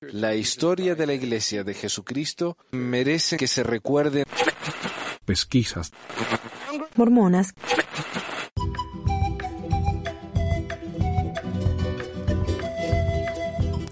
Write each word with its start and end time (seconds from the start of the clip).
La 0.00 0.34
historia 0.34 0.94
de 0.94 1.06
la 1.06 1.14
Iglesia 1.14 1.64
de 1.64 1.74
Jesucristo 1.74 2.56
merece 2.72 3.36
que 3.36 3.46
se 3.46 3.62
recuerde. 3.62 4.24
Pesquisas. 5.24 5.92
Mormonas. 6.96 7.54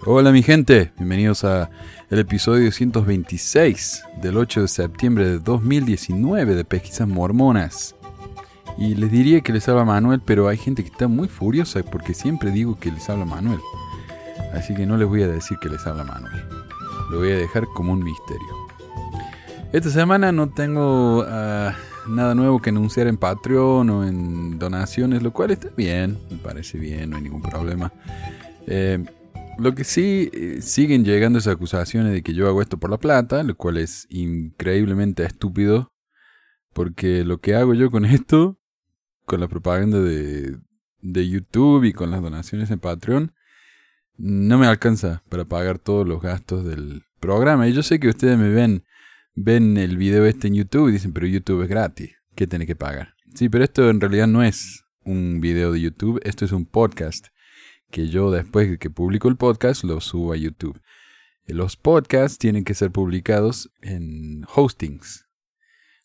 Hola 0.07 0.32
mi 0.32 0.43
gente, 0.43 0.93
bienvenidos 0.96 1.45
a 1.45 1.71
el 2.11 2.18
episodio 2.18 2.72
126 2.72 4.02
del 4.20 4.36
8 4.36 4.62
de 4.62 4.68
septiembre 4.68 5.29
de 5.29 5.38
2019 5.38 6.54
de 6.54 6.64
Pesquisas 6.64 7.07
Mormonas. 7.07 7.95
Y 8.77 8.95
les 8.95 9.12
diría 9.12 9.41
que 9.43 9.52
les 9.52 9.68
habla 9.68 9.84
Manuel, 9.84 10.20
pero 10.25 10.48
hay 10.48 10.57
gente 10.57 10.82
que 10.82 10.91
está 10.91 11.07
muy 11.07 11.29
furiosa 11.29 11.82
porque 11.82 12.14
siempre 12.14 12.50
digo 12.50 12.79
que 12.79 12.91
les 12.91 13.09
habla 13.09 13.25
Manuel. 13.25 13.61
Así 14.53 14.75
que 14.75 14.87
no 14.87 14.96
les 14.96 15.09
voy 15.09 15.23
a 15.23 15.29
decir 15.29 15.59
que 15.59 15.69
les 15.69 15.87
habla 15.87 16.05
Manuel. 16.05 16.43
Lo 17.11 17.19
voy 17.19 17.33
a 17.33 17.37
dejar 17.37 17.66
como 17.74 17.93
un 17.93 18.02
misterio. 18.02 18.61
Esta 19.73 19.91
semana 19.91 20.33
no 20.33 20.48
tengo 20.51 21.24
ah, 21.29 21.74
nada 22.09 22.34
nuevo 22.34 22.60
que 22.60 22.71
anunciar 22.71 23.07
en 23.07 23.16
Patreon 23.16 23.91
o 23.91 24.05
en 24.05 24.59
donaciones, 24.59 25.23
lo 25.23 25.33
cual 25.33 25.52
está 25.52 25.69
bien, 25.77 26.19
me 26.30 26.38
parece 26.38 26.79
bien, 26.79 27.10
no 27.10 27.16
hay 27.16 27.23
ningún 27.23 27.43
problema. 27.43 27.93
Eh, 28.66 29.05
lo 29.59 29.74
que 29.74 29.84
sí, 29.84 30.30
eh, 30.33 30.59
siguen 30.62 31.05
llegando 31.05 31.38
esas 31.38 31.55
acusaciones 31.55 32.12
de 32.12 32.23
que 32.23 32.35
yo 32.35 32.48
hago 32.48 32.62
esto 32.62 32.79
por 32.79 32.91
la 32.91 32.98
plata, 32.98 33.43
lo 33.43 33.55
cual 33.57 33.77
es 33.77 34.07
increíblemente 34.10 35.24
estúpido, 35.24 35.93
porque 36.73 37.24
lo 37.24 37.38
que 37.38 37.55
hago 37.55 37.74
yo 37.74 37.91
con 37.91 38.05
esto, 38.07 38.59
con 39.27 39.41
la 39.41 39.48
propaganda 39.48 40.01
de, 40.01 40.57
de 41.02 41.29
YouTube 41.29 41.85
y 41.85 41.93
con 41.93 42.10
las 42.10 42.23
donaciones 42.23 42.71
en 42.71 42.80
Patreon, 42.80 43.32
no 44.23 44.59
me 44.59 44.66
alcanza 44.66 45.23
para 45.30 45.47
pagar 45.47 45.79
todos 45.79 46.06
los 46.06 46.20
gastos 46.20 46.65
del 46.66 47.05
programa. 47.21 47.68
Y 47.68 47.73
yo 47.73 47.82
sé 47.82 47.99
que 47.99 48.09
ustedes 48.09 48.37
me 48.37 48.51
ven, 48.51 48.85
ven 49.35 49.79
el 49.79 49.96
video 49.96 50.26
este 50.26 50.49
en 50.49 50.54
YouTube 50.54 50.88
y 50.88 50.93
dicen, 50.93 51.13
pero 51.13 51.26
YouTube 51.26 51.63
es 51.63 51.68
gratis, 51.68 52.10
¿qué 52.35 52.46
tiene 52.46 52.66
que 52.66 52.76
pagar? 52.76 53.15
Sí, 53.35 53.48
pero 53.48 53.65
esto 53.65 53.88
en 53.88 54.01
realidad 54.01 54.26
no 54.26 54.43
es 54.43 54.85
un 55.04 55.41
video 55.41 55.73
de 55.73 55.80
YouTube, 55.80 56.21
esto 56.23 56.45
es 56.45 56.52
un 56.52 56.66
podcast 56.66 57.29
que 57.91 58.09
yo 58.09 58.30
después 58.30 58.68
de 58.71 58.79
que 58.79 58.91
publico 58.91 59.29
el 59.29 59.37
podcast 59.37 59.85
lo 59.85 60.01
subo 60.01 60.35
a 60.35 60.37
YouTube. 60.37 60.79
Los 61.46 61.76
podcasts 61.76 62.38
tienen 62.38 62.65
que 62.65 62.74
ser 62.74 62.91
publicados 62.91 63.73
en 63.80 64.44
hostings, 64.54 65.26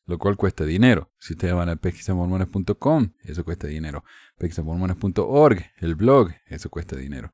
lo 0.05 0.17
cual 0.17 0.37
cuesta 0.37 0.65
dinero. 0.65 1.11
Si 1.19 1.33
ustedes 1.33 1.53
van 1.53 1.67
a 1.69 1.75
pesquisamormones.com, 1.75 3.11
eso 3.23 3.43
cuesta 3.43 3.67
dinero. 3.67 4.05
pesquisamormones.org, 4.37 5.65
el 5.79 5.95
blog, 5.95 6.31
eso 6.47 6.69
cuesta 6.69 6.95
dinero. 6.95 7.33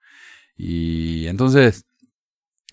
Y 0.63 1.25
entonces, 1.25 1.87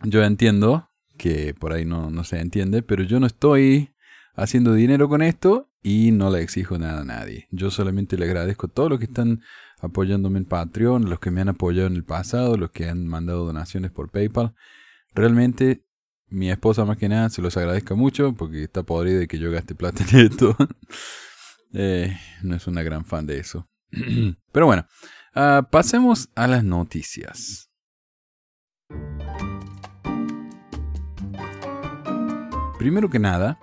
yo 0.03 0.22
entiendo 0.22 0.91
que 1.17 1.55
por 1.55 1.72
ahí 1.72 1.86
no, 1.86 2.11
no 2.11 2.22
se 2.22 2.39
entiende, 2.39 2.83
pero 2.83 3.03
yo 3.03 3.19
no 3.19 3.27
estoy 3.27 3.95
haciendo 4.34 4.75
dinero 4.75 5.08
con 5.08 5.22
esto 5.22 5.70
y 5.83 6.11
no 6.11 6.28
le 6.28 6.42
exijo 6.42 6.77
nada 6.77 7.00
a 7.00 7.05
nadie. 7.06 7.48
Yo 7.50 7.70
solamente 7.70 8.19
le 8.19 8.27
agradezco 8.27 8.67
a 8.67 8.69
todos 8.69 8.91
los 8.91 8.98
que 8.98 9.06
están 9.06 9.41
apoyándome 9.80 10.39
en 10.39 10.45
Patreon, 10.45 11.08
los 11.08 11.19
que 11.19 11.30
me 11.30 11.41
han 11.41 11.48
apoyado 11.48 11.86
en 11.86 11.97
el 11.97 12.05
pasado, 12.05 12.58
los 12.58 12.72
que 12.72 12.91
han 12.91 13.06
mandado 13.06 13.47
donaciones 13.47 13.91
por 13.91 14.11
PayPal. 14.11 14.55
Realmente 15.14 15.86
mi 16.28 16.50
esposa 16.50 16.84
más 16.84 16.98
que 16.98 17.08
nada 17.08 17.30
se 17.30 17.41
los 17.41 17.56
agradezco 17.56 17.97
mucho 17.97 18.34
porque 18.34 18.64
está 18.64 18.83
podrida 18.83 19.19
de 19.19 19.28
que 19.28 19.39
yo 19.39 19.50
gaste 19.50 19.75
plata 19.75 20.05
en 20.12 20.27
esto. 20.27 20.55
Eh, 21.75 22.17
no 22.42 22.56
es 22.56 22.67
una 22.67 22.83
gran 22.83 23.05
fan 23.05 23.27
de 23.27 23.39
eso. 23.39 23.69
Pero 24.52 24.64
bueno, 24.64 24.86
ah, 25.34 25.69
pasemos 25.70 26.30
a 26.34 26.47
las 26.47 26.64
noticias. 26.64 27.67
Primero 32.79 33.11
que 33.11 33.19
nada, 33.19 33.59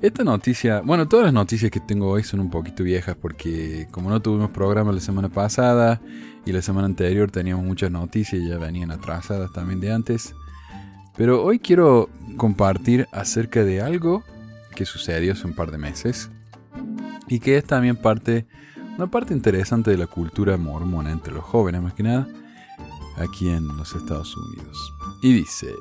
esta 0.00 0.22
noticia, 0.22 0.82
bueno, 0.82 1.08
todas 1.08 1.24
las 1.24 1.34
noticias 1.34 1.72
que 1.72 1.80
tengo 1.80 2.08
hoy 2.08 2.22
son 2.22 2.38
un 2.38 2.48
poquito 2.48 2.84
viejas 2.84 3.16
porque 3.20 3.88
como 3.90 4.08
no 4.08 4.22
tuvimos 4.22 4.50
programa 4.50 4.92
la 4.92 5.00
semana 5.00 5.28
pasada 5.28 6.00
y 6.46 6.52
la 6.52 6.62
semana 6.62 6.86
anterior 6.86 7.32
teníamos 7.32 7.64
muchas 7.64 7.90
noticias 7.90 8.40
y 8.40 8.48
ya 8.48 8.58
venían 8.58 8.92
atrasadas 8.92 9.52
también 9.52 9.80
de 9.80 9.92
antes. 9.92 10.36
Pero 11.16 11.42
hoy 11.42 11.58
quiero 11.58 12.08
compartir 12.36 13.08
acerca 13.10 13.64
de 13.64 13.82
algo 13.82 14.22
que 14.76 14.86
sucedió 14.86 15.32
hace 15.32 15.48
un 15.48 15.56
par 15.56 15.72
de 15.72 15.78
meses 15.78 16.30
y 17.26 17.40
que 17.40 17.56
es 17.56 17.64
también 17.64 17.96
parte, 17.96 18.46
una 18.96 19.08
parte 19.08 19.34
interesante 19.34 19.90
de 19.90 19.98
la 19.98 20.06
cultura 20.06 20.56
mormona 20.56 21.10
entre 21.10 21.34
los 21.34 21.42
jóvenes 21.42 21.82
más 21.82 21.94
que 21.94 22.04
nada 22.04 22.28
aquí 23.16 23.48
en 23.48 23.66
los 23.76 23.96
Estados 23.96 24.36
Unidos. 24.36 24.92
Y 25.20 25.32
dice, 25.32 25.74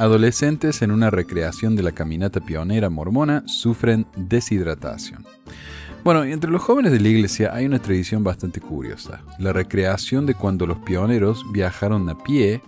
adolescentes 0.00 0.80
en 0.80 0.92
una 0.92 1.10
recreación 1.10 1.76
de 1.76 1.82
la 1.82 1.92
caminata 1.92 2.40
pionera 2.40 2.88
mormona 2.88 3.42
sufren 3.46 4.06
deshidratación. 4.16 5.26
Bueno, 6.02 6.24
entre 6.24 6.50
los 6.50 6.62
jóvenes 6.62 6.92
de 6.92 7.00
la 7.00 7.08
iglesia 7.08 7.50
hay 7.52 7.66
una 7.66 7.80
tradición 7.80 8.24
bastante 8.24 8.62
curiosa, 8.62 9.22
la 9.38 9.52
recreación 9.52 10.24
de 10.24 10.34
cuando 10.34 10.66
los 10.66 10.78
pioneros 10.78 11.44
viajaron 11.52 12.08
a 12.08 12.16
pie 12.16 12.62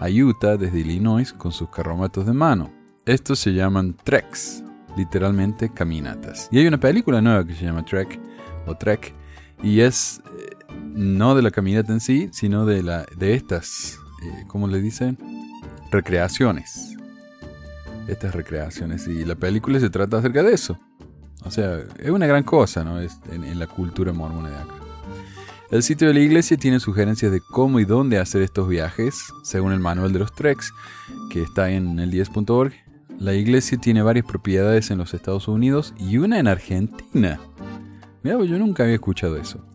a 0.00 0.08
Utah 0.08 0.56
desde 0.56 0.80
Illinois 0.80 1.30
con 1.34 1.52
sus 1.52 1.68
carromatos 1.68 2.24
de 2.24 2.32
mano. 2.32 2.72
Estos 3.04 3.38
se 3.38 3.52
llaman 3.52 3.94
treks, 4.02 4.64
literalmente 4.96 5.70
caminatas. 5.70 6.48
Y 6.50 6.58
hay 6.58 6.66
una 6.66 6.80
película 6.80 7.20
nueva 7.20 7.46
que 7.46 7.54
se 7.54 7.66
llama 7.66 7.84
Trek 7.84 8.18
o 8.66 8.74
Trek 8.74 9.12
y 9.62 9.80
es 9.80 10.22
eh, 10.38 10.56
no 10.94 11.34
de 11.34 11.42
la 11.42 11.50
caminata 11.50 11.92
en 11.92 12.00
sí, 12.00 12.30
sino 12.32 12.64
de, 12.64 12.82
la, 12.82 13.04
de 13.14 13.34
estas, 13.34 13.98
eh, 14.22 14.44
¿cómo 14.46 14.68
le 14.68 14.80
dicen? 14.80 15.18
Recreaciones. 15.90 16.96
Estas 18.06 18.34
recreaciones. 18.34 19.06
Y 19.06 19.24
la 19.24 19.34
película 19.34 19.80
se 19.80 19.90
trata 19.90 20.18
acerca 20.18 20.42
de 20.42 20.52
eso. 20.52 20.78
O 21.44 21.50
sea, 21.50 21.80
es 21.98 22.10
una 22.10 22.26
gran 22.26 22.42
cosa, 22.42 22.84
¿no? 22.84 23.00
Es 23.00 23.18
en, 23.30 23.58
la 23.58 23.66
cultura 23.66 24.12
mormona 24.12 24.50
de 24.50 24.56
acá. 24.56 24.74
El 25.70 25.82
sitio 25.82 26.08
de 26.08 26.14
la 26.14 26.20
iglesia 26.20 26.56
tiene 26.56 26.80
sugerencias 26.80 27.30
de 27.30 27.40
cómo 27.40 27.78
y 27.78 27.84
dónde 27.84 28.18
hacer 28.18 28.42
estos 28.42 28.68
viajes, 28.68 29.32
según 29.42 29.72
el 29.72 29.80
manual 29.80 30.12
de 30.12 30.18
los 30.18 30.34
treks, 30.34 30.72
que 31.30 31.42
está 31.42 31.70
en 31.70 31.98
el 31.98 32.10
10.org. 32.10 32.72
La 33.18 33.34
iglesia 33.34 33.78
tiene 33.78 34.02
varias 34.02 34.24
propiedades 34.24 34.90
en 34.90 34.98
los 34.98 35.12
Estados 35.12 35.48
Unidos 35.48 35.94
y 35.98 36.18
una 36.18 36.38
en 36.38 36.48
Argentina. 36.48 37.38
Mira, 38.22 38.38
pues 38.38 38.48
yo 38.48 38.58
nunca 38.58 38.84
había 38.84 38.94
escuchado 38.94 39.36
eso. 39.36 39.67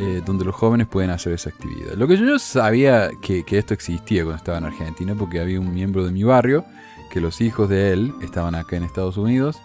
Eh, 0.00 0.22
donde 0.24 0.44
los 0.44 0.54
jóvenes 0.54 0.86
pueden 0.86 1.10
hacer 1.10 1.32
esa 1.32 1.50
actividad. 1.50 1.94
Lo 1.94 2.06
que 2.06 2.16
yo 2.16 2.38
sabía 2.38 3.10
que, 3.20 3.44
esto 3.50 3.74
existía 3.74 4.22
cuando 4.22 4.36
estaba 4.36 4.58
en 4.58 4.64
Argentina, 4.66 5.16
porque 5.18 5.40
había 5.40 5.58
un 5.58 5.74
miembro 5.74 6.04
de 6.04 6.12
mi 6.12 6.22
barrio 6.22 6.64
que 7.10 7.20
los 7.20 7.40
hijos 7.40 7.68
de 7.68 7.92
él 7.92 8.14
estaban 8.22 8.54
acá 8.54 8.76
en 8.76 8.84
Estados 8.84 9.16
Unidos 9.16 9.58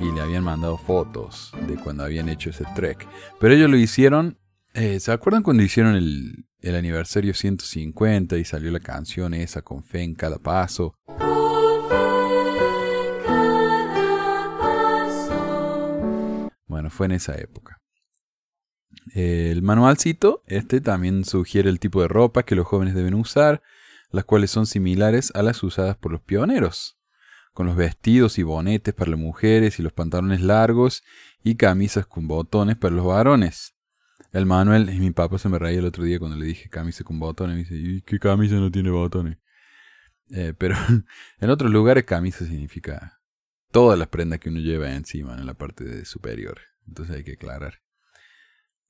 y 0.00 0.10
le 0.10 0.20
habían 0.20 0.42
mandado 0.42 0.76
fotos 0.76 1.52
de 1.68 1.76
cuando 1.76 2.02
habían 2.02 2.28
hecho 2.28 2.50
ese 2.50 2.64
trek. 2.74 3.06
Pero 3.38 3.54
ellos 3.54 3.70
lo 3.70 3.76
hicieron, 3.76 4.40
eh, 4.74 4.98
¿se 4.98 5.12
acuerdan 5.12 5.44
cuando 5.44 5.62
hicieron 5.62 5.94
el, 5.94 6.46
el 6.62 6.74
aniversario 6.74 7.32
150 7.32 8.38
y 8.38 8.44
salió 8.44 8.72
la 8.72 8.80
canción 8.80 9.34
esa 9.34 9.62
con 9.62 9.84
fe 9.84 10.02
en 10.02 10.16
cada 10.16 10.38
paso? 10.38 10.96
Bueno, 16.66 16.90
fue 16.90 17.06
en 17.06 17.12
esa 17.12 17.36
época. 17.36 17.75
El 19.14 19.62
manualcito, 19.62 20.42
este 20.46 20.80
también 20.80 21.24
sugiere 21.24 21.70
el 21.70 21.78
tipo 21.78 22.02
de 22.02 22.08
ropa 22.08 22.42
que 22.42 22.56
los 22.56 22.66
jóvenes 22.66 22.94
deben 22.94 23.14
usar, 23.14 23.62
las 24.10 24.24
cuales 24.24 24.50
son 24.50 24.66
similares 24.66 25.32
a 25.34 25.42
las 25.42 25.62
usadas 25.62 25.96
por 25.96 26.12
los 26.12 26.20
pioneros, 26.20 26.98
con 27.52 27.66
los 27.66 27.76
vestidos 27.76 28.38
y 28.38 28.42
bonetes 28.42 28.94
para 28.94 29.12
las 29.12 29.20
mujeres 29.20 29.78
y 29.78 29.82
los 29.82 29.92
pantalones 29.92 30.40
largos 30.40 31.04
y 31.44 31.54
camisas 31.54 32.06
con 32.06 32.26
botones 32.26 32.76
para 32.76 32.94
los 32.94 33.06
varones. 33.06 33.74
El 34.32 34.46
manual, 34.46 34.86
mi 34.86 35.10
papá 35.12 35.38
se 35.38 35.48
me 35.48 35.58
reía 35.58 35.78
el 35.78 35.86
otro 35.86 36.04
día 36.04 36.18
cuando 36.18 36.36
le 36.36 36.46
dije 36.46 36.68
camisa 36.68 37.04
con 37.04 37.18
botones, 37.18 37.54
me 37.54 37.62
dice, 37.62 37.76
¿y 37.76 38.02
qué 38.02 38.18
camisa 38.18 38.56
no 38.56 38.70
tiene 38.70 38.90
botones? 38.90 39.38
Eh, 40.30 40.52
pero 40.58 40.76
en 41.40 41.50
otros 41.50 41.70
lugares 41.70 42.04
camisa 42.04 42.44
significa 42.44 43.20
todas 43.70 43.98
las 43.98 44.08
prendas 44.08 44.40
que 44.40 44.48
uno 44.48 44.58
lleva 44.58 44.92
encima 44.94 45.34
en 45.36 45.46
la 45.46 45.54
parte 45.54 46.04
superior. 46.04 46.58
Entonces 46.86 47.16
hay 47.16 47.24
que 47.24 47.32
aclarar. 47.34 47.85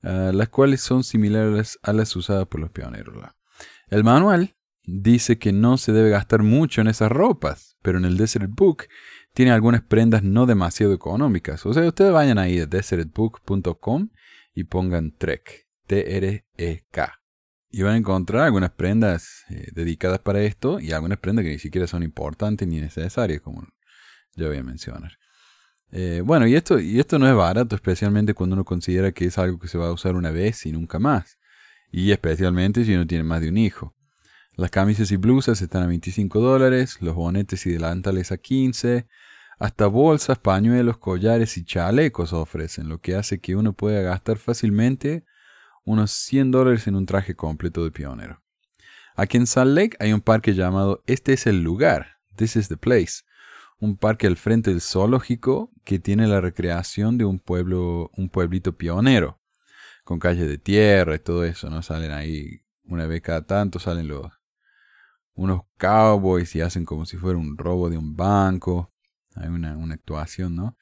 Ah, 0.03 0.31
las 0.33 0.49
cuales 0.49 0.81
son 0.81 1.03
similares 1.03 1.79
a 1.81 1.93
las 1.93 2.15
usadas 2.15 2.47
por 2.47 2.61
los 2.61 2.71
pioneros. 2.71 3.15
El 3.89 4.03
manual 4.03 4.55
dice 4.83 5.37
que 5.37 5.51
no 5.51 5.77
se 5.77 5.91
debe 5.91 6.09
gastar 6.09 6.43
mucho 6.43 6.81
en 6.81 6.87
esas 6.87 7.11
ropas, 7.11 7.77
pero 7.81 7.97
en 7.97 8.05
el 8.05 8.17
Desert 8.17 8.49
Book 8.49 8.85
tiene 9.33 9.51
algunas 9.51 9.81
prendas 9.81 10.23
no 10.23 10.45
demasiado 10.45 10.93
económicas. 10.93 11.65
O 11.65 11.73
sea, 11.73 11.87
ustedes 11.87 12.11
vayan 12.11 12.37
ahí 12.37 12.59
a 12.59 12.65
desertbook.com 12.65 14.09
y 14.53 14.63
pongan 14.63 15.15
Trek, 15.15 15.67
T-R-E-K. 15.87 17.13
Y 17.69 17.81
van 17.81 17.93
a 17.93 17.97
encontrar 17.97 18.45
algunas 18.45 18.71
prendas 18.71 19.43
eh, 19.49 19.67
dedicadas 19.73 20.19
para 20.19 20.41
esto 20.41 20.79
y 20.79 20.93
algunas 20.93 21.19
prendas 21.19 21.43
que 21.43 21.51
ni 21.51 21.59
siquiera 21.59 21.85
son 21.85 22.01
importantes 22.01 22.67
ni 22.67 22.79
necesarias, 22.79 23.41
como 23.41 23.67
ya 24.35 24.47
voy 24.47 24.57
a 24.57 24.63
mencionar. 24.63 25.11
Eh, 25.91 26.21
bueno, 26.23 26.47
y 26.47 26.55
esto, 26.55 26.79
y 26.79 26.99
esto 26.99 27.17
no 27.17 27.27
es 27.27 27.35
barato, 27.35 27.75
especialmente 27.75 28.33
cuando 28.33 28.55
uno 28.55 28.65
considera 28.65 29.11
que 29.11 29.25
es 29.25 29.37
algo 29.37 29.59
que 29.59 29.67
se 29.67 29.77
va 29.77 29.87
a 29.87 29.93
usar 29.93 30.15
una 30.15 30.31
vez 30.31 30.65
y 30.65 30.71
nunca 30.71 30.99
más. 30.99 31.37
Y 31.91 32.11
especialmente 32.11 32.83
si 32.83 32.93
uno 32.93 33.07
tiene 33.07 33.23
más 33.23 33.41
de 33.41 33.49
un 33.49 33.57
hijo. 33.57 33.95
Las 34.55 34.71
camisas 34.71 35.11
y 35.11 35.17
blusas 35.17 35.61
están 35.61 35.83
a 35.83 35.87
25 35.87 36.39
dólares, 36.41 36.97
los 37.01 37.15
bonetes 37.15 37.65
y 37.67 37.71
delantales 37.71 38.31
a 38.31 38.37
15, 38.37 39.07
hasta 39.59 39.87
bolsas, 39.87 40.39
pañuelos, 40.39 40.97
collares 40.97 41.57
y 41.57 41.63
chalecos 41.63 42.33
ofrecen, 42.33 42.89
lo 42.89 42.99
que 42.99 43.15
hace 43.15 43.39
que 43.39 43.55
uno 43.55 43.73
pueda 43.73 44.01
gastar 44.01 44.37
fácilmente 44.37 45.25
unos 45.85 46.11
100 46.11 46.51
dólares 46.51 46.87
en 46.87 46.95
un 46.95 47.05
traje 47.05 47.35
completo 47.35 47.83
de 47.83 47.91
pionero. 47.91 48.41
Aquí 49.15 49.37
en 49.37 49.47
Salt 49.47 49.75
Lake 49.75 49.97
hay 49.99 50.13
un 50.13 50.21
parque 50.21 50.53
llamado 50.53 51.03
Este 51.07 51.33
es 51.33 51.47
el 51.47 51.63
lugar, 51.63 52.17
This 52.35 52.55
is 52.55 52.67
the 52.67 52.77
place, 52.77 53.23
un 53.79 53.97
parque 53.97 54.27
al 54.27 54.37
frente 54.37 54.71
del 54.71 54.81
zoológico 54.81 55.71
que 55.83 55.99
tiene 55.99 56.27
la 56.27 56.41
recreación 56.41 57.17
de 57.17 57.25
un 57.25 57.39
pueblo, 57.39 58.11
un 58.15 58.29
pueblito 58.29 58.75
pionero, 58.77 59.39
con 60.03 60.19
calles 60.19 60.47
de 60.47 60.57
tierra 60.57 61.15
y 61.15 61.19
todo 61.19 61.43
eso, 61.43 61.69
¿no? 61.69 61.81
Salen 61.81 62.11
ahí 62.11 62.61
una 62.85 63.05
vez 63.07 63.21
cada 63.21 63.45
tanto, 63.45 63.79
salen 63.79 64.07
los 64.07 64.31
unos 65.33 65.61
cowboys 65.77 66.55
y 66.55 66.61
hacen 66.61 66.83
como 66.83 67.05
si 67.05 67.17
fuera 67.17 67.37
un 67.37 67.57
robo 67.57 67.89
de 67.89 67.97
un 67.97 68.15
banco 68.15 68.91
hay 69.41 69.49
una, 69.49 69.93
actuación, 69.93 70.55
¿no? 70.55 70.77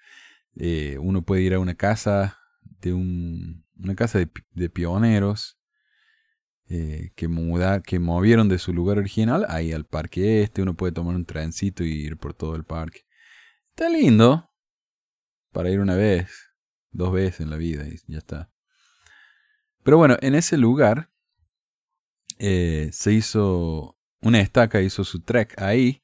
Eh, 0.55 0.97
uno 0.99 1.23
puede 1.23 1.41
ir 1.41 1.53
a 1.53 1.59
una 1.59 1.75
casa 1.75 2.39
de 2.61 2.93
un, 2.93 3.65
una 3.77 3.95
casa 3.95 4.19
de, 4.19 4.69
pioneros 4.69 5.57
eh, 6.67 7.11
que, 7.15 7.27
muda, 7.27 7.81
que 7.81 7.99
movieron 7.99 8.49
de 8.49 8.57
su 8.57 8.73
lugar 8.73 8.97
original 8.97 9.45
ahí 9.49 9.71
al 9.71 9.85
parque 9.85 10.41
este. 10.41 10.61
Uno 10.61 10.75
puede 10.75 10.93
tomar 10.93 11.15
un 11.15 11.25
trencito 11.25 11.83
y 11.83 11.91
ir 11.91 12.17
por 12.17 12.33
todo 12.33 12.55
el 12.55 12.63
parque. 12.63 13.01
Está 13.69 13.89
lindo 13.89 14.49
para 15.51 15.69
ir 15.69 15.79
una 15.79 15.95
vez, 15.95 16.29
dos 16.91 17.13
veces 17.13 17.41
en 17.41 17.49
la 17.49 17.57
vida 17.57 17.87
y 17.87 17.97
ya 18.07 18.17
está. 18.17 18.51
Pero 19.83 19.97
bueno, 19.97 20.17
en 20.21 20.33
ese 20.33 20.57
lugar 20.57 21.11
eh, 22.39 22.89
se 22.91 23.13
hizo 23.13 23.97
una 24.21 24.41
estaca, 24.41 24.81
hizo 24.81 25.03
su 25.03 25.21
trek 25.21 25.61
ahí 25.61 26.01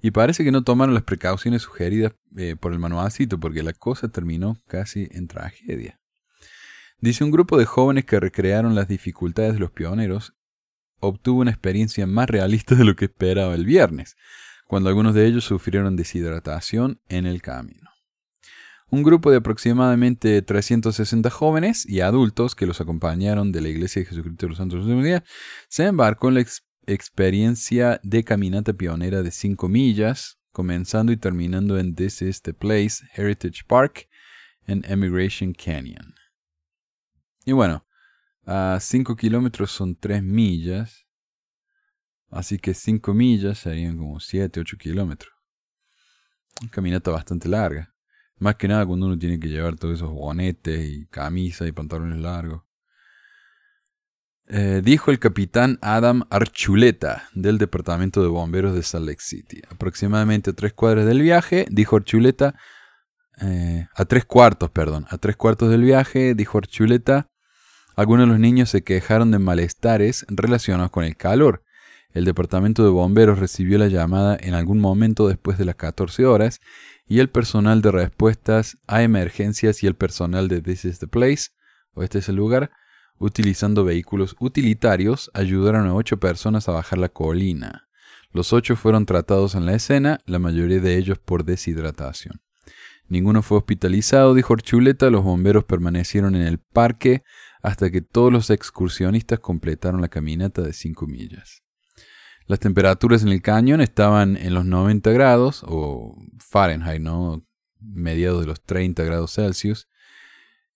y 0.00 0.10
parece 0.12 0.44
que 0.44 0.52
no 0.52 0.62
tomaron 0.62 0.94
las 0.94 1.02
precauciones 1.02 1.62
sugeridas 1.62 2.12
eh, 2.36 2.56
por 2.56 2.72
el 2.72 2.78
manualcito 2.78 3.40
porque 3.40 3.62
la 3.62 3.72
cosa 3.72 4.08
terminó 4.08 4.62
casi 4.66 5.08
en 5.10 5.26
tragedia. 5.26 6.00
Dice 7.04 7.22
un 7.22 7.30
grupo 7.30 7.58
de 7.58 7.66
jóvenes 7.66 8.06
que 8.06 8.18
recrearon 8.18 8.74
las 8.74 8.88
dificultades 8.88 9.52
de 9.52 9.58
los 9.58 9.70
pioneros 9.70 10.32
obtuvo 11.00 11.42
una 11.42 11.50
experiencia 11.50 12.06
más 12.06 12.30
realista 12.30 12.74
de 12.76 12.84
lo 12.86 12.96
que 12.96 13.04
esperaba 13.04 13.54
el 13.54 13.66
viernes, 13.66 14.16
cuando 14.66 14.88
algunos 14.88 15.12
de 15.12 15.26
ellos 15.26 15.44
sufrieron 15.44 15.96
deshidratación 15.96 17.02
en 17.10 17.26
el 17.26 17.42
camino. 17.42 17.90
Un 18.88 19.02
grupo 19.02 19.30
de 19.30 19.36
aproximadamente 19.36 20.40
360 20.40 21.28
jóvenes 21.28 21.84
y 21.86 22.00
adultos 22.00 22.54
que 22.54 22.64
los 22.64 22.80
acompañaron 22.80 23.52
de 23.52 23.60
la 23.60 23.68
Iglesia 23.68 24.00
de 24.00 24.06
Jesucristo 24.06 24.46
de 24.46 24.48
los 24.48 24.56
Santos 24.56 24.86
de 24.86 25.02
Día 25.02 25.24
se 25.68 25.84
embarcó 25.84 26.28
en 26.28 26.36
la 26.36 26.44
experiencia 26.86 28.00
de 28.02 28.24
caminata 28.24 28.72
pionera 28.72 29.22
de 29.22 29.30
5 29.30 29.68
millas, 29.68 30.38
comenzando 30.52 31.12
y 31.12 31.18
terminando 31.18 31.78
en 31.78 31.94
This 31.94 32.22
is 32.22 32.40
the 32.40 32.54
Place, 32.54 33.04
Heritage 33.14 33.62
Park, 33.68 34.08
en 34.66 34.82
Emigration 34.88 35.52
Canyon. 35.52 36.14
Y 37.44 37.52
bueno, 37.52 37.86
a 38.46 38.78
5 38.80 39.16
kilómetros 39.16 39.70
son 39.70 39.96
3 39.96 40.22
millas, 40.22 41.06
así 42.30 42.58
que 42.58 42.74
5 42.74 43.14
millas 43.14 43.58
serían 43.58 43.96
como 43.96 44.20
7, 44.20 44.60
8 44.60 44.76
kilómetros. 44.78 45.32
Una 46.60 46.70
caminata 46.70 47.10
bastante 47.10 47.48
larga. 47.48 47.94
Más 48.38 48.56
que 48.56 48.68
nada 48.68 48.84
cuando 48.86 49.06
uno 49.06 49.18
tiene 49.18 49.38
que 49.38 49.48
llevar 49.48 49.76
todos 49.76 49.94
esos 49.94 50.10
bonetes 50.10 50.88
y 50.88 51.06
camisa 51.06 51.66
y 51.66 51.72
pantalones 51.72 52.20
largos. 52.20 52.62
Eh, 54.46 54.82
dijo 54.84 55.10
el 55.10 55.18
capitán 55.18 55.78
Adam 55.80 56.24
Archuleta 56.28 57.28
del 57.34 57.56
Departamento 57.56 58.20
de 58.20 58.28
Bomberos 58.28 58.74
de 58.74 58.82
Salt 58.82 59.06
Lake 59.06 59.22
City. 59.22 59.62
Aproximadamente 59.70 60.50
a 60.50 60.52
tres 60.52 60.74
cuadras 60.74 61.06
del 61.06 61.22
viaje, 61.22 61.66
dijo 61.70 61.96
Archuleta, 61.96 62.54
eh, 63.40 63.86
a 63.94 64.04
tres 64.04 64.26
cuartos, 64.26 64.70
perdón, 64.70 65.06
a 65.08 65.16
tres 65.16 65.36
cuartos 65.36 65.70
del 65.70 65.82
viaje, 65.82 66.34
dijo 66.34 66.58
Archuleta, 66.58 67.30
algunos 67.96 68.26
de 68.26 68.32
los 68.32 68.40
niños 68.40 68.70
se 68.70 68.82
quejaron 68.82 69.30
de 69.30 69.38
malestares 69.38 70.26
relacionados 70.28 70.90
con 70.90 71.04
el 71.04 71.16
calor. 71.16 71.62
El 72.12 72.24
Departamento 72.24 72.84
de 72.84 72.90
Bomberos 72.90 73.38
recibió 73.38 73.78
la 73.78 73.88
llamada 73.88 74.36
en 74.40 74.54
algún 74.54 74.80
momento 74.80 75.28
después 75.28 75.58
de 75.58 75.64
las 75.64 75.76
14 75.76 76.26
horas 76.26 76.60
y 77.06 77.18
el 77.18 77.28
personal 77.28 77.82
de 77.82 77.90
respuestas 77.90 78.78
a 78.86 79.02
emergencias 79.02 79.82
y 79.82 79.86
el 79.86 79.94
personal 79.94 80.48
de 80.48 80.62
This 80.62 80.84
is 80.84 80.98
the 80.98 81.08
Place, 81.08 81.50
o 81.92 82.02
este 82.02 82.18
es 82.18 82.28
el 82.28 82.36
lugar, 82.36 82.70
utilizando 83.18 83.84
vehículos 83.84 84.36
utilitarios, 84.38 85.30
ayudaron 85.34 85.86
a 85.86 85.94
ocho 85.94 86.18
personas 86.18 86.68
a 86.68 86.72
bajar 86.72 86.98
la 86.98 87.08
colina. 87.08 87.88
Los 88.32 88.52
ocho 88.52 88.74
fueron 88.74 89.06
tratados 89.06 89.54
en 89.54 89.66
la 89.66 89.74
escena, 89.74 90.20
la 90.26 90.40
mayoría 90.40 90.80
de 90.80 90.96
ellos 90.96 91.18
por 91.18 91.44
deshidratación. 91.44 92.40
Ninguno 93.08 93.42
fue 93.42 93.58
hospitalizado, 93.58 94.34
dijo 94.34 94.54
Orchuleta. 94.54 95.10
Los 95.10 95.24
bomberos 95.24 95.64
permanecieron 95.64 96.34
en 96.34 96.42
el 96.42 96.58
parque 96.58 97.22
hasta 97.64 97.90
que 97.90 98.02
todos 98.02 98.30
los 98.30 98.50
excursionistas 98.50 99.40
completaron 99.40 100.02
la 100.02 100.08
caminata 100.08 100.60
de 100.60 100.74
5 100.74 101.06
millas. 101.06 101.62
Las 102.46 102.58
temperaturas 102.58 103.22
en 103.22 103.30
el 103.30 103.40
cañón 103.40 103.80
estaban 103.80 104.36
en 104.36 104.52
los 104.52 104.66
90 104.66 105.10
grados, 105.12 105.64
o 105.66 106.14
Fahrenheit, 106.38 107.00
¿no? 107.00 107.42
Mediados 107.80 108.42
de 108.42 108.48
los 108.48 108.62
30 108.62 109.02
grados 109.04 109.32
Celsius, 109.32 109.88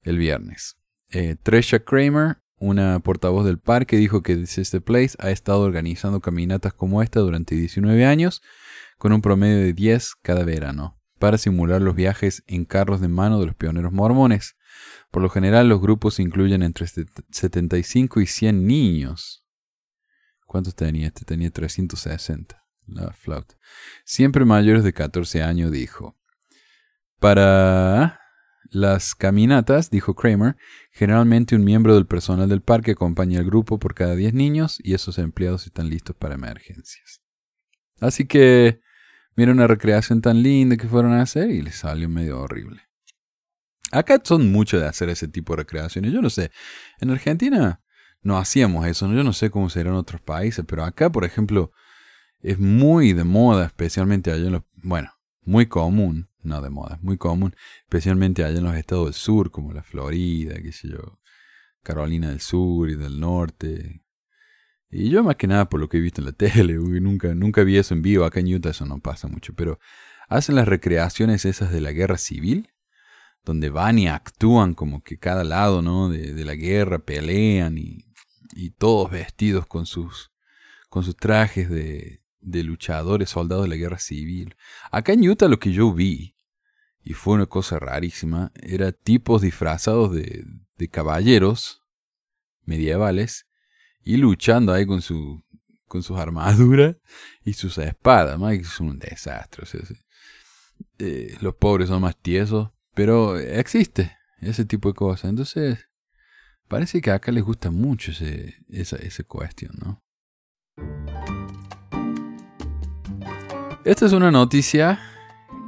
el 0.01 0.17
viernes. 0.17 0.79
Eh, 1.11 1.37
Tresha 1.43 1.81
Kramer, 1.81 2.39
una 2.57 3.01
portavoz 3.01 3.45
del 3.45 3.59
parque, 3.59 3.99
dijo 3.99 4.23
que 4.23 4.37
This 4.37 4.57
is 4.57 4.71
the 4.71 4.81
Place 4.81 5.15
ha 5.19 5.31
estado 5.31 5.61
organizando 5.61 6.21
caminatas 6.21 6.73
como 6.73 7.03
esta 7.03 7.21
durante 7.21 7.55
19 7.55 8.07
años, 8.07 8.41
con 8.97 9.13
un 9.13 9.21
promedio 9.21 9.59
de 9.59 9.75
10 9.75 10.15
cada 10.23 10.43
verano, 10.43 10.99
para 11.19 11.37
simular 11.37 11.83
los 11.83 11.95
viajes 11.95 12.43
en 12.47 12.65
carros 12.65 13.03
de 13.03 13.09
mano 13.09 13.41
de 13.41 13.45
los 13.45 13.57
pioneros 13.57 13.93
mormones. 13.93 14.57
Por 15.11 15.23
lo 15.23 15.31
general, 15.31 15.69
los 15.69 15.81
grupos 15.81 16.21
incluyen 16.21 16.63
entre 16.63 16.87
75 16.87 18.21
y 18.21 18.27
100 18.27 18.67
niños. 18.67 19.45
¿Cuántos 20.47 20.75
tenía? 20.75 21.09
Este 21.09 21.25
tenía 21.25 21.51
360. 21.51 22.65
La 22.87 23.13
flauta. 23.13 23.55
Siempre 24.05 24.45
mayores 24.45 24.83
de 24.83 24.93
14 24.93 25.43
años, 25.43 25.71
dijo. 25.71 26.17
Para 27.19 28.21
las 28.71 29.15
caminatas, 29.15 29.91
dijo 29.91 30.15
Kramer, 30.15 30.57
generalmente 30.91 31.57
un 31.57 31.65
miembro 31.65 31.95
del 31.95 32.07
personal 32.07 32.49
del 32.49 32.63
parque 32.63 32.93
acompaña 32.93 33.41
al 33.41 33.47
grupo 33.47 33.79
por 33.79 33.95
cada 33.95 34.15
10 34.15 34.35
niños 34.35 34.79
y 34.83 34.95
esos 34.95 35.19
empleados 35.19 35.67
están 35.67 35.89
listos 35.89 36.17
para 36.17 36.35
emergencias. 36.35 37.23
Así 38.01 38.27
que, 38.27 38.81
mira 39.37 39.53
una 39.53 39.67
recreación 39.67 40.21
tan 40.21 40.43
linda 40.43 40.77
que 40.77 40.89
fueron 40.89 41.13
a 41.13 41.23
hacer 41.23 41.51
y 41.51 41.63
les 41.63 41.77
salió 41.77 42.09
medio 42.09 42.41
horrible. 42.41 42.88
Acá 43.91 44.21
son 44.23 44.53
mucho 44.53 44.79
de 44.79 44.87
hacer 44.87 45.09
ese 45.09 45.29
tipo 45.29 45.55
de 45.55 45.63
recreaciones. 45.63 46.13
Yo 46.13 46.23
no 46.23 46.31
sé, 46.31 46.51
en 47.01 47.11
Argentina 47.11 47.81
no 48.23 48.39
hacíamos 48.39 48.87
eso, 48.87 49.11
yo 49.13 49.25
no 49.25 49.33
sé 49.33 49.51
cómo 49.51 49.71
será 49.71 49.91
en 49.91 49.97
otros 49.97 50.21
países, 50.21 50.65
pero 50.67 50.85
acá, 50.85 51.11
por 51.11 51.25
ejemplo, 51.25 51.73
es 52.41 52.59
muy 52.59 53.13
de 53.13 53.25
moda, 53.25 53.67
especialmente 53.67 54.31
allá 54.31 54.47
en 54.47 54.53
los... 54.53 54.63
Bueno, 54.83 55.11
muy 55.43 55.67
común 55.67 56.29
no 56.43 56.61
de 56.61 56.71
moda, 56.71 56.99
muy 57.03 57.17
común, 57.17 57.55
especialmente 57.83 58.45
allá 58.45 58.59
en 58.59 58.65
los 58.65 58.77
estados 58.77 59.07
del 59.07 59.15
sur, 59.15 59.51
como 59.51 59.73
la 59.73 59.83
Florida, 59.83 60.57
qué 60.61 60.73
sé 60.73 60.89
yo, 60.89 61.21
Carolina 61.83 62.31
del 62.31 62.41
Sur 62.41 62.91
y 62.91 62.97
del 62.97 63.21
Norte. 63.21 64.03
Y 64.91 65.11
yo 65.11 65.23
más 65.23 65.37
que 65.37 65.47
nada 65.47 65.69
por 65.69 65.81
lo 65.81 65.89
que 65.89 65.99
he 65.99 66.01
visto 66.01 66.21
en 66.21 66.27
la 66.27 66.33
tele, 66.37 66.75
nunca, 66.75 67.35
nunca 67.35 67.63
vi 67.63 67.77
eso 67.77 67.95
en 67.95 68.03
vivo, 68.03 68.25
acá 68.25 68.41
en 68.41 68.55
Utah 68.55 68.71
eso 68.71 68.87
no 68.87 69.01
pasa 69.01 69.29
mucho, 69.29 69.55
pero 69.55 69.79
hacen 70.29 70.57
las 70.57 70.67
recreaciones 70.67 71.45
esas 71.45 71.71
de 71.71 71.81
la 71.81 71.93
guerra 71.93 72.19
civil, 72.19 72.71
donde 73.45 73.71
van 73.71 73.99
y 73.99 74.09
actúan 74.09 74.75
como 74.75 75.03
que 75.03 75.19
cada 75.19 75.45
lado, 75.45 75.83
¿no? 75.83 76.09
De, 76.09 76.45
la 76.45 76.55
guerra 76.55 76.99
pelean 76.99 77.79
y, 77.79 78.05
todos 78.77 79.11
vestidos 79.11 79.67
con 79.67 79.87
sus, 79.87 80.33
con 80.89 81.05
sus 81.05 81.17
trajes 81.17 81.71
de, 81.71 82.21
de 82.41 82.65
luchadores, 82.65 83.31
soldados 83.31 83.65
de 83.65 83.69
la 83.69 83.77
guerra 83.77 83.99
civil. 83.99 84.57
Acá 84.91 85.13
en 85.13 85.29
Utah 85.29 85.49
lo 85.49 85.59
que 85.59 85.73
yo 85.73 85.93
vi, 85.93 86.35
y 87.03 87.15
fue 87.15 87.35
una 87.35 87.47
cosa 87.47 87.79
rarísima, 87.79 88.53
era 88.55 88.93
tipos 88.93 89.43
disfrazados 89.43 90.13
de, 90.13 90.45
de 90.77 90.89
caballeros 90.89 91.83
medievales 92.65 93.47
y 94.03 94.17
luchando 94.17 94.73
ahí 94.73 94.87
con 94.87 95.03
su 95.03 95.43
con 95.89 96.03
sus 96.03 96.19
armaduras 96.19 96.97
y 97.43 97.55
sus 97.55 97.79
espadas, 97.79 98.39
más 98.39 98.53
es 98.53 98.79
un 98.79 98.99
desastre. 98.99 99.65
Eh, 100.99 101.37
los 101.41 101.55
pobres 101.55 101.89
son 101.89 102.03
más 102.03 102.17
tiesos, 102.17 102.71
pero 102.99 103.39
existe 103.39 104.19
ese 104.41 104.65
tipo 104.65 104.89
de 104.89 104.95
cosas. 104.95 105.31
Entonces, 105.31 105.89
parece 106.67 107.01
que 107.01 107.13
acá 107.13 107.31
les 107.31 107.45
gusta 107.45 107.71
mucho 107.71 108.11
ese, 108.11 108.57
esa, 108.69 108.97
esa 108.97 109.23
cuestión, 109.23 109.71
¿no? 109.79 110.03
Esta 113.85 114.05
es 114.05 114.13
una 114.13 114.33
noticia 114.33 114.99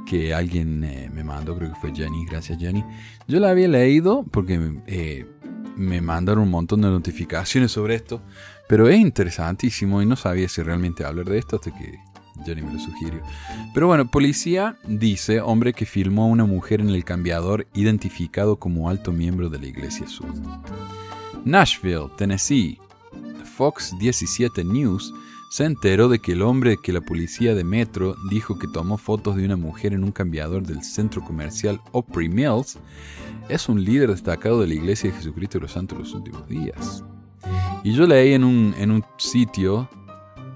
que 0.05 0.33
alguien 0.33 0.83
eh, 0.83 1.09
me 1.09 1.23
mandó, 1.23 1.55
creo 1.55 1.69
que 1.73 1.79
fue 1.79 1.95
Jenny, 1.95 2.25
gracias 2.25 2.59
Jenny. 2.59 2.83
Yo 3.29 3.39
la 3.39 3.51
había 3.51 3.69
leído 3.69 4.25
porque 4.29 4.81
eh, 4.87 5.25
me 5.77 6.01
mandaron 6.01 6.43
un 6.43 6.51
montón 6.51 6.81
de 6.81 6.89
notificaciones 6.89 7.71
sobre 7.71 7.95
esto, 7.95 8.21
pero 8.67 8.89
es 8.89 8.99
interesantísimo 8.99 10.01
y 10.01 10.05
no 10.05 10.17
sabía 10.17 10.49
si 10.49 10.61
realmente 10.63 11.05
hablar 11.05 11.27
de 11.27 11.37
esto 11.37 11.55
hasta 11.55 11.71
que 11.73 11.97
Johnny 12.45 12.61
me 12.61 12.73
lo 12.73 12.79
sugirió. 12.79 13.21
Pero 13.73 13.87
bueno, 13.87 14.09
policía 14.09 14.77
dice 14.85 15.41
hombre 15.41 15.73
que 15.73 15.85
filmó 15.85 16.23
a 16.23 16.27
una 16.27 16.45
mujer 16.45 16.81
en 16.81 16.89
el 16.89 17.03
cambiador 17.03 17.67
identificado 17.73 18.57
como 18.57 18.89
alto 18.89 19.11
miembro 19.11 19.49
de 19.49 19.59
la 19.59 19.67
Iglesia 19.67 20.07
Sud. 20.07 20.39
Nashville, 21.45 22.09
Tennessee. 22.17 22.77
Fox 23.55 23.93
17 23.99 24.63
News 24.63 25.13
se 25.51 25.65
enteró 25.65 26.07
de 26.07 26.19
que 26.19 26.31
el 26.31 26.43
hombre 26.43 26.77
que 26.81 26.93
la 26.93 27.01
policía 27.01 27.53
de 27.53 27.65
Metro 27.65 28.15
dijo 28.29 28.57
que 28.57 28.67
tomó 28.67 28.97
fotos 28.97 29.35
de 29.35 29.43
una 29.43 29.57
mujer 29.57 29.91
en 29.93 30.03
un 30.03 30.13
cambiador 30.13 30.63
del 30.65 30.81
centro 30.81 31.21
comercial 31.23 31.81
Opry 31.91 32.29
Mills 32.29 32.79
es 33.49 33.67
un 33.67 33.83
líder 33.83 34.11
destacado 34.11 34.61
de 34.61 34.67
la 34.67 34.75
Iglesia 34.75 35.09
de 35.09 35.17
Jesucristo 35.17 35.57
de 35.57 35.63
los 35.63 35.73
Santos 35.73 35.97
de 35.97 36.03
los 36.05 36.13
últimos 36.13 36.47
días. 36.47 37.03
Y 37.83 37.93
yo 37.93 38.07
leí 38.07 38.33
en 38.33 38.43
un, 38.45 38.73
en 38.77 38.91
un 38.91 39.03
sitio 39.17 39.89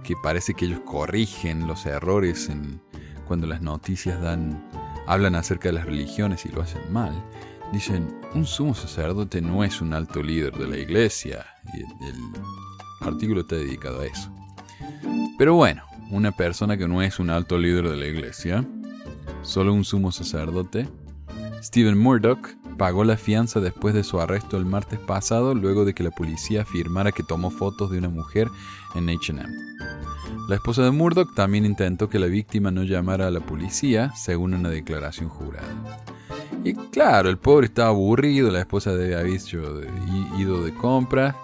que 0.05 0.15
parece 0.15 0.53
que 0.53 0.65
ellos 0.65 0.81
corrigen 0.85 1.67
los 1.67 1.85
errores 1.85 2.49
en, 2.49 2.79
cuando 3.27 3.47
las 3.47 3.61
noticias 3.61 4.21
dan, 4.21 4.63
hablan 5.07 5.35
acerca 5.35 5.69
de 5.69 5.73
las 5.73 5.85
religiones 5.85 6.45
y 6.45 6.49
lo 6.49 6.61
hacen 6.61 6.81
mal. 6.93 7.13
Dicen, 7.73 8.15
un 8.35 8.45
sumo 8.45 8.75
sacerdote 8.75 9.41
no 9.41 9.63
es 9.63 9.81
un 9.81 9.93
alto 9.93 10.21
líder 10.21 10.53
de 10.53 10.67
la 10.67 10.77
iglesia. 10.77 11.45
Y 11.73 11.79
el 11.79 12.15
artículo 13.01 13.41
está 13.41 13.55
dedicado 13.55 14.01
a 14.01 14.05
eso. 14.05 14.31
Pero 15.37 15.55
bueno, 15.55 15.83
una 16.11 16.31
persona 16.31 16.77
que 16.77 16.87
no 16.87 17.01
es 17.01 17.19
un 17.19 17.31
alto 17.31 17.57
líder 17.57 17.89
de 17.89 17.97
la 17.97 18.05
iglesia, 18.05 18.63
solo 19.41 19.73
un 19.73 19.83
sumo 19.83 20.11
sacerdote, 20.11 20.87
Stephen 21.63 21.97
Murdoch 21.97 22.47
pagó 22.77 23.03
la 23.03 23.17
fianza 23.17 23.59
después 23.59 23.95
de 23.95 24.03
su 24.03 24.19
arresto 24.19 24.57
el 24.57 24.65
martes 24.65 24.99
pasado 24.99 25.55
luego 25.55 25.83
de 25.83 25.95
que 25.95 26.03
la 26.03 26.11
policía 26.11 26.61
afirmara 26.61 27.11
que 27.11 27.23
tomó 27.23 27.49
fotos 27.49 27.89
de 27.89 27.97
una 27.97 28.09
mujer 28.09 28.49
en 28.93 29.09
HM. 29.09 29.74
La 30.47 30.55
esposa 30.55 30.83
de 30.83 30.91
Murdoch 30.91 31.33
también 31.35 31.65
intentó 31.65 32.09
que 32.09 32.19
la 32.19 32.27
víctima 32.27 32.71
no 32.71 32.83
llamara 32.83 33.27
a 33.27 33.31
la 33.31 33.39
policía, 33.39 34.11
según 34.15 34.53
una 34.53 34.69
declaración 34.69 35.29
jurada. 35.29 35.67
Y 36.63 36.73
claro, 36.73 37.29
el 37.29 37.37
pobre 37.37 37.67
estaba 37.67 37.89
aburrido, 37.89 38.51
la 38.51 38.59
esposa 38.59 38.95
debe 38.95 39.15
haber 39.15 39.39
ido 40.37 40.63
de 40.63 40.73
compras 40.73 41.35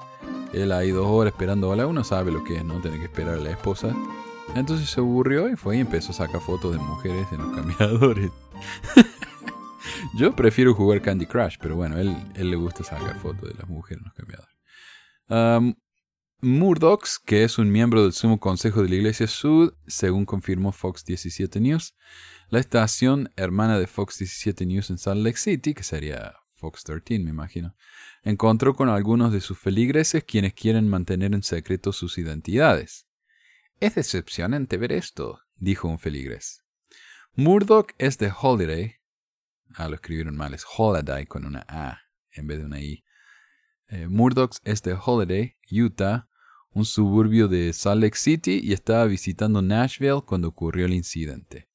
él 0.54 0.72
hay 0.74 0.92
dos 0.92 1.08
horas 1.08 1.34
esperando 1.34 1.72
a 1.72 1.76
la 1.76 1.88
uno, 1.88 2.04
sabe 2.04 2.32
lo 2.32 2.44
que 2.44 2.58
es, 2.58 2.66
¿no? 2.66 2.82
Tener 2.82 3.00
que 3.00 3.06
esperar 3.06 3.36
a 3.36 3.42
la 3.42 3.52
esposa. 3.52 3.96
Entonces 4.56 4.90
se 4.90 5.00
aburrió 5.00 5.50
y 5.50 5.56
fue 5.56 5.78
y 5.78 5.80
empezó 5.80 6.12
a 6.12 6.16
sacar 6.16 6.42
fotos 6.42 6.74
de 6.74 6.80
mujeres 6.80 7.26
en 7.32 7.38
los 7.38 7.52
cambiadores. 7.56 8.32
Yo 10.18 10.36
prefiero 10.36 10.74
jugar 10.74 11.02
Candy 11.02 11.26
Crush, 11.26 11.56
pero 11.62 11.76
bueno, 11.78 11.98
él, 11.98 12.16
él 12.36 12.52
le 12.52 12.58
gusta 12.58 12.84
sacar 12.84 13.18
fotos 13.20 13.50
de 13.50 13.56
las 13.56 13.70
mujeres 13.70 14.02
en 14.02 14.06
los 14.06 14.14
cambiadores. 14.14 14.56
Um, 15.30 15.76
Murdoch, 16.44 17.06
que 17.24 17.44
es 17.44 17.60
un 17.60 17.72
miembro 17.72 18.02
del 18.02 18.14
Sumo 18.14 18.40
Consejo 18.40 18.82
de 18.82 18.90
la 18.90 18.96
Iglesia 18.96 19.28
Sud, 19.28 19.76
según 19.86 20.26
confirmó 20.26 20.72
Fox 20.72 21.06
17 21.06 21.60
News, 21.60 21.96
la 22.50 22.60
estación 22.60 23.32
hermana 23.36 23.78
de 23.78 23.86
Fox 23.86 24.18
17 24.18 24.66
News 24.66 24.90
en 24.90 24.98
Salt 24.98 25.24
Lake 25.24 25.38
City, 25.38 25.76
que 25.76 25.84
sería 25.84 26.34
Fox 26.56 26.84
13, 26.84 27.20
me 27.20 27.30
imagino, 27.30 27.76
encontró 28.24 28.74
con 28.74 28.90
algunos 28.90 29.32
de 29.32 29.40
sus 29.40 29.60
feligreses 29.60 30.24
quienes 30.24 30.56
quieren 30.56 30.90
mantener 30.90 31.36
en 31.36 31.44
secreto 31.44 31.94
sus 31.94 32.18
identidades. 32.18 33.06
Es 33.80 33.94
decepcionante 33.94 34.78
ver 34.78 34.94
esto, 34.94 35.42
dijo 35.58 35.90
un 35.90 36.00
feligres. 36.00 36.64
Murdoch 37.36 37.92
es 38.00 38.18
de 38.18 38.34
Holiday. 38.36 38.96
Ah, 39.76 39.90
lo 39.90 39.94
escribieron 39.94 40.36
mal, 40.36 40.56
es 40.56 40.66
Holiday 40.76 41.28
con 41.28 41.46
una 41.46 41.64
A 41.68 42.00
en 42.32 42.48
vez 42.48 42.58
de 42.58 42.66
una 42.66 42.82
I. 42.82 43.04
Eh, 43.90 44.08
Murdoch 44.08 44.56
es 44.64 44.82
de 44.82 44.98
Holiday, 45.00 45.58
Utah, 45.70 46.30
un 46.74 46.86
suburbio 46.86 47.48
de 47.48 47.74
Salt 47.74 48.02
Lake 48.02 48.18
City, 48.18 48.62
y 48.64 48.74
estaba 48.74 49.06
visitando 49.06 49.62
Nashville 49.62 50.22
cuando 50.26 50.48
ocurrió 50.48 50.86
el 50.86 50.94
incidente. 50.94 51.68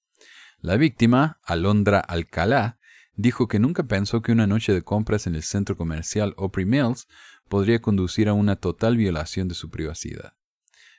La 0.61 0.77
víctima, 0.77 1.39
Alondra 1.45 2.01
Alcalá, 2.01 2.79
dijo 3.15 3.49
que 3.49 3.59
nunca 3.59 3.85
pensó 3.85 4.23
que 4.23 4.33
una 4.33 4.47
noche 4.47 4.73
de 4.73 4.83
compras 4.83 5.27
en 5.27 5.35
el 5.35 5.43
centro 5.43 5.77
comercial 5.77 6.35
Opry 6.37 6.65
Mills 6.65 7.09
podría 7.49 7.81
conducir 7.81 8.29
a 8.29 8.33
una 8.33 8.57
total 8.57 8.97
violación 8.97 9.49
de 9.49 9.55
su 9.55 9.71
privacidad. 9.71 10.35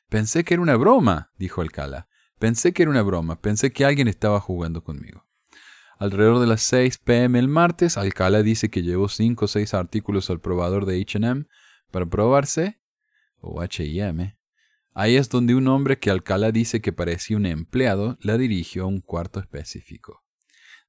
Pensé 0.09 0.43
que 0.43 0.53
era 0.53 0.63
una 0.63 0.77
broma, 0.77 1.31
dijo 1.37 1.61
Alcala. 1.61 2.07
Pensé 2.39 2.71
que 2.71 2.83
era 2.83 2.91
una 2.91 3.01
broma, 3.01 3.41
pensé 3.41 3.71
que 3.71 3.83
alguien 3.83 4.07
estaba 4.07 4.39
jugando 4.39 4.83
conmigo. 4.83 5.25
Alrededor 5.99 6.39
de 6.39 6.47
las 6.47 6.61
6 6.61 6.99
pm 6.99 7.39
el 7.39 7.47
martes, 7.47 7.97
Alcala 7.97 8.43
dice 8.43 8.69
que 8.69 8.83
llevó 8.83 9.09
5 9.09 9.45
o 9.45 9.47
6 9.47 9.73
artículos 9.73 10.29
al 10.29 10.39
probador 10.39 10.85
de 10.85 10.99
HM 11.01 11.47
para 11.91 12.05
probarse, 12.05 12.79
o 13.39 13.61
HM. 13.61 14.35
Ahí 14.93 15.15
es 15.15 15.29
donde 15.29 15.55
un 15.55 15.67
hombre 15.67 15.99
que 15.99 16.09
Alcala 16.09 16.51
dice 16.51 16.81
que 16.81 16.91
parecía 16.91 17.37
un 17.37 17.45
empleado 17.45 18.17
la 18.21 18.37
dirigió 18.37 18.83
a 18.83 18.87
un 18.87 18.99
cuarto 18.99 19.39
específico. 19.39 20.23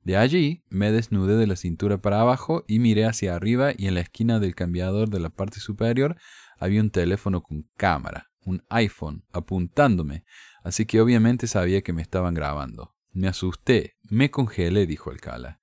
De 0.02 0.16
allí 0.16 0.64
me 0.70 0.90
desnudé 0.90 1.36
de 1.36 1.46
la 1.46 1.56
cintura 1.56 2.00
para 2.00 2.20
abajo 2.20 2.64
y 2.66 2.78
miré 2.78 3.04
hacia 3.04 3.34
arriba 3.34 3.72
y 3.76 3.86
en 3.88 3.94
la 3.94 4.00
esquina 4.00 4.40
del 4.40 4.54
cambiador 4.54 5.10
de 5.10 5.20
la 5.20 5.28
parte 5.28 5.60
superior 5.60 6.16
había 6.58 6.80
un 6.80 6.90
teléfono 6.90 7.42
con 7.42 7.68
cámara, 7.76 8.30
un 8.44 8.62
iPhone, 8.70 9.24
apuntándome, 9.32 10.24
así 10.64 10.86
que 10.86 11.00
obviamente 11.00 11.46
sabía 11.46 11.82
que 11.82 11.92
me 11.92 12.02
estaban 12.02 12.34
grabando. 12.34 12.94
Me 13.12 13.28
asusté, 13.28 13.96
me 14.08 14.30
congelé, 14.30 14.86
dijo 14.86 15.10
Alcala. 15.10 15.60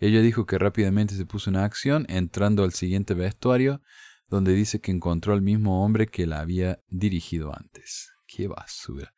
Ella 0.00 0.20
dijo 0.20 0.46
que 0.46 0.58
rápidamente 0.58 1.14
se 1.14 1.26
puso 1.26 1.50
en 1.50 1.56
acción, 1.56 2.06
entrando 2.08 2.64
al 2.64 2.72
siguiente 2.72 3.14
vestuario, 3.14 3.82
donde 4.28 4.52
dice 4.52 4.80
que 4.80 4.90
encontró 4.90 5.32
al 5.32 5.42
mismo 5.42 5.84
hombre 5.84 6.06
que 6.06 6.26
la 6.26 6.40
había 6.40 6.80
dirigido 6.88 7.54
antes. 7.56 8.12
¡Qué 8.26 8.48
basura! 8.48 9.14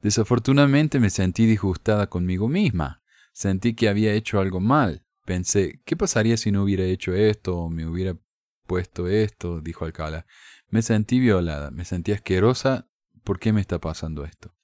Desafortunadamente 0.00 1.00
me 1.00 1.10
sentí 1.10 1.46
disgustada 1.46 2.08
conmigo 2.08 2.48
misma. 2.48 3.02
Sentí 3.32 3.74
que 3.74 3.88
había 3.88 4.12
hecho 4.12 4.40
algo 4.40 4.60
mal. 4.60 5.04
Pensé, 5.24 5.80
¿qué 5.84 5.96
pasaría 5.96 6.36
si 6.36 6.50
no 6.50 6.64
hubiera 6.64 6.84
hecho 6.84 7.14
esto 7.14 7.56
o 7.56 7.70
me 7.70 7.86
hubiera 7.86 8.16
puesto 8.66 9.08
esto? 9.08 9.60
dijo 9.60 9.84
Alcala. 9.84 10.26
Me 10.68 10.82
sentí 10.82 11.20
violada, 11.20 11.70
me 11.70 11.84
sentí 11.84 12.12
asquerosa. 12.12 12.88
¿Por 13.22 13.38
qué 13.38 13.52
me 13.52 13.60
está 13.60 13.78
pasando 13.78 14.24
esto? 14.24 14.54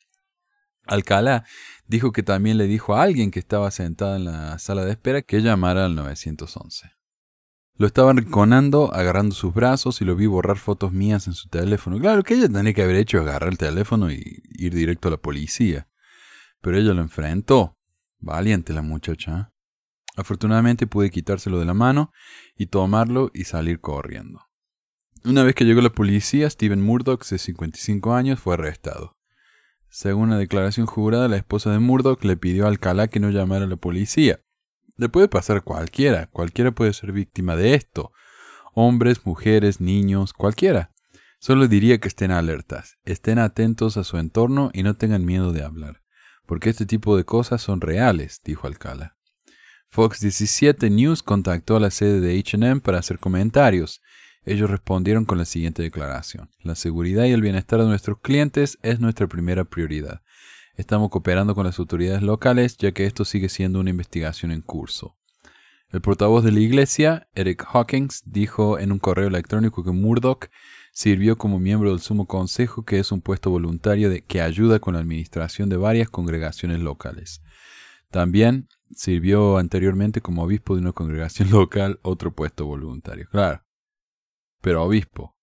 Alcalá 0.89 1.45
dijo 1.87 2.13
que 2.13 2.23
también 2.23 2.57
le 2.57 2.67
dijo 2.67 2.95
a 2.95 3.03
alguien 3.03 3.31
que 3.31 3.39
estaba 3.39 3.71
sentada 3.71 4.17
en 4.17 4.25
la 4.25 4.59
sala 4.59 4.85
de 4.85 4.93
espera 4.93 5.23
que 5.23 5.41
llamara 5.41 5.85
al 5.85 5.95
911. 5.95 6.98
Lo 7.79 7.87
estaba 7.87 8.13
rinconando, 8.13 8.93
agarrando 8.93 9.37
sus 9.37 9.55
brazos 9.55 10.01
y 10.01 10.05
lo 10.05 10.17
vi 10.17 10.27
borrar 10.27 10.59
fotos 10.59 10.93
mías 10.93 11.29
en 11.29 11.35
su 11.35 11.49
teléfono. 11.49 12.01
Claro 12.01 12.25
que 12.25 12.35
ella 12.35 12.49
tenía 12.49 12.75
que 12.75 12.83
haber 12.83 12.97
hecho 12.97 13.21
agarrar 13.21 13.51
el 13.51 13.57
teléfono 13.57 14.11
y 14.11 14.43
ir 14.49 14.75
directo 14.75 15.07
a 15.07 15.13
la 15.13 15.17
policía. 15.17 15.89
Pero 16.61 16.77
ella 16.77 16.93
lo 16.93 17.03
enfrentó. 17.03 17.79
Valiente 18.19 18.73
la 18.73 18.83
muchacha. 18.83 19.39
¿eh? 19.39 19.59
Afortunadamente 20.17 20.89
pude 20.89 21.11
quitárselo 21.11 21.61
de 21.61 21.67
la 21.67 21.75
mano 21.75 22.11
y 22.57 22.67
tomarlo 22.67 23.31
y 23.33 23.45
salir 23.45 23.81
corriendo. 23.81 24.41
Una 25.25 25.45
vez 25.45 25.55
que 25.55 25.65
llegó 25.65 25.81
la 25.81 25.93
policía, 25.93 26.51
Steven 26.51 26.83
Murdoch, 26.83 27.25
de 27.25 27.39
55 27.39 28.13
años, 28.13 28.41
fue 28.41 28.55
arrestado. 28.55 29.17
Según 29.89 30.25
una 30.25 30.39
declaración 30.39 30.87
jurada, 30.87 31.29
la 31.29 31.37
esposa 31.37 31.71
de 31.71 31.79
Murdoch 31.79 32.25
le 32.25 32.37
pidió 32.37 32.65
a 32.65 32.69
Alcalá 32.69 33.07
que 33.07 33.21
no 33.21 33.31
llamara 33.31 33.67
a 33.67 33.69
la 33.69 33.77
policía. 33.77 34.41
Le 34.99 35.09
puede 35.09 35.29
pasar 35.29 35.57
a 35.57 35.61
cualquiera, 35.63 36.27
cualquiera 36.27 36.73
puede 36.73 36.93
ser 36.93 37.13
víctima 37.13 37.57
de 37.57 37.73
esto. 37.75 38.13
Hombres, 38.75 39.25
mujeres, 39.25 39.81
niños, 39.81 40.35
cualquiera. 40.35 40.93
Solo 41.41 41.67
diría 41.69 41.99
que 41.99 42.09
estén 42.09 42.33
alertas, 42.33 42.99
estén 43.05 43.39
atentos 43.39 43.97
a 43.97 44.05
su 44.05 44.19
entorno 44.19 44.71
y 44.75 44.83
no 44.83 44.97
tengan 44.97 45.25
miedo 45.25 45.53
de 45.53 45.63
hablar 45.63 46.03
porque 46.49 46.71
este 46.71 46.87
tipo 46.87 47.15
de 47.17 47.25
cosas 47.25 47.61
son 47.61 47.83
reales, 47.83 48.41
dijo 48.43 48.67
Alcala. 48.67 49.17
Fox 49.91 50.21
17 50.21 50.89
News 50.89 51.23
contactó 51.23 51.77
a 51.77 51.81
la 51.81 51.91
sede 51.91 52.21
de 52.21 52.43
HM 52.43 52.81
para 52.81 52.99
hacer 52.99 53.19
comentarios. 53.19 54.01
Ellos 54.45 54.71
respondieron 54.71 55.27
con 55.27 55.37
la 55.37 55.45
siguiente 55.45 55.83
declaración. 55.83 56.49
La 56.61 56.75
seguridad 56.75 57.27
y 57.27 57.33
el 57.33 57.43
bienestar 57.43 57.81
de 57.81 57.87
nuestros 57.87 58.21
clientes 58.21 58.79
es 58.83 58.99
nuestra 58.99 59.27
primera 59.27 59.65
prioridad. 59.65 60.23
Estamos 60.79 61.11
cooperando 61.11 61.55
con 61.55 61.67
las 61.67 61.79
autoridades 61.79 62.23
locales 62.23 62.79
ya 62.79 62.93
que 62.93 63.05
esto 63.05 63.27
sigue 63.27 63.51
siendo 63.51 63.81
una 63.81 63.91
investigación 63.91 64.51
en 64.51 64.63
curso. 64.63 65.19
El 65.91 66.01
portavoz 66.01 66.43
de 66.43 66.53
la 66.53 66.61
iglesia, 66.61 67.29
Eric 67.35 67.67
Hawkins, 67.71 68.23
dijo 68.25 68.79
en 68.79 68.93
un 68.93 68.99
correo 68.99 69.29
electrónico 69.29 69.85
que 69.85 69.91
Murdoch 69.91 70.49
Sirvió 70.99 71.39
como 71.39 71.61
miembro 71.61 71.91
del 71.91 72.01
Sumo 72.01 72.27
Consejo, 72.27 72.85
que 72.85 72.99
es 72.99 73.13
un 73.13 73.21
puesto 73.21 73.51
voluntario 73.51 74.11
de, 74.11 74.23
que 74.23 74.41
ayuda 74.41 74.81
con 74.81 74.95
la 74.95 75.01
administración 75.01 75.69
de 75.69 75.77
varias 75.77 76.09
congregaciones 76.11 76.81
locales. 76.81 77.41
También 78.11 78.67
sirvió 78.97 79.59
anteriormente 79.59 80.21
como 80.21 80.43
obispo 80.43 80.75
de 80.75 80.81
una 80.81 80.93
congregación 80.93 81.51
local, 81.53 82.01
otro 82.03 82.35
puesto 82.35 82.67
voluntario. 82.67 83.29
Claro, 83.31 83.63
pero 84.61 84.83
obispo. 84.83 85.37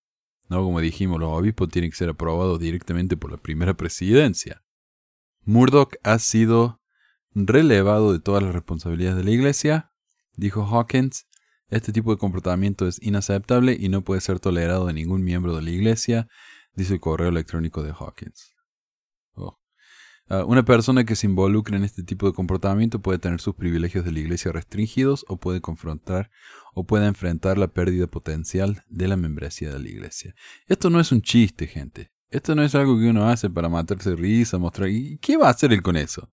No, 0.50 0.62
como 0.62 0.82
dijimos, 0.82 1.18
los 1.18 1.30
obispos 1.30 1.70
tienen 1.70 1.90
que 1.90 1.96
ser 1.96 2.10
aprobados 2.10 2.60
directamente 2.60 3.16
por 3.16 3.30
la 3.30 3.38
primera 3.38 3.72
presidencia. 3.72 4.62
Murdoch 5.46 5.94
ha 6.02 6.18
sido 6.18 6.80
relevado 7.32 8.12
de 8.12 8.18
todas 8.18 8.42
las 8.42 8.52
responsabilidades 8.52 9.16
de 9.16 9.24
la 9.24 9.30
iglesia, 9.30 9.92
dijo 10.34 10.64
Hawkins, 10.64 11.26
Este 11.68 11.92
tipo 11.92 12.10
de 12.10 12.18
comportamiento 12.18 12.88
es 12.88 13.00
inaceptable 13.00 13.76
y 13.78 13.88
no 13.88 14.02
puede 14.02 14.20
ser 14.20 14.40
tolerado 14.40 14.86
de 14.86 14.92
ningún 14.92 15.22
miembro 15.22 15.54
de 15.54 15.62
la 15.62 15.70
iglesia, 15.70 16.26
dice 16.74 16.94
el 16.94 17.00
correo 17.00 17.28
electrónico 17.28 17.84
de 17.84 17.92
Hawkins. 17.92 18.54
Oh. 19.34 19.60
Ah, 20.28 20.44
una 20.44 20.64
persona 20.64 21.04
que 21.04 21.14
se 21.14 21.28
involucre 21.28 21.76
en 21.76 21.84
este 21.84 22.02
tipo 22.02 22.26
de 22.26 22.32
comportamiento 22.32 23.00
puede 23.00 23.20
tener 23.20 23.40
sus 23.40 23.54
privilegios 23.54 24.04
de 24.04 24.10
la 24.10 24.18
iglesia 24.18 24.50
restringidos 24.50 25.24
o 25.28 25.38
puede 25.38 25.60
confrontar 25.60 26.32
o 26.74 26.84
puede 26.84 27.06
enfrentar 27.06 27.56
la 27.56 27.68
pérdida 27.68 28.08
potencial 28.08 28.82
de 28.88 29.06
la 29.06 29.16
membresía 29.16 29.72
de 29.72 29.78
la 29.78 29.88
iglesia. 29.88 30.34
Esto 30.66 30.90
no 30.90 30.98
es 30.98 31.12
un 31.12 31.22
chiste, 31.22 31.68
gente. 31.68 32.15
Esto 32.36 32.54
no 32.54 32.62
es 32.62 32.74
algo 32.74 32.98
que 32.98 33.08
uno 33.08 33.30
hace 33.30 33.48
para 33.48 33.70
matarse 33.70 34.14
risa, 34.14 34.58
mostrar... 34.58 34.90
¿Y 34.90 35.16
qué 35.22 35.38
va 35.38 35.46
a 35.46 35.52
hacer 35.52 35.72
él 35.72 35.82
con 35.82 35.96
eso? 35.96 36.30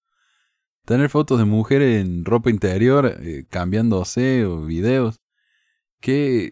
Tener 0.84 1.10
fotos 1.10 1.40
de 1.40 1.46
mujeres 1.46 2.02
en 2.02 2.26
ropa 2.26 2.50
interior, 2.50 3.20
eh, 3.22 3.46
cambiándose 3.50 4.44
o 4.44 4.66
videos. 4.66 5.22
¿Qué, 6.02 6.52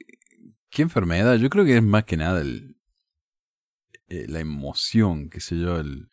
¿Qué 0.69 0.83
enfermedad? 0.83 1.35
Yo 1.35 1.49
creo 1.49 1.65
que 1.65 1.75
es 1.75 1.83
más 1.83 2.05
que 2.05 2.15
nada 2.15 2.39
el, 2.39 2.77
eh, 4.07 4.25
la 4.29 4.39
emoción, 4.39 5.29
qué 5.29 5.41
sé 5.41 5.59
yo, 5.59 5.81
el, 5.81 6.09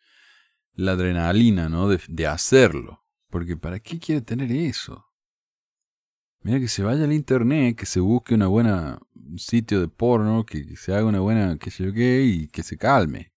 la 0.73 0.91
adrenalina, 0.91 1.69
¿no? 1.69 1.87
De, 1.87 2.01
de 2.09 2.27
hacerlo. 2.27 3.05
Porque 3.29 3.55
¿para 3.55 3.79
qué 3.79 3.99
quiere 3.99 4.19
tener 4.19 4.51
eso? 4.51 5.05
Mira 6.41 6.59
que 6.59 6.67
se 6.67 6.83
vaya 6.83 7.03
al 7.03 7.13
internet, 7.13 7.75
que 7.75 7.85
se 7.85 7.99
busque 7.99 8.33
una 8.33 8.47
buena 8.47 8.99
sitio 9.37 9.81
de 9.81 9.87
porno, 9.87 10.45
que 10.45 10.75
se 10.77 10.93
haga 10.93 11.05
una 11.05 11.19
buena, 11.19 11.57
qué 11.57 11.69
sé 11.69 11.83
yo 11.83 11.93
qué, 11.93 12.23
y 12.23 12.47
que 12.47 12.63
se 12.63 12.77
calme. 12.77 13.33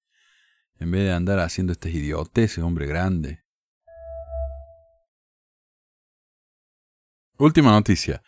En 0.79 0.91
vez 0.91 1.03
de 1.03 1.13
andar 1.13 1.39
haciendo 1.41 1.73
estas 1.73 1.93
idioteces, 1.93 2.63
hombre 2.63 2.87
grande. 2.87 3.43
Última 7.39 7.73
noticia. 7.73 8.23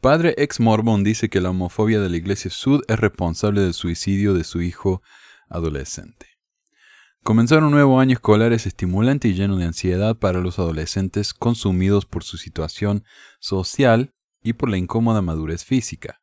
Padre 0.00 0.34
ex 0.38 0.60
mormón 0.60 1.04
dice 1.04 1.28
que 1.28 1.40
la 1.40 1.50
homofobia 1.50 2.00
de 2.00 2.10
la 2.10 2.16
iglesia 2.16 2.50
sud 2.50 2.82
es 2.88 2.98
responsable 2.98 3.60
del 3.60 3.74
suicidio 3.74 4.34
de 4.34 4.44
su 4.44 4.60
hijo 4.60 5.02
adolescente. 5.48 6.26
Comenzar 7.22 7.64
un 7.64 7.72
nuevo 7.72 7.98
año 7.98 8.12
escolar 8.12 8.52
es 8.52 8.66
estimulante 8.66 9.26
y 9.28 9.34
lleno 9.34 9.56
de 9.56 9.64
ansiedad 9.64 10.16
para 10.16 10.40
los 10.40 10.58
adolescentes 10.58 11.34
consumidos 11.34 12.06
por 12.06 12.22
su 12.22 12.36
situación 12.38 13.04
social 13.40 14.12
y 14.46 14.52
por 14.52 14.70
la 14.70 14.76
incómoda 14.76 15.22
madurez 15.22 15.64
física. 15.64 16.22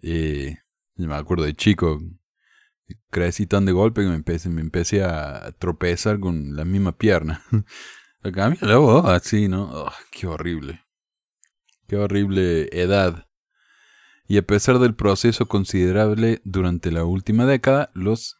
Eh, 0.00 0.58
me 0.94 1.14
acuerdo 1.14 1.44
de 1.44 1.54
chico, 1.54 2.00
crecí 3.10 3.46
tan 3.46 3.64
de 3.64 3.72
golpe 3.72 4.02
que 4.02 4.08
me 4.08 4.14
empecé, 4.14 4.48
me 4.48 4.60
empecé 4.60 5.02
a 5.02 5.52
tropezar 5.58 6.20
con 6.20 6.54
la 6.54 6.64
misma 6.64 6.96
pierna. 6.96 7.42
Cambia 8.34 8.60
la 8.62 8.76
voz 8.76 9.06
así, 9.06 9.48
¿no? 9.48 9.70
Oh, 9.72 9.92
qué 10.12 10.28
horrible. 10.28 10.84
Qué 11.88 11.96
horrible 11.96 12.68
edad. 12.72 13.26
Y 14.28 14.36
a 14.36 14.46
pesar 14.46 14.78
del 14.78 14.94
proceso 14.94 15.48
considerable 15.48 16.40
durante 16.44 16.92
la 16.92 17.04
última 17.04 17.44
década, 17.44 17.90
los 17.92 18.39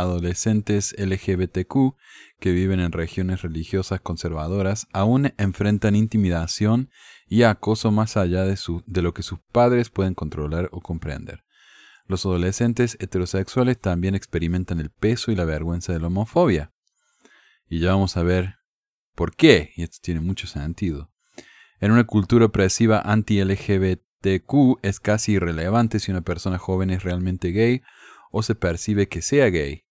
adolescentes 0.00 0.94
LGBTQ 0.98 1.96
que 2.40 2.52
viven 2.52 2.80
en 2.80 2.92
regiones 2.92 3.42
religiosas 3.42 4.00
conservadoras 4.00 4.86
aún 4.92 5.32
enfrentan 5.38 5.96
intimidación 5.96 6.90
y 7.26 7.42
acoso 7.42 7.90
más 7.90 8.16
allá 8.16 8.44
de, 8.44 8.56
su, 8.56 8.82
de 8.86 9.02
lo 9.02 9.14
que 9.14 9.22
sus 9.22 9.40
padres 9.52 9.90
pueden 9.90 10.14
controlar 10.14 10.68
o 10.72 10.80
comprender. 10.80 11.44
Los 12.06 12.26
adolescentes 12.26 12.96
heterosexuales 13.00 13.78
también 13.80 14.14
experimentan 14.14 14.78
el 14.78 14.90
peso 14.90 15.32
y 15.32 15.36
la 15.36 15.44
vergüenza 15.44 15.92
de 15.92 16.00
la 16.00 16.08
homofobia. 16.08 16.72
Y 17.68 17.80
ya 17.80 17.92
vamos 17.92 18.16
a 18.16 18.22
ver 18.22 18.56
por 19.14 19.34
qué, 19.34 19.72
y 19.74 19.84
esto 19.84 19.98
tiene 20.02 20.20
mucho 20.20 20.46
sentido. 20.46 21.10
En 21.80 21.92
una 21.92 22.04
cultura 22.04 22.46
opresiva 22.46 23.00
anti-LGBTQ 23.00 24.78
es 24.82 25.00
casi 25.00 25.32
irrelevante 25.32 25.98
si 25.98 26.10
una 26.10 26.20
persona 26.20 26.58
joven 26.58 26.90
es 26.90 27.02
realmente 27.02 27.52
gay 27.52 27.82
o 28.30 28.42
se 28.42 28.54
percibe 28.54 29.08
que 29.08 29.22
sea 29.22 29.48
gay. 29.48 29.83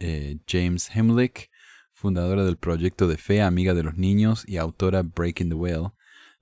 Eh, 0.00 0.38
James 0.48 0.90
Hemlick, 0.94 1.50
fundadora 1.92 2.44
del 2.44 2.56
proyecto 2.56 3.06
de 3.06 3.18
fe 3.18 3.42
Amiga 3.42 3.74
de 3.74 3.82
los 3.82 3.96
Niños 3.96 4.44
y 4.48 4.56
autora 4.56 5.02
Breaking 5.02 5.50
the 5.50 5.54
Whale, 5.54 5.92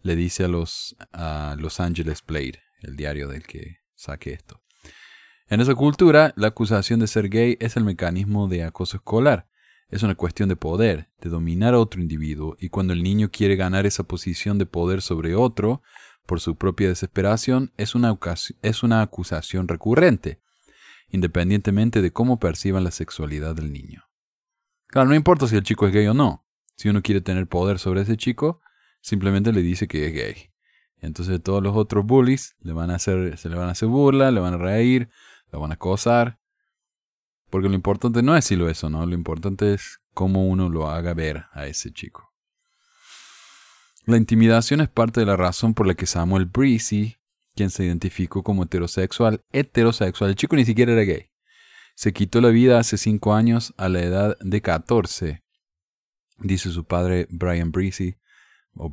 le 0.03 0.15
dice 0.15 0.45
a 0.45 0.49
los, 0.49 0.97
a 1.13 1.57
Los 1.59 1.81
Angeles 1.81 2.23
Blade, 2.25 2.63
el 2.83 2.95
diario 2.95 3.27
del 3.27 3.43
que 3.43 3.79
saque 3.97 4.33
esto. 4.33 4.63
En 5.49 5.61
esa 5.61 5.75
cultura, 5.75 6.33
la 6.37 6.49
acusación 6.49 7.01
de 7.01 7.09
ser 7.09 7.29
gay 7.29 7.57
es 7.59 7.77
el 7.77 7.85
mecanismo 7.85 8.47
de 8.47 8.63
acoso 8.63 8.99
escolar. 8.99 9.49
Es 9.91 10.05
una 10.05 10.15
cuestión 10.15 10.49
de 10.49 10.57
poder, 10.57 11.09
de 11.21 11.31
dominar 11.31 11.75
a 11.75 11.81
otro 11.81 12.01
individuo, 12.01 12.57
y 12.61 12.69
cuando 12.69 12.93
el 12.93 13.03
niño 13.03 13.31
quiere 13.33 13.57
ganar 13.57 13.87
esa 13.87 14.05
posición 14.05 14.59
de 14.59 14.67
poder 14.67 15.03
sobre 15.03 15.35
otro, 15.35 15.83
por 16.27 16.41
su 16.41 16.57
propia 16.57 16.89
desesperación, 16.89 17.73
es 17.77 17.95
una, 17.95 18.17
es 18.63 18.83
una 18.83 19.03
acusación 19.03 19.67
recurrente, 19.67 20.41
independientemente 21.11 22.03
de 22.03 22.13
cómo 22.13 22.39
perciban 22.39 22.85
la 22.85 22.91
sexualidad 22.91 23.55
del 23.55 23.73
niño. 23.73 24.05
Claro, 24.87 25.09
no 25.09 25.15
importa 25.15 25.47
si 25.47 25.57
el 25.57 25.63
chico 25.63 25.87
es 25.87 25.93
gay 25.93 26.07
o 26.07 26.15
no. 26.15 26.47
Si 26.77 26.89
uno 26.89 27.03
quiere 27.03 27.21
tener 27.21 27.47
poder 27.47 27.79
sobre 27.79 28.03
ese 28.03 28.17
chico, 28.17 28.61
simplemente 29.01 29.53
le 29.53 29.63
dice 29.63 29.89
que 29.89 30.07
es 30.07 30.13
gay. 30.13 30.51
Entonces 31.01 31.43
todos 31.43 31.63
los 31.63 31.77
otros 31.77 32.05
bullies 32.05 32.57
le 32.61 32.73
van 32.73 32.91
a 32.91 32.97
hacer, 32.97 33.37
se 33.37 33.49
le 33.49 33.57
van 33.57 33.69
a 33.69 33.73
hacer 33.73 33.89
burla, 33.89 34.31
le 34.31 34.41
van 34.41 34.55
a 34.55 34.59
reír, 34.59 35.09
lo 35.53 35.61
van 35.61 35.71
a 35.71 35.75
acosar. 35.75 36.39
Porque 37.51 37.69
lo 37.69 37.75
importante 37.75 38.23
no 38.23 38.37
es 38.37 38.45
si 38.45 38.57
lo 38.57 38.69
es 38.69 38.83
o 38.85 38.91
no, 38.91 39.05
lo 39.07 39.15
importante 39.15 39.75
es 39.75 40.01
cómo 40.15 40.47
uno 40.47 40.69
lo 40.69 40.91
haga 40.91 41.15
ver 41.15 41.47
a 41.53 41.67
ese 41.67 41.93
chico. 41.93 42.33
La 44.05 44.17
intimidación 44.17 44.81
es 44.81 44.89
parte 44.89 45.21
de 45.21 45.27
la 45.27 45.37
razón 45.37 45.75
por 45.75 45.87
la 45.87 45.95
que 45.95 46.07
Samuel 46.07 46.47
Breezy, 46.47 47.17
quien 47.59 47.71
se 47.71 47.85
identificó 47.85 48.45
como 48.45 48.63
heterosexual, 48.63 49.43
heterosexual, 49.51 50.31
el 50.31 50.37
chico 50.37 50.55
ni 50.55 50.65
siquiera 50.65 50.93
era 50.93 51.03
gay, 51.03 51.31
se 51.97 52.13
quitó 52.13 52.41
la 52.41 52.51
vida 52.51 52.79
hace 52.79 52.97
cinco 52.97 53.35
años 53.35 53.75
a 53.77 53.89
la 53.89 54.01
edad 54.01 54.39
de 54.39 54.63
14, 54.63 55.43
dice 56.39 56.71
su 56.71 56.85
padre 56.85 57.27
Brian 57.31 57.73
Breezy, 57.73 58.15
o 58.77 58.93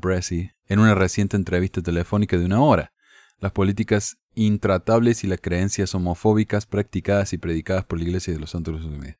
en 0.67 0.80
una 0.80 0.95
reciente 0.95 1.38
entrevista 1.38 1.84
telefónica 1.84 2.36
de 2.39 2.45
una 2.45 2.62
hora. 2.62 2.93
Las 3.38 3.51
políticas 3.51 4.17
intratables 4.34 5.23
y 5.23 5.28
las 5.28 5.39
creencias 5.39 5.93
homofóbicas 5.93 6.65
practicadas 6.65 7.34
y 7.34 7.38
predicadas 7.38 7.86
por 7.86 7.99
la 7.99 8.06
Iglesia 8.06 8.34
de 8.34 8.39
los 8.39 8.49
Santos 8.49 8.84
Unidos. 8.84 9.17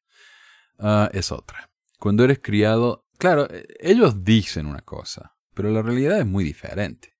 Ah, 0.80 1.12
es 1.14 1.32
otra. 1.32 1.70
Cuando 2.00 2.24
eres 2.24 2.40
criado, 2.42 3.06
claro, 3.20 3.48
e, 3.52 3.68
ellos 3.80 4.24
dicen 4.24 4.66
una 4.66 4.82
cosa, 4.82 5.36
pero 5.54 5.70
la 5.70 5.84
realidad 5.84 6.18
es 6.18 6.26
muy 6.26 6.44
diferente. 6.44 7.14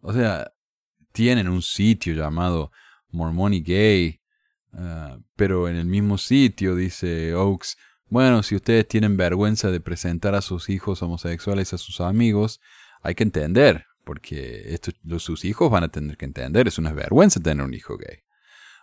O 0.00 0.12
sea, 0.12 0.51
tienen 1.12 1.48
un 1.48 1.62
sitio 1.62 2.14
llamado 2.14 2.72
Mormon 3.10 3.54
y 3.54 3.62
Gay, 3.62 4.20
ah, 4.72 5.18
pero 5.36 5.68
en 5.68 5.76
el 5.76 5.86
mismo 5.86 6.18
sitio 6.18 6.74
dice 6.74 7.34
Oaks, 7.34 7.76
bueno, 8.08 8.42
si 8.42 8.56
ustedes 8.56 8.86
tienen 8.86 9.16
vergüenza 9.16 9.70
de 9.70 9.80
presentar 9.80 10.34
a 10.34 10.42
sus 10.42 10.68
hijos 10.68 11.02
homosexuales 11.02 11.72
a 11.72 11.78
sus 11.78 12.00
amigos, 12.00 12.60
hay 13.02 13.14
que 13.14 13.22
entender, 13.22 13.86
porque 14.04 14.74
esto, 14.74 14.92
sus 15.18 15.44
hijos 15.44 15.70
van 15.70 15.84
a 15.84 15.88
tener 15.88 16.16
que 16.16 16.26
entender, 16.26 16.68
es 16.68 16.78
una 16.78 16.92
vergüenza 16.92 17.40
tener 17.40 17.64
un 17.64 17.74
hijo 17.74 17.96
gay. 17.96 18.18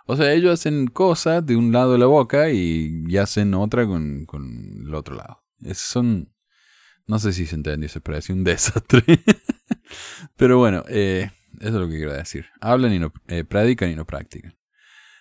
O 0.08 0.16
sea, 0.16 0.34
ellos 0.34 0.52
hacen 0.52 0.88
cosas 0.88 1.46
de 1.46 1.56
un 1.56 1.72
lado 1.72 1.94
de 1.94 2.00
la 2.00 2.08
boca 2.08 2.50
y, 2.50 3.16
hacen 3.18 3.54
otra 3.54 3.86
con, 3.86 4.26
el 4.84 4.96
otro 4.96 5.16
lado. 5.16 5.44
Es, 5.62 5.78
son, 5.78 6.34
no 7.06 7.20
sé 7.20 7.32
si 7.32 7.46
se 7.46 7.54
entendió, 7.54 7.88
se 7.88 8.02
parece 8.02 8.34
un 8.34 8.44
desastre. 8.44 9.04
Pero 10.38 10.58
bueno, 10.58 10.84
eh, 10.88 11.30
eso 11.60 11.68
es 11.68 11.74
lo 11.74 11.88
que 11.88 11.98
quiero 11.98 12.14
decir. 12.14 12.46
Hablan 12.62 12.94
y 12.94 13.00
no, 13.00 13.14
eh, 13.28 13.44
predican 13.44 13.90
y 13.92 13.96
no 13.96 14.06
practican. 14.06 14.56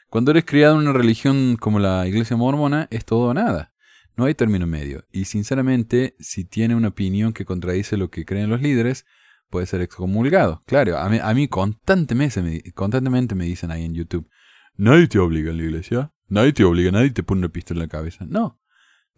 Cuando 0.09 0.31
eres 0.31 0.45
criado 0.45 0.75
en 0.75 0.89
una 0.89 0.93
religión 0.93 1.57
como 1.57 1.79
la 1.79 2.07
iglesia 2.07 2.37
mormona, 2.37 2.89
es 2.91 3.05
todo 3.05 3.29
o 3.29 3.35
nada. 3.35 3.75
No 4.17 4.25
hay 4.25 4.35
término 4.35 4.67
medio. 4.67 5.05
Y 5.13 5.27
sinceramente, 5.27 6.17
si 6.19 6.45
tiene 6.45 6.75
una 6.75 6.89
opinión 6.89 7.33
que 7.33 7.45
contradice 7.45 7.97
lo 7.97 8.11
que 8.11 8.25
creen 8.25 8.51
los 8.51 8.63
líderes, 8.63 9.05
puede 9.51 9.67
ser 9.67 9.81
excomulgado. 9.81 10.63
Claro, 10.67 10.99
a 10.99 11.35
mí, 11.35 11.49
constantemente, 11.49 12.43
me, 12.43 12.63
constantemente 12.73 13.35
me 13.35 13.45
dicen 13.45 13.71
ahí 13.71 13.85
en 13.85 13.95
YouTube, 13.95 14.29
nadie 14.77 15.09
te 15.09 15.19
obliga 15.19 15.51
en 15.51 15.59
la 15.59 15.63
iglesia, 15.65 16.13
nadie 16.27 16.53
te 16.53 16.65
obliga, 16.65 16.91
nadie 16.91 17.11
te 17.11 17.23
pone 17.23 17.41
una 17.41 17.49
pistola 17.49 17.79
en 17.79 17.89
la 17.89 17.89
cabeza. 17.89 18.25
No, 18.27 18.61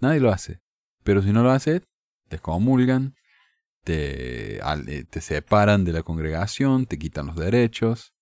nadie 0.01 0.21
lo 0.21 0.31
hace. 0.31 0.61
Pero 1.03 1.23
si 1.23 1.33
no 1.33 1.43
lo 1.43 1.51
hace, 1.51 1.83
te 2.29 2.37
excomulgan, 2.37 3.15
te, 3.85 4.59
eh, 4.59 5.05
te 5.09 5.21
separan 5.21 5.85
de 5.85 5.93
la 5.93 6.03
congregación, 6.03 6.87
te 6.87 6.99
quitan 6.99 7.27
los 7.27 7.37
derechos, 7.37 8.15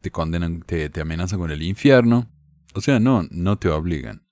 te 0.00 0.10
condenan, 0.10 0.62
te, 0.62 0.90
te 0.90 1.00
amenazan 1.00 1.38
con 1.38 1.50
el 1.50 1.62
infierno. 1.62 2.30
O 2.74 2.80
sea, 2.80 3.00
no, 3.00 3.26
no 3.30 3.58
te 3.58 3.68
obligan. 3.68 4.26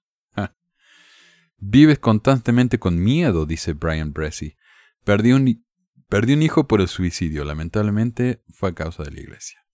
Vives 1.59 1.99
constantemente 1.99 2.79
con 2.79 3.03
miedo, 3.03 3.47
dice 3.47 3.73
Brian 3.73 4.13
Bressy. 4.13 4.57
Perdí 5.03 5.33
un, 5.33 5.65
perdí 6.09 6.35
un 6.35 6.43
hijo 6.43 6.69
por 6.69 6.83
el 6.83 6.89
suicidio. 6.89 7.45
Lamentablemente 7.45 8.43
fue 8.53 8.71
a 8.71 8.75
causa 8.75 9.03
de 9.03 9.13
la 9.13 9.21
iglesia. 9.21 9.65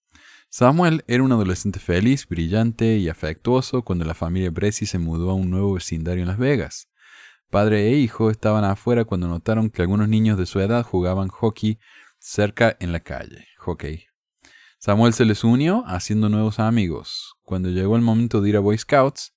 Samuel 0.48 1.04
era 1.06 1.22
un 1.22 1.32
adolescente 1.32 1.78
feliz, 1.80 2.26
brillante 2.28 2.96
y 2.96 3.08
afectuoso 3.08 3.82
cuando 3.82 4.04
la 4.04 4.14
familia 4.14 4.50
Bressy 4.50 4.86
se 4.86 4.98
mudó 4.98 5.30
a 5.30 5.34
un 5.34 5.50
nuevo 5.50 5.74
vecindario 5.74 6.22
en 6.22 6.28
Las 6.28 6.38
Vegas. 6.38 6.88
Padre 7.50 7.88
e 7.88 7.96
hijo 7.96 8.30
estaban 8.30 8.62
afuera 8.62 9.04
cuando 9.04 9.26
notaron 9.26 9.70
que 9.70 9.82
algunos 9.82 10.08
niños 10.08 10.38
de 10.38 10.46
su 10.46 10.60
edad 10.60 10.84
jugaban 10.84 11.28
hockey 11.28 11.80
cerca 12.20 12.76
en 12.78 12.92
la 12.92 13.00
calle. 13.00 13.48
Hockey, 13.58 14.04
Samuel 14.78 15.12
se 15.14 15.24
les 15.24 15.42
unió 15.42 15.82
haciendo 15.86 16.28
nuevos 16.28 16.60
amigos. 16.60 17.34
Cuando 17.42 17.68
llegó 17.68 17.96
el 17.96 18.02
momento 18.02 18.40
de 18.40 18.50
ir 18.50 18.56
a 18.56 18.60
Boy 18.60 18.78
Scouts, 18.78 19.34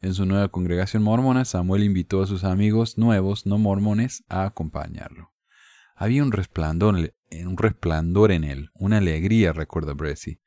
en 0.00 0.14
su 0.14 0.24
nueva 0.24 0.48
congregación 0.48 1.02
mormona, 1.02 1.44
Samuel 1.44 1.84
invitó 1.84 2.22
a 2.22 2.26
sus 2.26 2.42
amigos 2.42 2.96
nuevos 2.96 3.44
no 3.44 3.58
mormones 3.58 4.24
a 4.28 4.44
acompañarlo. 4.44 5.30
Había 5.94 6.24
un 6.24 6.32
resplandor, 6.32 7.14
un 7.30 7.58
resplandor 7.58 8.32
en 8.32 8.44
él, 8.44 8.70
una 8.74 8.96
alegría, 8.96 9.52
recuerda 9.52 9.92
Bressy. 9.92 10.40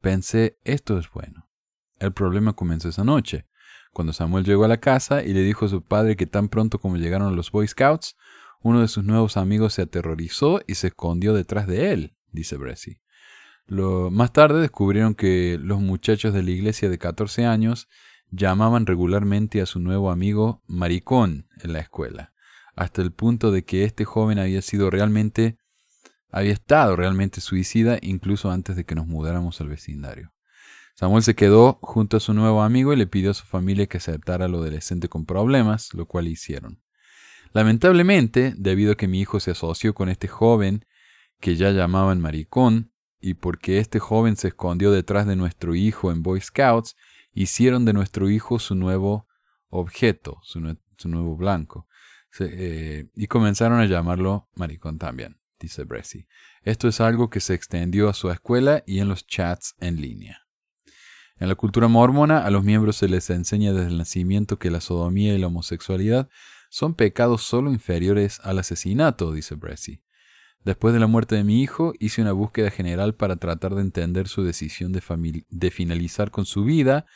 Pensé, 0.00 0.56
esto 0.62 0.98
es 0.98 1.10
bueno. 1.10 1.50
El 1.98 2.12
problema 2.12 2.52
comenzó 2.52 2.88
esa 2.88 3.02
noche, 3.02 3.48
cuando 3.92 4.12
Samuel 4.12 4.44
llegó 4.44 4.64
a 4.64 4.68
la 4.68 4.78
casa 4.78 5.22
y 5.22 5.32
le 5.32 5.42
dijo 5.42 5.66
a 5.66 5.68
su 5.68 5.82
padre 5.82 6.16
que 6.16 6.26
tan 6.26 6.48
pronto 6.48 6.78
como 6.78 6.96
llegaron 6.96 7.36
los 7.36 7.50
Boy 7.50 7.66
Scouts, 7.66 8.16
uno 8.60 8.80
de 8.80 8.88
sus 8.88 9.04
nuevos 9.04 9.36
amigos 9.36 9.74
se 9.74 9.82
aterrorizó 9.82 10.60
y 10.66 10.74
se 10.74 10.88
escondió 10.88 11.32
detrás 11.32 11.66
de 11.66 11.92
él, 11.92 12.14
dice 12.32 12.56
Bressy. 12.56 13.00
Lo, 13.66 14.10
más 14.10 14.32
tarde 14.32 14.60
descubrieron 14.60 15.14
que 15.14 15.58
los 15.60 15.80
muchachos 15.80 16.32
de 16.32 16.42
la 16.42 16.50
iglesia 16.50 16.88
de 16.88 16.98
14 16.98 17.44
años 17.44 17.88
llamaban 18.30 18.86
regularmente 18.86 19.60
a 19.60 19.66
su 19.66 19.78
nuevo 19.78 20.10
amigo 20.10 20.62
maricón 20.66 21.48
en 21.62 21.72
la 21.72 21.80
escuela, 21.80 22.32
hasta 22.74 23.02
el 23.02 23.12
punto 23.12 23.50
de 23.50 23.64
que 23.64 23.84
este 23.84 24.04
joven 24.04 24.38
había 24.38 24.62
sido 24.62 24.90
realmente, 24.90 25.58
había 26.30 26.52
estado 26.52 26.96
realmente 26.96 27.40
suicida 27.40 27.98
incluso 28.00 28.50
antes 28.50 28.76
de 28.76 28.84
que 28.84 28.94
nos 28.94 29.06
mudáramos 29.06 29.60
al 29.60 29.68
vecindario. 29.68 30.32
Samuel 30.98 31.22
se 31.22 31.36
quedó 31.36 31.78
junto 31.80 32.16
a 32.16 32.20
su 32.20 32.34
nuevo 32.34 32.60
amigo 32.60 32.92
y 32.92 32.96
le 32.96 33.06
pidió 33.06 33.30
a 33.30 33.34
su 33.34 33.46
familia 33.46 33.86
que 33.86 33.98
aceptara 33.98 34.46
al 34.46 34.54
adolescente 34.54 35.08
con 35.08 35.26
problemas, 35.26 35.94
lo 35.94 36.06
cual 36.06 36.26
hicieron. 36.26 36.82
Lamentablemente, 37.52 38.52
debido 38.56 38.90
a 38.90 38.96
que 38.96 39.06
mi 39.06 39.20
hijo 39.20 39.38
se 39.38 39.52
asoció 39.52 39.94
con 39.94 40.08
este 40.08 40.26
joven 40.26 40.84
que 41.38 41.54
ya 41.54 41.70
llamaban 41.70 42.20
maricón, 42.20 42.90
y 43.20 43.34
porque 43.34 43.78
este 43.78 44.00
joven 44.00 44.34
se 44.34 44.48
escondió 44.48 44.90
detrás 44.90 45.28
de 45.28 45.36
nuestro 45.36 45.76
hijo 45.76 46.10
en 46.10 46.24
Boy 46.24 46.40
Scouts, 46.40 46.96
hicieron 47.32 47.84
de 47.84 47.92
nuestro 47.92 48.28
hijo 48.28 48.58
su 48.58 48.74
nuevo 48.74 49.28
objeto, 49.68 50.40
su, 50.42 50.58
nuevo 50.58 51.36
blanco. 51.36 51.86
Eh, 52.40 53.06
y 53.14 53.28
comenzaron 53.28 53.78
a 53.78 53.86
llamarlo 53.86 54.48
maricón 54.56 54.98
también, 54.98 55.38
dice 55.60 55.84
Bressy. 55.84 56.26
Esto 56.64 56.88
es 56.88 57.00
algo 57.00 57.30
que 57.30 57.38
se 57.38 57.54
extendió 57.54 58.08
a 58.08 58.14
su 58.14 58.32
escuela 58.32 58.82
y 58.84 58.98
en 58.98 59.06
los 59.06 59.28
chats 59.28 59.76
en 59.78 60.00
línea. 60.00 60.47
En 61.40 61.48
la 61.48 61.54
cultura 61.54 61.86
mormona, 61.86 62.44
a 62.44 62.50
los 62.50 62.64
miembros 62.64 62.96
se 62.96 63.08
les 63.08 63.30
enseña 63.30 63.72
desde 63.72 63.90
el 63.90 63.98
nacimiento 63.98 64.58
que 64.58 64.70
la 64.70 64.80
sodomía 64.80 65.34
y 65.34 65.38
la 65.38 65.46
homosexualidad 65.46 66.28
son 66.68 66.94
pecados 66.94 67.42
solo 67.42 67.72
inferiores 67.72 68.40
al 68.42 68.58
asesinato, 68.58 69.32
dice 69.32 69.54
Bressy. 69.54 70.02
Después 70.64 70.92
de 70.92 71.00
la 71.00 71.06
muerte 71.06 71.36
de 71.36 71.44
mi 71.44 71.62
hijo, 71.62 71.94
hice 72.00 72.20
una 72.20 72.32
búsqueda 72.32 72.70
general 72.70 73.14
para 73.14 73.36
tratar 73.36 73.74
de 73.74 73.82
entender 73.82 74.26
su 74.26 74.42
decisión 74.42 74.92
de, 74.92 75.70
finalizar 75.70 76.30
con 76.30 76.44
su 76.44 76.64
vida, 76.64 77.06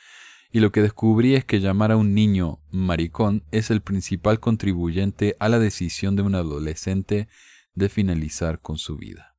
y 0.52 0.61
lo 0.61 0.70
que 0.70 0.82
descubrí 0.82 1.35
es 1.35 1.44
que 1.44 1.61
llamar 1.61 1.92
a 1.92 1.96
un 1.96 2.14
niño 2.14 2.61
maricón 2.70 3.44
es 3.50 3.70
el 3.70 3.80
principal 3.80 4.38
contribuyente 4.38 5.37
a 5.40 5.48
la 5.48 5.58
decisión 5.58 6.14
de 6.14 6.22
un 6.22 6.35
adolescente 6.35 7.28
de 7.74 7.88
finalizar 7.88 8.61
con 8.61 8.78
su 8.78 8.96
vida. 8.96 9.35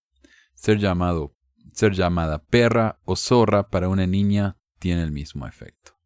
Ser 0.56 0.80
llamado, 0.80 1.36
ser 1.72 1.94
llamada 1.94 2.44
perra 2.44 3.00
o 3.06 3.16
zorra 3.16 3.70
para 3.70 3.90
una 3.90 4.08
niña 4.08 4.58
tiene 4.84 5.02
el 5.02 5.14
mismo 5.14 5.48
efecto. 5.48 5.98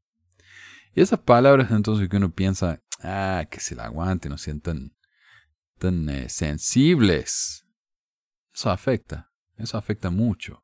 Y 0.94 1.02
esas 1.02 1.18
palabras 1.22 1.72
entonces 1.72 2.08
que 2.08 2.18
uno 2.18 2.32
piensa, 2.32 2.80
ah, 3.02 3.48
que 3.50 3.60
se 3.60 3.74
la 3.74 3.86
aguante, 3.86 4.30
no 4.30 4.38
sientan 4.38 4.96
tan 5.80 6.08
eh, 6.10 6.30
sensibles. 6.30 7.66
Eso 8.54 8.70
afecta, 8.70 9.32
eso 9.58 9.80
afecta 9.80 10.12
mucho 10.12 10.64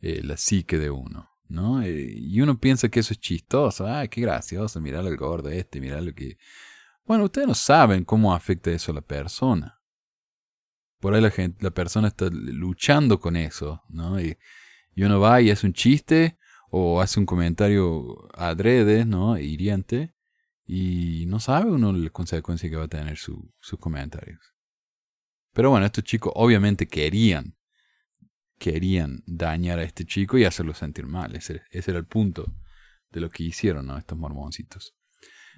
eh, 0.00 0.22
la 0.22 0.36
psique 0.36 0.78
de 0.78 0.90
uno, 0.90 1.28
¿no? 1.48 1.82
Eh, 1.82 2.14
y 2.16 2.40
uno 2.40 2.60
piensa 2.60 2.88
que 2.88 3.00
eso 3.00 3.12
es 3.12 3.18
chistoso, 3.18 3.84
ah, 3.88 4.06
qué 4.06 4.20
gracioso, 4.20 4.80
mirar 4.80 5.04
al 5.04 5.16
gordo 5.16 5.48
este, 5.48 5.80
mirar 5.80 6.04
lo 6.04 6.14
que... 6.14 6.38
Bueno, 7.04 7.24
ustedes 7.24 7.48
no 7.48 7.54
saben 7.54 8.04
cómo 8.04 8.32
afecta 8.32 8.70
eso 8.70 8.92
a 8.92 8.94
la 8.94 9.00
persona. 9.00 9.80
Por 11.00 11.14
ahí 11.14 11.20
la, 11.20 11.32
gente, 11.32 11.64
la 11.64 11.72
persona 11.72 12.06
está 12.06 12.28
luchando 12.30 13.18
con 13.18 13.34
eso, 13.34 13.82
¿no? 13.88 14.20
Y, 14.20 14.38
uno 14.96 15.18
va 15.18 15.40
y 15.40 15.50
hace 15.50 15.66
un 15.66 15.72
chiste 15.72 16.38
o 16.76 17.00
hace 17.00 17.20
un 17.20 17.26
comentario 17.26 18.28
adrede, 18.34 19.04
¿no? 19.04 19.38
Hiriente, 19.38 20.12
y 20.66 21.24
no 21.28 21.38
sabe 21.38 21.70
uno 21.70 21.92
la 21.92 22.10
consecuencia 22.10 22.68
que 22.68 22.74
va 22.74 22.86
a 22.86 22.88
tener 22.88 23.16
sus 23.16 23.78
comentarios. 23.78 24.40
Pero 25.52 25.70
bueno, 25.70 25.86
estos 25.86 26.02
chicos 26.02 26.32
obviamente 26.34 26.88
querían, 26.88 27.56
querían 28.58 29.22
dañar 29.24 29.78
a 29.78 29.84
este 29.84 30.04
chico 30.04 30.36
y 30.36 30.46
hacerlo 30.46 30.74
sentir 30.74 31.06
mal. 31.06 31.36
Ese, 31.36 31.62
era 31.70 31.98
el 31.98 32.06
punto 32.06 32.52
de 33.12 33.20
lo 33.20 33.30
que 33.30 33.44
hicieron 33.44 33.96
estos 33.96 34.18
mormoncitos. 34.18 34.96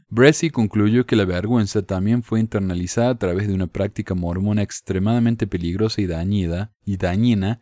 Bressy 0.08 0.50
concluyó 0.50 1.06
que 1.06 1.16
la 1.16 1.24
vergüenza 1.24 1.80
también 1.80 2.24
fue 2.24 2.40
internalizada 2.40 3.12
a 3.12 3.18
través 3.18 3.48
de 3.48 3.54
una 3.54 3.68
práctica 3.68 4.14
mormona 4.14 4.60
extremadamente 4.60 5.46
peligrosa 5.46 6.02
y 6.02 6.06
dañida 6.06 6.74
y 6.84 6.98
dañina 6.98 7.60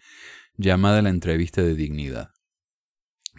llamada 0.57 1.03
la 1.03 1.11
entrevista 1.11 1.63
de 1.63 1.77
dignidad. 1.77 2.34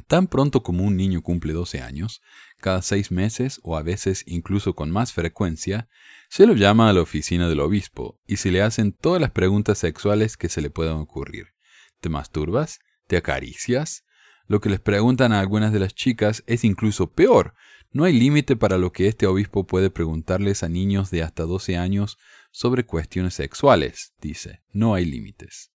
Tan 0.08 0.28
pronto 0.28 0.62
como 0.62 0.84
un 0.84 0.96
niño 0.98 1.22
cumple 1.22 1.54
12 1.54 1.82
años, 1.82 2.22
cada 2.60 2.82
seis 2.82 3.12
meses 3.12 3.60
o 3.64 3.78
a 3.78 3.84
veces 3.84 4.24
incluso 4.28 4.76
con 4.76 4.92
más 4.92 5.14
frecuencia, 5.14 5.88
se 6.30 6.46
lo 6.46 6.54
llama 6.54 6.90
a 6.90 6.94
la 6.94 7.02
oficina 7.02 7.48
del 7.48 7.60
obispo 7.60 8.20
y 8.28 8.38
se 8.38 8.52
le 8.52 8.62
hacen 8.62 8.92
todas 8.92 9.22
las 9.22 9.32
preguntas 9.32 9.78
sexuales 9.78 10.38
que 10.38 10.50
se 10.50 10.62
le 10.62 10.70
puedan 10.70 10.98
ocurrir. 10.98 11.54
¿Te 12.00 12.10
masturbas? 12.10 12.80
¿Te 13.08 13.18
acaricias? 13.18 14.06
Lo 14.48 14.62
que 14.62 14.70
les 14.70 14.80
preguntan 14.80 15.34
a 15.34 15.40
algunas 15.40 15.74
de 15.74 15.80
las 15.80 15.96
chicas 15.96 16.44
es 16.46 16.64
incluso 16.64 17.12
peor. 17.12 17.56
No 17.92 18.04
hay 18.04 18.14
límite 18.14 18.56
para 18.56 18.78
lo 18.78 18.92
que 18.92 19.08
este 19.08 19.26
obispo 19.26 19.66
puede 19.66 19.90
preguntarles 19.90 20.64
a 20.64 20.70
niños 20.70 21.10
de 21.10 21.24
hasta 21.24 21.44
12 21.44 21.78
años 21.78 22.18
sobre 22.52 22.86
cuestiones 22.86 23.34
sexuales, 23.34 24.14
dice. 24.20 24.62
No 24.72 24.94
hay 24.94 25.06
límites. 25.06 25.72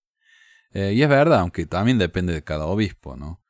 Eh, 0.73 0.93
y 0.95 1.03
es 1.03 1.09
verdad, 1.09 1.41
aunque 1.41 1.67
también 1.67 1.99
depende 1.99 2.33
de 2.33 2.45
cada 2.45 2.67
obispo, 2.67 3.17
¿no? 3.17 3.43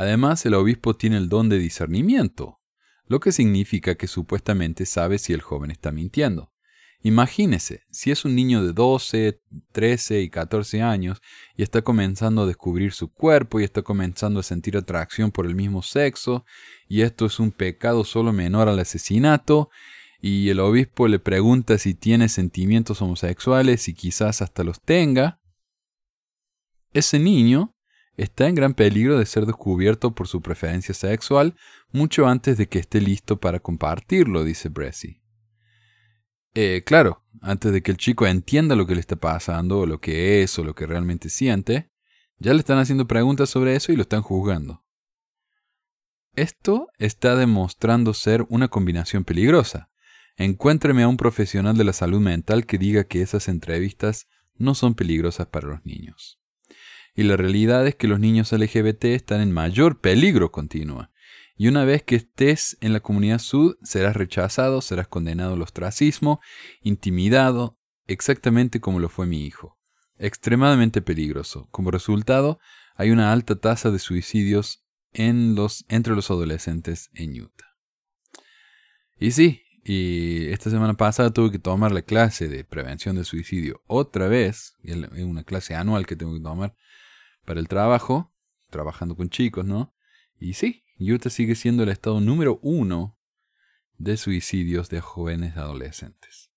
Además, 0.00 0.46
el 0.46 0.54
obispo 0.54 0.96
tiene 0.96 1.18
el 1.18 1.28
don 1.28 1.50
de 1.50 1.58
discernimiento, 1.58 2.58
lo 3.04 3.20
que 3.20 3.32
significa 3.32 3.96
que 3.96 4.06
supuestamente 4.06 4.86
sabe 4.86 5.18
si 5.18 5.34
el 5.34 5.42
joven 5.42 5.70
está 5.70 5.92
mintiendo. 5.92 6.54
Imagínese, 7.02 7.82
si 7.90 8.10
es 8.10 8.24
un 8.24 8.34
niño 8.34 8.64
de 8.64 8.72
12, 8.72 9.42
13 9.72 10.22
y 10.22 10.30
14 10.30 10.80
años 10.80 11.20
y 11.54 11.62
está 11.62 11.82
comenzando 11.82 12.44
a 12.44 12.46
descubrir 12.46 12.92
su 12.92 13.12
cuerpo 13.12 13.60
y 13.60 13.64
está 13.64 13.82
comenzando 13.82 14.40
a 14.40 14.42
sentir 14.42 14.78
atracción 14.78 15.32
por 15.32 15.44
el 15.44 15.54
mismo 15.54 15.82
sexo, 15.82 16.46
y 16.88 17.02
esto 17.02 17.26
es 17.26 17.38
un 17.38 17.52
pecado 17.52 18.02
solo 18.04 18.32
menor 18.32 18.70
al 18.70 18.78
asesinato, 18.78 19.68
y 20.18 20.48
el 20.48 20.60
obispo 20.60 21.08
le 21.08 21.18
pregunta 21.18 21.76
si 21.76 21.92
tiene 21.92 22.30
sentimientos 22.30 23.02
homosexuales 23.02 23.86
y 23.86 23.92
quizás 23.92 24.40
hasta 24.40 24.64
los 24.64 24.80
tenga, 24.80 25.42
ese 26.94 27.18
niño 27.18 27.74
está 28.16 28.48
en 28.48 28.54
gran 28.54 28.74
peligro 28.74 29.18
de 29.18 29.26
ser 29.26 29.46
descubierto 29.46 30.14
por 30.14 30.28
su 30.28 30.40
preferencia 30.40 30.94
sexual 30.94 31.54
mucho 31.92 32.26
antes 32.26 32.58
de 32.58 32.68
que 32.68 32.78
esté 32.78 33.00
listo 33.00 33.38
para 33.38 33.60
compartirlo, 33.60 34.44
dice 34.44 34.68
Bressy. 34.68 35.20
Eh, 36.54 36.82
claro, 36.84 37.24
antes 37.40 37.72
de 37.72 37.82
que 37.82 37.92
el 37.92 37.96
chico 37.96 38.26
entienda 38.26 38.74
lo 38.76 38.86
que 38.86 38.94
le 38.94 39.00
está 39.00 39.16
pasando, 39.16 39.80
o 39.80 39.86
lo 39.86 40.00
que 40.00 40.42
es, 40.42 40.58
o 40.58 40.64
lo 40.64 40.74
que 40.74 40.86
realmente 40.86 41.28
siente, 41.28 41.90
ya 42.38 42.52
le 42.52 42.58
están 42.58 42.78
haciendo 42.78 43.06
preguntas 43.06 43.50
sobre 43.50 43.76
eso 43.76 43.92
y 43.92 43.96
lo 43.96 44.02
están 44.02 44.22
juzgando. 44.22 44.84
Esto 46.34 46.88
está 46.98 47.36
demostrando 47.36 48.14
ser 48.14 48.46
una 48.48 48.68
combinación 48.68 49.24
peligrosa. 49.24 49.90
Encuéntreme 50.36 51.02
a 51.02 51.08
un 51.08 51.16
profesional 51.16 51.76
de 51.76 51.84
la 51.84 51.92
salud 51.92 52.20
mental 52.20 52.66
que 52.66 52.78
diga 52.78 53.04
que 53.04 53.20
esas 53.20 53.48
entrevistas 53.48 54.26
no 54.56 54.74
son 54.74 54.94
peligrosas 54.94 55.46
para 55.46 55.68
los 55.68 55.84
niños 55.84 56.39
y 57.14 57.24
la 57.24 57.36
realidad 57.36 57.86
es 57.86 57.94
que 57.94 58.08
los 58.08 58.20
niños 58.20 58.52
LGBT 58.52 59.04
están 59.06 59.40
en 59.40 59.52
mayor 59.52 60.00
peligro 60.00 60.52
continua. 60.52 61.10
Y 61.56 61.68
una 61.68 61.84
vez 61.84 62.02
que 62.02 62.16
estés 62.16 62.78
en 62.80 62.92
la 62.92 63.00
comunidad 63.00 63.38
sud, 63.38 63.76
serás 63.82 64.16
rechazado, 64.16 64.80
serás 64.80 65.08
condenado 65.08 65.54
al 65.54 65.62
ostracismo, 65.62 66.40
intimidado, 66.82 67.78
exactamente 68.06 68.80
como 68.80 68.98
lo 68.98 69.08
fue 69.08 69.26
mi 69.26 69.44
hijo. 69.44 69.78
Extremadamente 70.16 71.02
peligroso. 71.02 71.68
Como 71.70 71.90
resultado, 71.90 72.58
hay 72.96 73.10
una 73.10 73.32
alta 73.32 73.56
tasa 73.56 73.90
de 73.90 73.98
suicidios 73.98 74.84
entre 75.12 76.14
los 76.14 76.30
adolescentes 76.30 77.10
en 77.14 77.40
Utah. 77.42 77.76
Y 79.18 79.32
sí, 79.32 79.62
y 79.84 80.46
esta 80.48 80.70
semana 80.70 80.94
pasada 80.94 81.30
tuve 81.30 81.50
que 81.50 81.58
tomar 81.58 81.92
la 81.92 82.02
clase 82.02 82.48
de 82.48 82.64
prevención 82.64 83.16
de 83.16 83.24
suicidio 83.24 83.82
otra 83.86 84.28
vez, 84.28 84.76
una 84.82 85.44
clase 85.44 85.74
anual 85.74 86.06
que 86.06 86.16
tengo 86.16 86.32
que 86.32 86.40
tomar 86.40 86.74
para 87.44 87.60
el 87.60 87.68
trabajo, 87.68 88.32
trabajando 88.70 89.16
con 89.16 89.30
chicos, 89.30 89.64
¿no? 89.64 89.94
Y 90.38 90.54
sí, 90.54 90.84
Utah 90.98 91.30
sigue 91.30 91.54
siendo 91.54 91.82
el 91.82 91.88
estado 91.88 92.20
número 92.20 92.58
uno 92.62 93.18
de 93.98 94.16
suicidios 94.16 94.88
de 94.88 95.00
jóvenes 95.00 95.56
adolescentes. 95.56 96.50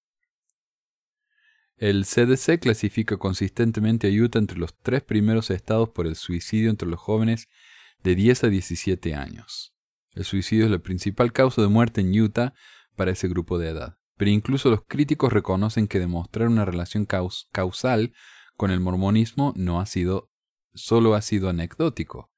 El 1.77 2.05
CDC 2.05 2.59
clasifica 2.59 3.17
consistentemente 3.17 4.07
a 4.07 4.11
Utah 4.11 4.39
entre 4.39 4.57
los 4.57 4.77
tres 4.79 5.01
primeros 5.01 5.49
estados 5.49 5.89
por 5.89 6.07
el 6.07 6.15
suicidio 6.15 6.69
entre 6.69 6.87
los 6.87 6.99
jóvenes 6.99 7.49
de 8.03 8.15
10 8.15 8.45
a 8.45 8.47
17 8.47 9.15
años. 9.15 9.73
El 10.13 10.23
suicidio 10.23 10.65
es 10.65 10.71
la 10.71 10.79
principal 10.79 11.33
causa 11.33 11.61
de 11.61 11.67
muerte 11.67 12.01
en 12.01 12.17
Utah 12.17 12.53
para 12.95 13.11
ese 13.11 13.27
grupo 13.27 13.57
de 13.57 13.69
edad. 13.69 13.97
Pero 14.17 14.29
incluso 14.29 14.69
los 14.69 14.83
críticos 14.87 15.33
reconocen 15.33 15.87
que 15.87 15.99
demostrar 15.99 16.47
una 16.47 16.65
relación 16.65 17.05
causal 17.05 18.13
con 18.55 18.69
el 18.69 18.79
mormonismo 18.79 19.53
no 19.55 19.81
ha 19.81 19.85
sido 19.85 20.31
solo 20.73 21.15
ha 21.15 21.21
sido 21.21 21.49
anecdótico. 21.49 22.31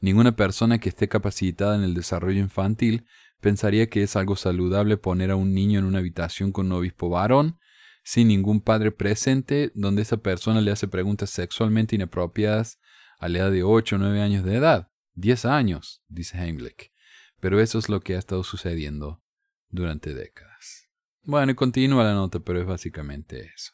Ninguna 0.00 0.36
persona 0.36 0.78
que 0.78 0.88
esté 0.88 1.08
capacitada 1.08 1.74
en 1.76 1.82
el 1.82 1.94
desarrollo 1.94 2.40
infantil 2.40 3.06
pensaría 3.40 3.88
que 3.88 4.02
es 4.02 4.16
algo 4.16 4.36
saludable 4.36 4.96
poner 4.96 5.30
a 5.30 5.36
un 5.36 5.54
niño 5.54 5.78
en 5.78 5.84
una 5.84 5.98
habitación 5.98 6.52
con 6.52 6.66
un 6.66 6.72
obispo 6.72 7.08
varón, 7.08 7.58
sin 8.04 8.28
ningún 8.28 8.60
padre 8.60 8.92
presente, 8.92 9.72
donde 9.74 10.02
esa 10.02 10.18
persona 10.18 10.60
le 10.60 10.70
hace 10.70 10.88
preguntas 10.88 11.30
sexualmente 11.30 11.96
inapropiadas 11.96 12.78
a 13.18 13.28
la 13.28 13.38
edad 13.38 13.50
de 13.50 13.62
8 13.62 13.96
o 13.96 13.98
9 13.98 14.22
años 14.22 14.44
de 14.44 14.56
edad. 14.56 14.90
10 15.14 15.44
años, 15.46 16.02
dice 16.08 16.38
Heimlich. 16.38 16.92
Pero 17.40 17.60
eso 17.60 17.78
es 17.78 17.88
lo 17.88 18.00
que 18.00 18.14
ha 18.14 18.18
estado 18.18 18.44
sucediendo 18.44 19.22
durante 19.68 20.14
décadas. 20.14 20.88
Bueno, 21.22 21.54
continúa 21.54 22.04
la 22.04 22.14
nota, 22.14 22.40
pero 22.40 22.60
es 22.60 22.66
básicamente 22.66 23.50
eso. 23.54 23.72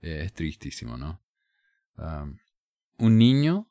Eh, 0.00 0.22
es 0.24 0.32
tristísimo, 0.34 0.96
¿no? 0.96 1.22
Un 2.98 3.18
niño 3.18 3.70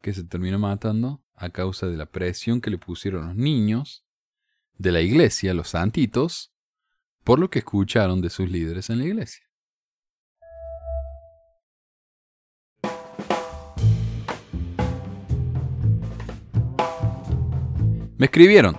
que 0.00 0.12
se 0.12 0.24
terminó 0.24 0.58
matando 0.58 1.22
a 1.34 1.50
causa 1.50 1.86
de 1.86 1.96
la 1.96 2.06
presión 2.06 2.60
que 2.60 2.70
le 2.70 2.78
pusieron 2.78 3.26
los 3.26 3.36
niños 3.36 4.04
de 4.78 4.92
la 4.92 5.00
iglesia, 5.00 5.54
los 5.54 5.68
santitos, 5.68 6.52
por 7.24 7.38
lo 7.38 7.50
que 7.50 7.60
escucharon 7.60 8.20
de 8.20 8.30
sus 8.30 8.50
líderes 8.50 8.90
en 8.90 8.98
la 8.98 9.04
iglesia. 9.04 9.44
Me 18.16 18.26
escribieron. 18.26 18.76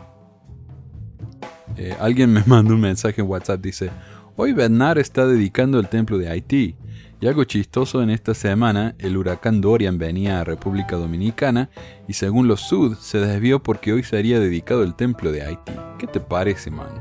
Eh, 1.75 1.95
alguien 1.99 2.31
me 2.31 2.43
mandó 2.45 2.75
un 2.75 2.81
mensaje 2.81 3.21
en 3.21 3.27
WhatsApp, 3.27 3.60
dice, 3.60 3.89
hoy 4.36 4.53
Bernard 4.53 4.99
está 4.99 5.25
dedicando 5.25 5.79
el 5.79 5.89
templo 5.89 6.19
de 6.19 6.29
Haití. 6.29 6.75
Y 7.21 7.27
algo 7.27 7.43
chistoso 7.43 8.01
en 8.01 8.10
esta 8.10 8.34
semana, 8.34 8.95
el 8.97 9.15
huracán 9.15 9.62
Dorian 9.62 9.99
venía 9.99 10.41
a 10.41 10.43
República 10.43 10.95
Dominicana 10.95 11.69
y 12.07 12.13
según 12.13 12.47
los 12.47 12.62
Sud 12.62 12.97
se 12.97 13.19
desvió 13.19 13.62
porque 13.62 13.93
hoy 13.93 14.01
sería 14.01 14.39
dedicado 14.39 14.81
el 14.81 14.95
templo 14.95 15.31
de 15.31 15.43
Haití. 15.43 15.71
¿Qué 15.99 16.07
te 16.07 16.19
parece, 16.19 16.71
mano? 16.71 16.99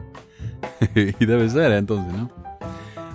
y 0.94 1.24
debe 1.24 1.48
ser 1.48 1.72
entonces, 1.72 2.12
¿no? 2.12 2.30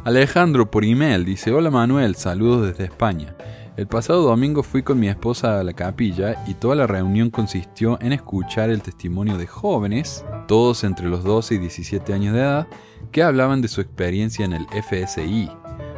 Alejandro 0.03 0.71
por 0.71 0.83
email 0.83 1.25
dice, 1.25 1.51
hola 1.51 1.69
Manuel, 1.69 2.15
saludos 2.15 2.65
desde 2.65 2.85
España. 2.85 3.35
El 3.77 3.85
pasado 3.85 4.23
domingo 4.23 4.63
fui 4.63 4.81
con 4.81 4.99
mi 4.99 5.07
esposa 5.07 5.59
a 5.59 5.63
la 5.63 5.73
capilla 5.73 6.43
y 6.47 6.55
toda 6.55 6.75
la 6.75 6.87
reunión 6.87 7.29
consistió 7.29 7.99
en 8.01 8.13
escuchar 8.13 8.71
el 8.71 8.81
testimonio 8.81 9.37
de 9.37 9.45
jóvenes, 9.45 10.25
todos 10.47 10.83
entre 10.83 11.07
los 11.07 11.23
12 11.23 11.55
y 11.55 11.57
17 11.59 12.13
años 12.13 12.33
de 12.33 12.39
edad, 12.39 12.67
que 13.11 13.21
hablaban 13.21 13.61
de 13.61 13.67
su 13.67 13.81
experiencia 13.81 14.45
en 14.45 14.53
el 14.53 14.65
FSI, 14.67 15.51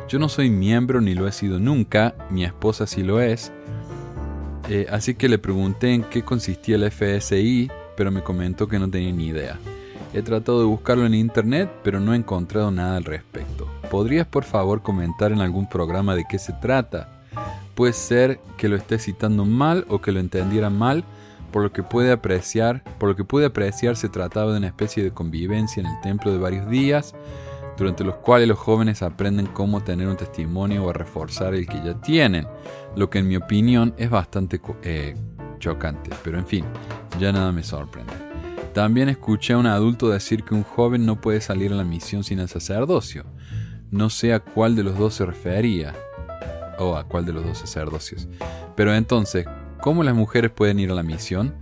yo 0.08 0.20
no 0.20 0.30
soy 0.30 0.50
miembro 0.50 1.02
ni 1.02 1.14
lo 1.14 1.28
he 1.28 1.32
sido 1.32 1.60
nunca, 1.60 2.16
mi 2.30 2.46
esposa 2.46 2.88
sí 2.88 3.04
lo 3.04 3.20
es, 3.20 3.52
eh, 4.70 4.88
así 4.90 5.16
que 5.16 5.30
le 5.30 5.38
pregunté 5.38 5.94
en 5.94 6.04
qué 6.04 6.24
consistía 6.24 6.76
el 6.76 6.90
FSI, 6.92 7.70
pero 7.96 8.12
me 8.12 8.22
comentó 8.22 8.68
que 8.68 8.80
no 8.80 8.90
tenía 8.90 9.12
ni 9.12 9.28
idea. 9.28 9.58
He 10.14 10.22
tratado 10.22 10.60
de 10.60 10.66
buscarlo 10.66 11.06
en 11.06 11.14
internet, 11.14 11.70
pero 11.84 12.00
no 12.00 12.14
he 12.14 12.18
encontrado 12.18 12.72
nada 12.72 12.98
al 12.98 13.04
respecto. 13.04 13.68
¿Podrías 13.90 14.28
por 14.28 14.44
favor 14.44 14.82
comentar 14.82 15.32
en 15.32 15.42
algún 15.42 15.68
programa 15.70 16.16
de 16.16 16.26
qué 16.30 16.40
se 16.40 16.54
trata? 16.54 17.10
Puede 17.76 17.94
ser 17.94 18.40
que 18.58 18.68
lo 18.68 18.76
esté 18.76 19.00
citando 19.00 19.46
mal 19.46 19.86
o 19.90 20.02
que 20.02 20.12
lo 20.12 20.20
entendiera 20.20 20.70
mal, 20.70 21.04
por 21.52 21.64
lo 21.64 21.72
que 21.72 21.84
puede 21.84 22.12
apreciar, 22.12 22.84
por 22.98 23.10
lo 23.10 23.16
que 23.16 23.24
pude 23.24 23.46
apreciar 23.46 23.96
se 23.96 24.10
trataba 24.10 24.52
de 24.52 24.58
una 24.58 24.68
especie 24.68 25.04
de 25.04 25.12
convivencia 25.12 25.82
en 25.82 25.88
el 25.88 26.02
templo 26.02 26.32
de 26.32 26.40
varios 26.40 26.70
días, 26.70 27.16
durante 27.78 28.04
los 28.04 28.16
cuales 28.16 28.48
los 28.48 28.58
jóvenes 28.58 29.04
aprenden 29.04 29.46
cómo 29.48 29.84
tener 29.84 30.08
un 30.08 30.18
testimonio 30.18 30.86
o 30.86 30.94
reforzar 30.94 31.54
el 31.54 31.68
que 31.68 31.82
ya 31.84 32.02
tienen, 32.02 32.48
lo 32.96 33.10
que 33.10 33.20
en 33.20 33.28
mi 33.28 33.36
opinión 33.36 33.94
es 33.98 34.10
bastante 34.10 34.60
eh, 34.82 35.16
chocante, 35.60 36.10
pero 36.24 36.40
en 36.40 36.46
fin, 36.46 36.66
ya 37.20 37.32
nada 37.32 37.52
me 37.52 37.64
sorprende. 37.64 38.14
También 38.74 39.10
escuché 39.10 39.54
a 39.54 39.58
un 39.58 39.68
adulto 39.68 40.10
decir 40.10 40.44
que 40.44 40.56
un 40.56 40.64
joven 40.64 41.06
no 41.06 41.22
puede 41.22 41.42
salir 41.42 41.72
a 41.72 41.76
la 41.76 41.84
misión 41.84 42.24
sin 42.24 42.40
el 42.40 42.50
sacerdocio. 42.50 43.26
No 43.90 44.10
sé 44.10 44.34
a 44.34 44.40
cuál 44.40 44.76
de 44.76 44.84
los 44.84 44.98
dos 44.98 45.16
se 45.16 45.26
refería, 45.26 45.94
o 46.80 46.96
a 46.96 47.04
cuál 47.06 47.26
de 47.26 47.34
los 47.34 47.46
dos 47.46 47.60
sacerdocios. 47.60 48.28
Pero 48.76 48.94
entonces, 48.94 49.46
¿cómo 49.82 50.04
las 50.04 50.16
mujeres 50.16 50.52
pueden 50.52 50.80
ir 50.80 50.92
a 50.92 50.96
la 50.96 51.04
misión? 51.04 51.56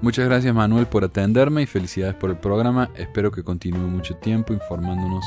Muchas 0.00 0.24
gracias 0.24 0.54
Manuel 0.54 0.86
por 0.86 1.04
atenderme 1.04 1.62
y 1.62 1.66
felicidades 1.66 2.16
por 2.16 2.30
el 2.30 2.36
programa. 2.36 2.90
Espero 2.96 3.30
que 3.30 3.44
continúe 3.44 3.86
mucho 3.86 4.16
tiempo 4.16 4.52
informándonos 4.52 5.24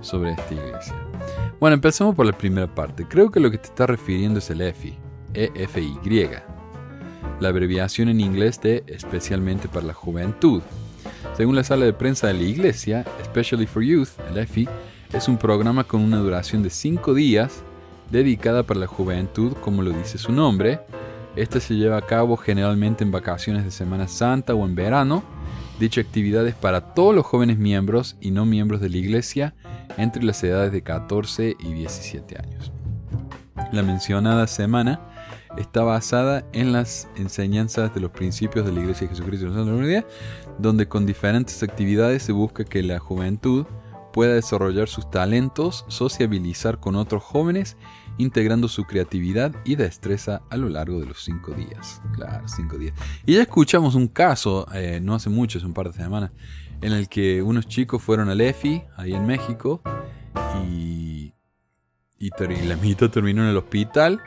sobre 0.00 0.32
esta 0.32 0.54
iglesia. 0.54 0.94
Bueno, 1.58 1.74
empecemos 1.74 2.14
por 2.14 2.26
la 2.26 2.36
primera 2.36 2.74
parte. 2.74 3.06
Creo 3.06 3.30
que 3.30 3.40
lo 3.40 3.50
que 3.50 3.58
te 3.58 3.68
está 3.68 3.86
refiriendo 3.86 4.38
es 4.38 4.50
el 4.50 4.60
EFI, 4.60 4.98
E-F-Y, 5.34 6.28
la 7.40 7.48
abreviación 7.48 8.08
en 8.08 8.20
inglés 8.20 8.60
de 8.60 8.84
especialmente 8.86 9.68
para 9.68 9.86
la 9.86 9.94
juventud. 9.94 10.62
Según 11.36 11.56
la 11.56 11.64
sala 11.64 11.84
de 11.84 11.92
prensa 11.92 12.26
de 12.26 12.34
la 12.34 12.42
iglesia, 12.42 13.04
Especially 13.20 13.66
for 13.66 13.82
Youth, 13.82 14.10
el 14.30 14.38
EFI, 14.38 14.68
es 15.12 15.28
un 15.28 15.36
programa 15.36 15.84
con 15.84 16.00
una 16.00 16.18
duración 16.18 16.62
de 16.62 16.70
5 16.70 17.14
días 17.14 17.62
dedicada 18.10 18.62
para 18.64 18.80
la 18.80 18.86
juventud, 18.86 19.54
como 19.60 19.82
lo 19.82 19.90
dice 19.90 20.18
su 20.18 20.32
nombre, 20.32 20.80
esta 21.36 21.60
se 21.60 21.74
lleva 21.74 21.96
a 21.96 22.02
cabo 22.02 22.36
generalmente 22.36 23.04
en 23.04 23.12
vacaciones 23.12 23.64
de 23.64 23.70
Semana 23.70 24.08
Santa 24.08 24.54
o 24.54 24.66
en 24.66 24.74
verano. 24.74 25.22
Dicha 25.80 26.02
actividad 26.02 26.46
es 26.46 26.54
para 26.54 26.92
todos 26.92 27.14
los 27.14 27.24
jóvenes 27.24 27.56
miembros 27.56 28.18
y 28.20 28.32
no 28.32 28.44
miembros 28.44 28.82
de 28.82 28.90
la 28.90 28.98
iglesia 28.98 29.54
entre 29.96 30.22
las 30.22 30.44
edades 30.44 30.72
de 30.72 30.82
14 30.82 31.56
y 31.58 31.72
17 31.72 32.36
años. 32.38 32.70
La 33.72 33.82
mencionada 33.82 34.46
semana 34.46 35.00
está 35.56 35.82
basada 35.82 36.44
en 36.52 36.74
las 36.74 37.08
enseñanzas 37.16 37.94
de 37.94 38.00
los 38.02 38.10
principios 38.10 38.66
de 38.66 38.72
la 38.72 38.80
Iglesia 38.80 39.06
de 39.06 39.14
Jesucristo 39.14 39.50
de 39.50 39.64
la 39.64 39.72
Unidad, 39.72 40.04
donde 40.58 40.86
con 40.86 41.06
diferentes 41.06 41.62
actividades 41.62 42.24
se 42.24 42.32
busca 42.32 42.62
que 42.64 42.82
la 42.82 42.98
juventud 42.98 43.64
pueda 44.12 44.34
desarrollar 44.34 44.86
sus 44.86 45.10
talentos, 45.10 45.86
sociabilizar 45.88 46.78
con 46.78 46.94
otros 46.94 47.22
jóvenes 47.22 47.78
integrando 48.20 48.68
su 48.68 48.84
creatividad 48.84 49.54
y 49.64 49.76
destreza 49.76 50.42
a 50.50 50.56
lo 50.56 50.68
largo 50.68 51.00
de 51.00 51.06
los 51.06 51.22
cinco 51.24 51.52
días. 51.52 52.02
Claro, 52.14 52.46
cinco 52.48 52.76
días. 52.76 52.94
Y 53.24 53.34
ya 53.34 53.42
escuchamos 53.42 53.94
un 53.94 54.08
caso, 54.08 54.66
eh, 54.74 55.00
no 55.02 55.14
hace 55.14 55.30
mucho, 55.30 55.58
hace 55.58 55.66
un 55.66 55.74
par 55.74 55.90
de 55.90 55.94
semanas, 55.94 56.30
en 56.82 56.92
el 56.92 57.08
que 57.08 57.42
unos 57.42 57.66
chicos 57.66 58.02
fueron 58.02 58.28
al 58.28 58.40
EFI, 58.40 58.82
ahí 58.96 59.14
en 59.14 59.26
México, 59.26 59.82
y, 60.64 61.32
y, 62.18 62.30
la 62.66 62.76
mitad 62.76 63.10
terminó 63.10 63.42
en 63.42 63.50
el 63.50 63.56
hospital 63.56 64.20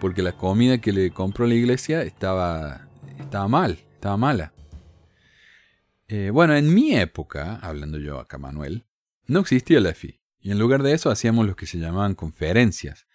porque 0.00 0.22
la 0.22 0.32
comida 0.32 0.78
que 0.78 0.92
le 0.92 1.10
compró 1.10 1.46
la 1.46 1.54
iglesia 1.54 2.02
estaba, 2.02 2.88
estaba 3.18 3.48
mal, 3.48 3.78
estaba 3.94 4.16
mala. 4.16 4.52
Eh, 6.08 6.30
bueno, 6.30 6.56
en 6.56 6.72
mi 6.72 6.94
época, 6.96 7.58
hablando 7.62 7.98
yo 7.98 8.18
acá, 8.18 8.36
Manuel, 8.36 8.84
no 9.26 9.40
existía 9.40 9.78
el 9.78 9.86
EFI. 9.86 10.20
Y 10.40 10.50
en 10.50 10.58
lugar 10.58 10.82
de 10.82 10.92
eso 10.92 11.10
hacíamos 11.10 11.46
lo 11.46 11.54
que 11.54 11.66
se 11.66 11.78
llamaban 11.78 12.14
conferencias, 12.14 13.06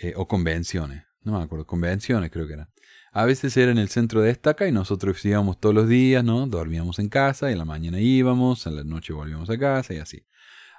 eh, 0.00 0.14
o 0.16 0.28
convenciones, 0.28 1.04
no 1.22 1.38
me 1.38 1.44
acuerdo, 1.44 1.66
convenciones 1.66 2.30
creo 2.30 2.46
que 2.46 2.54
eran. 2.54 2.70
A 3.12 3.24
veces 3.24 3.56
era 3.56 3.72
en 3.72 3.78
el 3.78 3.88
centro 3.88 4.20
de 4.20 4.30
estaca 4.30 4.68
y 4.68 4.72
nosotros 4.72 5.24
íbamos 5.24 5.58
todos 5.58 5.74
los 5.74 5.88
días, 5.88 6.22
¿no? 6.22 6.46
Dormíamos 6.46 6.98
en 6.98 7.08
casa 7.08 7.48
y 7.48 7.52
en 7.52 7.58
la 7.58 7.64
mañana 7.64 7.98
íbamos, 8.00 8.66
en 8.66 8.76
la 8.76 8.84
noche 8.84 9.12
volvíamos 9.12 9.50
a 9.50 9.58
casa 9.58 9.94
y 9.94 9.98
así. 9.98 10.26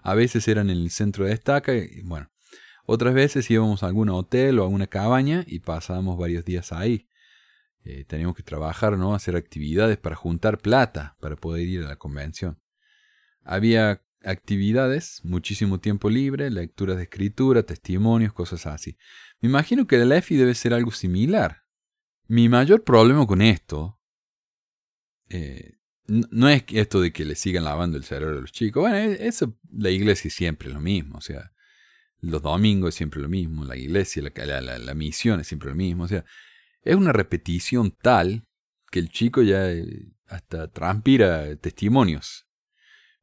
A 0.01 0.13
veces 0.13 0.47
eran 0.47 0.69
en 0.69 0.77
el 0.77 0.91
centro 0.91 1.25
de 1.25 1.33
estaca 1.33 1.75
y 1.75 2.01
bueno. 2.03 2.31
Otras 2.85 3.13
veces 3.13 3.49
íbamos 3.51 3.83
a 3.83 3.87
algún 3.87 4.09
hotel 4.09 4.57
o 4.59 4.63
a 4.63 4.67
una 4.67 4.87
cabaña 4.87 5.43
y 5.45 5.59
pasábamos 5.59 6.17
varios 6.17 6.43
días 6.45 6.71
ahí. 6.71 7.07
Eh, 7.83 8.03
teníamos 8.05 8.35
que 8.35 8.43
trabajar, 8.43 8.97
¿no? 8.97 9.13
Hacer 9.13 9.35
actividades 9.35 9.97
para 9.97 10.15
juntar 10.15 10.57
plata 10.57 11.15
para 11.19 11.35
poder 11.35 11.67
ir 11.67 11.83
a 11.83 11.89
la 11.89 11.95
convención. 11.97 12.59
Había 13.43 14.01
actividades, 14.29 15.21
muchísimo 15.23 15.79
tiempo 15.79 16.09
libre, 16.09 16.49
lecturas 16.49 16.97
de 16.97 17.03
escritura, 17.03 17.63
testimonios, 17.63 18.33
cosas 18.33 18.65
así. 18.67 18.97
Me 19.41 19.49
imagino 19.49 19.87
que 19.87 19.95
el 19.95 20.11
EFI 20.11 20.37
debe 20.37 20.55
ser 20.55 20.73
algo 20.73 20.91
similar. 20.91 21.63
Mi 22.27 22.49
mayor 22.49 22.83
problema 22.83 23.25
con 23.25 23.41
esto 23.41 23.99
eh, 25.29 25.77
no 26.07 26.49
es 26.49 26.63
esto 26.69 27.01
de 27.01 27.11
que 27.11 27.25
le 27.25 27.35
sigan 27.35 27.63
lavando 27.63 27.97
el 27.97 28.03
cerebro 28.03 28.37
a 28.37 28.41
los 28.41 28.51
chicos. 28.51 28.81
Bueno, 28.81 28.97
e, 28.97 29.27
eso 29.27 29.57
la 29.71 29.89
iglesia 29.89 30.27
es 30.27 30.33
siempre 30.33 30.69
lo 30.69 30.79
mismo. 30.79 31.17
O 31.17 31.21
sea, 31.21 31.51
los 32.19 32.41
domingos 32.41 32.89
es 32.89 32.95
siempre 32.95 33.21
lo 33.21 33.29
mismo. 33.29 33.65
La 33.65 33.77
iglesia, 33.77 34.23
la, 34.23 34.61
la 34.61 34.93
misión 34.93 35.39
es 35.39 35.47
siempre 35.47 35.69
lo 35.69 35.75
mismo. 35.75 36.03
O 36.03 36.07
sea, 36.07 36.25
es 36.81 36.95
una 36.95 37.13
repetición 37.13 37.91
tal 37.91 38.47
que 38.91 38.99
el 38.99 39.09
chico 39.09 39.41
ya 39.41 39.71
eh, 39.71 40.11
hasta 40.27 40.67
transpira 40.71 41.55
testimonios 41.57 42.48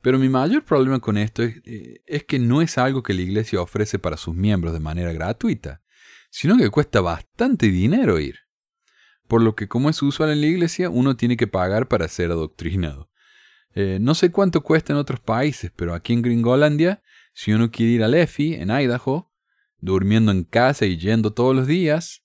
Pero 0.07 0.21
mi 0.21 0.29
mayor 0.29 0.63
problema 0.63 1.01
con 1.01 1.19
esto 1.19 1.43
es, 1.43 1.57
eh, 1.65 2.01
es 2.07 2.23
que 2.23 2.39
no 2.39 2.63
es 2.63 2.79
algo 2.79 3.03
que 3.03 3.13
la 3.13 3.23
iglesia 3.23 3.61
ofrece 3.61 3.99
para 3.99 4.17
sus 4.17 4.37
miembros 4.37 4.73
de 4.73 4.79
manera 4.79 5.13
gratuita, 5.13 5.83
sino 6.31 6.57
que 6.57 6.71
cuesta 6.71 7.01
bastante 7.01 7.67
dinero 7.73 8.21
ir. 8.21 8.37
Por 9.27 9.43
lo 9.43 9.57
que 9.57 9.67
como 9.67 9.91
es 9.91 10.01
usual 10.03 10.31
en 10.31 10.43
la 10.43 10.47
iglesia, 10.47 10.91
uno 10.91 11.17
tiene 11.17 11.37
que 11.37 11.49
pagar 11.49 11.89
para 11.89 12.07
ser 12.07 12.31
adoctrinado. 12.31 13.11
Eh, 13.75 13.99
no 14.01 14.15
sé 14.15 14.31
cuánto 14.31 14.63
cuesta 14.63 14.93
en 14.93 15.01
otros 15.01 15.19
países, 15.19 15.73
pero 15.75 15.93
aquí 15.93 16.13
en 16.13 16.23
Gringolandia, 16.23 17.03
si 17.35 17.53
uno 17.53 17.73
quiere 17.73 17.91
ir 17.91 18.05
al 18.05 18.15
EFI, 18.15 18.55
en 18.55 18.71
Idaho, 18.71 19.33
durmiendo 19.81 20.31
en 20.31 20.45
casa 20.45 20.87
y 20.87 20.99
yendo 20.99 21.33
todos 21.33 21.57
los 21.57 21.67
días, 21.67 22.23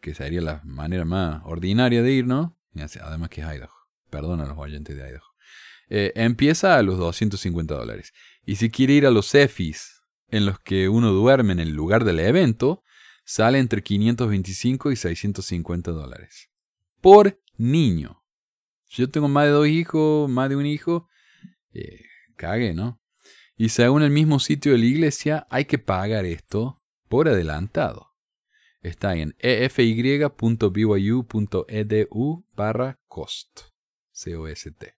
que 0.00 0.14
sería 0.14 0.40
la 0.40 0.62
manera 0.64 1.04
más 1.04 1.42
ordinaria 1.44 2.02
de 2.02 2.10
ir, 2.10 2.26
¿no? 2.26 2.56
Además 3.02 3.28
que 3.28 3.42
es 3.42 3.46
Idaho. 3.46 3.74
Perdón 4.08 4.40
a 4.40 4.46
los 4.46 4.56
oyentes 4.56 4.96
de 4.96 5.06
Idaho. 5.10 5.27
Eh, 5.90 6.12
empieza 6.16 6.76
a 6.76 6.82
los 6.82 6.98
250 6.98 7.74
dólares. 7.74 8.12
Y 8.44 8.56
si 8.56 8.70
quiere 8.70 8.94
ir 8.94 9.06
a 9.06 9.10
los 9.10 9.34
EFIs, 9.34 10.02
en 10.30 10.46
los 10.46 10.58
que 10.60 10.88
uno 10.88 11.12
duerme 11.12 11.52
en 11.52 11.60
el 11.60 11.70
lugar 11.70 12.04
del 12.04 12.20
evento, 12.20 12.82
sale 13.24 13.58
entre 13.58 13.82
525 13.82 14.92
y 14.92 14.96
650 14.96 15.90
dólares. 15.90 16.50
Por 17.00 17.40
niño. 17.56 18.22
Si 18.84 19.02
yo 19.02 19.10
tengo 19.10 19.28
más 19.28 19.44
de 19.44 19.50
dos 19.50 19.68
hijos, 19.68 20.30
más 20.30 20.48
de 20.48 20.56
un 20.56 20.66
hijo, 20.66 21.08
eh, 21.72 22.04
cague, 22.36 22.74
¿no? 22.74 23.00
Y 23.56 23.70
según 23.70 24.02
el 24.02 24.10
mismo 24.10 24.38
sitio 24.38 24.72
de 24.72 24.78
la 24.78 24.86
iglesia, 24.86 25.46
hay 25.50 25.64
que 25.64 25.78
pagar 25.78 26.24
esto 26.24 26.82
por 27.08 27.28
adelantado. 27.28 28.08
Está 28.80 29.16
en 29.16 29.34
efy.byu.edu 29.38 30.64
barra 32.54 33.00
cost. 33.08 33.60
C-O-S-T. 34.12 34.97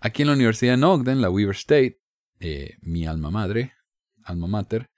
Aquí 0.00 0.22
en 0.22 0.28
la 0.28 0.34
Universidad 0.34 0.78
de 0.78 0.84
Ogden, 0.84 1.20
la 1.20 1.30
Weaver 1.30 1.56
State, 1.56 2.00
eh, 2.38 2.76
mi 2.82 3.04
alma 3.06 3.30
madre, 3.30 3.72
alma 4.22 4.46
mater, 4.46 4.90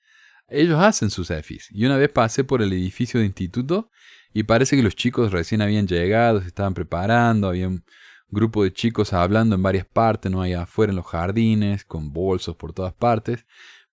ellos 0.49 0.79
hacen 0.79 1.11
sus 1.11 1.31
EFIs. 1.31 1.69
Y 1.71 1.87
una 1.87 1.97
vez 1.97 2.11
pasé 2.11 2.45
por 2.45 2.61
el 2.61 2.73
edificio 2.73 3.19
de 3.19 3.27
instituto 3.27 3.91
y 4.35 4.43
parece 4.43 4.77
que 4.77 4.83
los 4.83 4.95
chicos 4.95 5.33
recién 5.33 5.63
habían 5.63 5.87
llegado, 5.87 6.43
se 6.43 6.49
estaban 6.49 6.75
preparando, 6.75 7.49
había 7.49 7.69
un 7.69 7.83
grupo 8.29 8.63
de 8.63 8.73
chicos 8.73 9.13
hablando 9.15 9.55
en 9.55 9.63
varias 9.63 9.87
partes, 9.87 10.31
no 10.31 10.43
allá 10.43 10.63
afuera 10.63 10.91
en 10.91 10.97
los 10.97 11.07
jardines, 11.07 11.85
con 11.85 12.13
bolsos 12.13 12.57
por 12.57 12.75
todas 12.75 12.93
partes. 12.93 13.47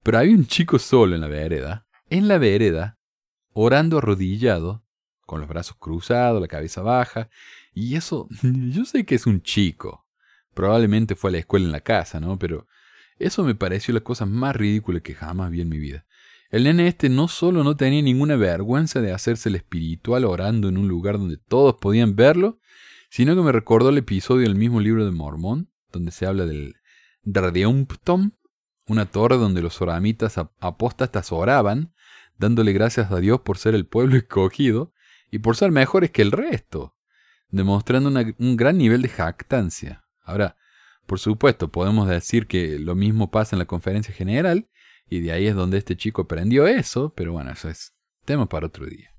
Pero 0.04 0.18
había 0.18 0.36
un 0.36 0.46
chico 0.46 0.78
solo 0.78 1.16
en 1.16 1.22
la 1.22 1.28
vereda, 1.28 1.88
en 2.10 2.28
la 2.28 2.38
vereda, 2.38 3.00
orando 3.54 4.00
arrodillado, 4.00 4.84
con 5.22 5.40
los 5.40 5.50
brazos 5.50 5.78
cruzados, 5.78 6.42
la 6.42 6.48
cabeza 6.48 6.82
baja. 6.82 7.30
Y 7.74 7.96
eso, 7.96 8.28
yo 8.42 8.84
sé 8.84 9.06
que 9.06 9.16
es 9.16 9.26
un 9.26 9.42
chico. 9.42 10.07
Probablemente 10.58 11.16
fue 11.16 11.30
a 11.30 11.34
la 11.34 11.38
escuela 11.38 11.68
en 11.68 11.72
la 11.72 11.82
casa, 11.82 12.20
¿no? 12.20 12.40
Pero 12.40 12.66
eso 13.20 13.44
me 13.44 13.54
pareció 13.54 13.94
la 13.94 14.00
cosa 14.00 14.26
más 14.26 14.56
ridícula 14.56 15.02
que 15.02 15.14
jamás 15.14 15.52
vi 15.52 15.62
en 15.62 15.70
mi 15.70 15.78
vida. 15.78 16.08
El 16.50 16.64
nene 16.64 16.88
este 16.88 17.10
no 17.10 17.28
solo 17.28 17.64
no 17.64 17.78
tenía 17.78 18.02
ninguna 18.02 18.38
vergüenza 18.38 19.00
de 19.00 19.14
hacerse 19.14 19.50
el 19.50 19.56
espiritual 19.56 20.26
orando 20.26 20.68
en 20.68 20.80
un 20.80 20.88
lugar 20.88 21.20
donde 21.20 21.38
todos 21.38 21.76
podían 21.76 22.16
verlo, 22.16 22.60
sino 23.12 23.36
que 23.36 23.44
me 23.44 23.52
recordó 23.52 23.90
el 23.90 24.00
episodio 24.00 24.48
del 24.48 24.56
mismo 24.56 24.82
libro 24.82 25.06
de 25.06 25.12
Mormón, 25.12 25.70
donde 25.92 26.10
se 26.10 26.26
habla 26.26 26.48
del 26.48 26.74
Radeumptom, 27.24 28.32
una 28.88 29.06
torre 29.06 29.38
donde 29.38 29.62
los 29.62 29.80
oramitas 29.80 30.40
apóstatas 30.40 31.32
oraban, 31.32 31.94
dándole 32.40 32.74
gracias 32.74 33.12
a 33.12 33.20
Dios 33.20 33.42
por 33.42 33.60
ser 33.60 33.76
el 33.76 33.86
pueblo 33.86 34.16
escogido 34.18 34.92
y 35.30 35.38
por 35.38 35.56
ser 35.56 35.70
mejores 35.70 36.10
que 36.10 36.24
el 36.24 36.32
resto, 36.32 36.96
demostrando 37.50 38.10
un 38.40 38.58
gran 38.58 38.80
nivel 38.80 39.04
de 39.04 39.10
jactancia. 39.10 40.07
Ahora, 40.28 40.58
por 41.06 41.20
supuesto, 41.20 41.72
podemos 41.72 42.08
decir 42.10 42.48
que 42.48 42.78
lo 42.78 42.94
mismo 42.94 43.32
pasa 43.32 43.56
en 43.56 43.60
la 43.60 43.66
conferencia 43.66 44.14
general, 44.14 44.70
y 45.10 45.22
de 45.22 45.32
ahí 45.32 45.48
es 45.48 45.56
donde 45.56 45.78
este 45.78 45.96
chico 45.96 46.24
aprendió 46.24 46.68
eso, 46.68 47.14
pero 47.16 47.32
bueno, 47.32 47.50
eso 47.52 47.70
es 47.70 47.94
tema 48.26 48.48
para 48.48 48.68
otro 48.68 48.86
día. 48.86 49.10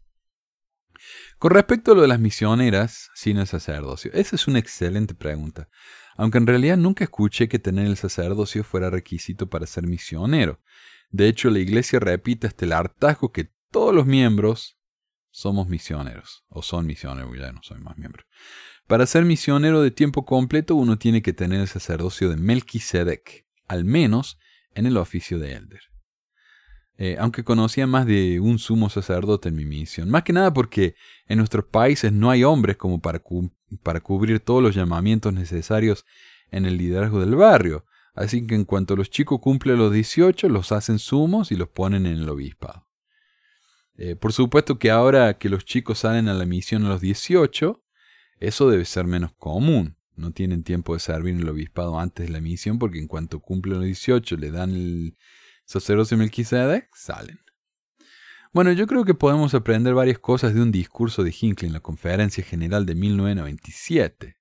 Con 1.39 1.53
respecto 1.53 1.93
a 1.93 1.95
lo 1.95 2.03
de 2.03 2.09
las 2.09 2.21
misioneras 2.21 3.09
sin 3.15 3.39
el 3.39 3.47
sacerdocio, 3.47 4.11
esa 4.13 4.37
es 4.37 4.47
una 4.47 4.59
excelente 4.59 5.15
pregunta, 5.15 5.71
aunque 6.17 6.37
en 6.37 6.47
realidad 6.47 6.77
nunca 6.77 7.05
escuché 7.05 7.49
que 7.49 7.59
tener 7.59 7.87
el 7.87 7.97
sacerdocio 7.97 8.63
fuera 8.65 8.91
requisito 8.91 9.49
para 9.49 9.67
ser 9.67 9.87
misionero. 9.87 10.61
De 11.11 11.27
hecho, 11.27 11.49
la 11.49 11.61
iglesia 11.61 12.01
repite 12.01 12.49
hasta 12.49 12.67
el 12.67 12.75
hartazgo 12.75 13.33
que 13.33 13.51
todos 13.71 13.95
los 13.95 14.05
miembros 14.05 14.78
somos 15.39 15.69
misioneros, 15.69 16.45
o 16.49 16.63
son 16.63 16.85
misioneros, 16.85 17.39
ya 17.39 17.53
no 17.53 17.61
soy 17.63 17.79
más 17.79 17.97
miembro. 17.97 18.25
Para 18.89 19.07
ser 19.07 19.25
misionero 19.25 19.83
de 19.83 19.93
tiempo 19.93 20.25
completo 20.25 20.75
uno 20.75 20.99
tiene 20.99 21.23
que 21.23 21.33
tener 21.33 21.61
el 21.61 21.69
sacerdocio 21.69 22.29
de 22.29 22.37
Melquisedec, 22.37 23.47
al 23.69 23.85
menos 23.85 24.37
en 24.75 24.87
el 24.87 24.97
oficio 24.97 25.39
de 25.39 25.53
elder. 25.53 25.81
Eh, 26.97 27.17
aunque 27.21 27.45
conocía 27.45 27.87
más 27.87 28.05
de 28.07 28.41
un 28.41 28.59
sumo 28.59 28.91
sacerdote 28.91 29.51
en 29.51 29.55
mi 29.55 29.65
misión. 29.65 30.11
Más 30.11 30.25
que 30.25 30.33
nada 30.33 30.53
porque 30.53 30.97
en 31.29 31.39
nuestros 31.39 31.67
países 31.67 32.13
no 32.13 32.31
hay 32.31 32.43
hombres 32.43 32.77
como 32.77 33.01
para, 33.01 33.23
para 33.85 34.01
cubrir 34.01 34.41
todos 34.41 34.61
los 34.61 34.75
llamamientos 34.75 35.33
necesarios 35.33 36.05
en 36.51 36.67
el 36.67 36.77
liderazgo 36.77 37.21
del 37.21 37.37
barrio. 37.37 37.85
Así 38.13 38.45
que 38.45 38.57
en 38.57 38.65
cuanto 38.65 38.97
los 38.97 39.09
chicos 39.09 39.39
cumplen 39.41 39.79
los 39.79 39.93
18, 39.93 40.49
los 40.49 40.73
hacen 40.73 40.99
sumos 40.99 41.53
y 41.53 41.55
los 41.55 41.69
ponen 41.69 42.07
en 42.07 42.17
el 42.17 42.29
obispado. 42.29 42.88
Eh, 43.99 44.17
por 44.17 44.33
supuesto 44.33 44.79
que 44.79 44.91
ahora 44.91 45.37
que 45.39 45.51
los 45.51 45.65
chicos 45.65 45.99
salen 45.99 46.29
a 46.29 46.35
la 46.35 46.47
misión 46.47 46.87
a 46.87 46.89
los 46.89 47.01
18, 47.01 47.85
eso 48.41 48.71
debe 48.71 48.85
ser 48.87 49.07
menos 49.07 49.33
común 49.35 49.99
no 50.19 50.33
tienen 50.33 50.65
tiempo 50.65 50.95
de 50.95 51.01
servir 51.01 51.35
en 51.35 51.41
el 51.41 51.49
obispado 51.49 51.99
antes 51.99 52.27
de 52.27 52.33
la 52.33 52.41
misión 52.41 52.79
porque 52.79 52.99
en 52.99 53.07
cuanto 53.07 53.41
cumplen 53.41 53.77
los 53.77 53.85
18 53.85 54.37
le 54.37 54.51
dan 54.51 54.75
el 54.75 55.17
sacerdocio 55.65 56.17
Melquisedec, 56.17 56.89
salen. 56.95 57.41
Bueno, 58.53 58.73
yo 58.73 58.87
creo 58.87 59.05
que 59.05 59.15
podemos 59.15 59.55
aprender 59.55 59.95
varias 59.95 60.19
cosas 60.19 60.55
de 60.55 60.63
un 60.63 60.73
discurso 60.73 61.23
de 61.23 61.35
Hinckley 61.39 61.69
en 61.69 61.75
la 61.75 61.81
Conferencia 61.81 62.43
General 62.43 62.87
de 62.87 62.95
1997. 62.95 64.37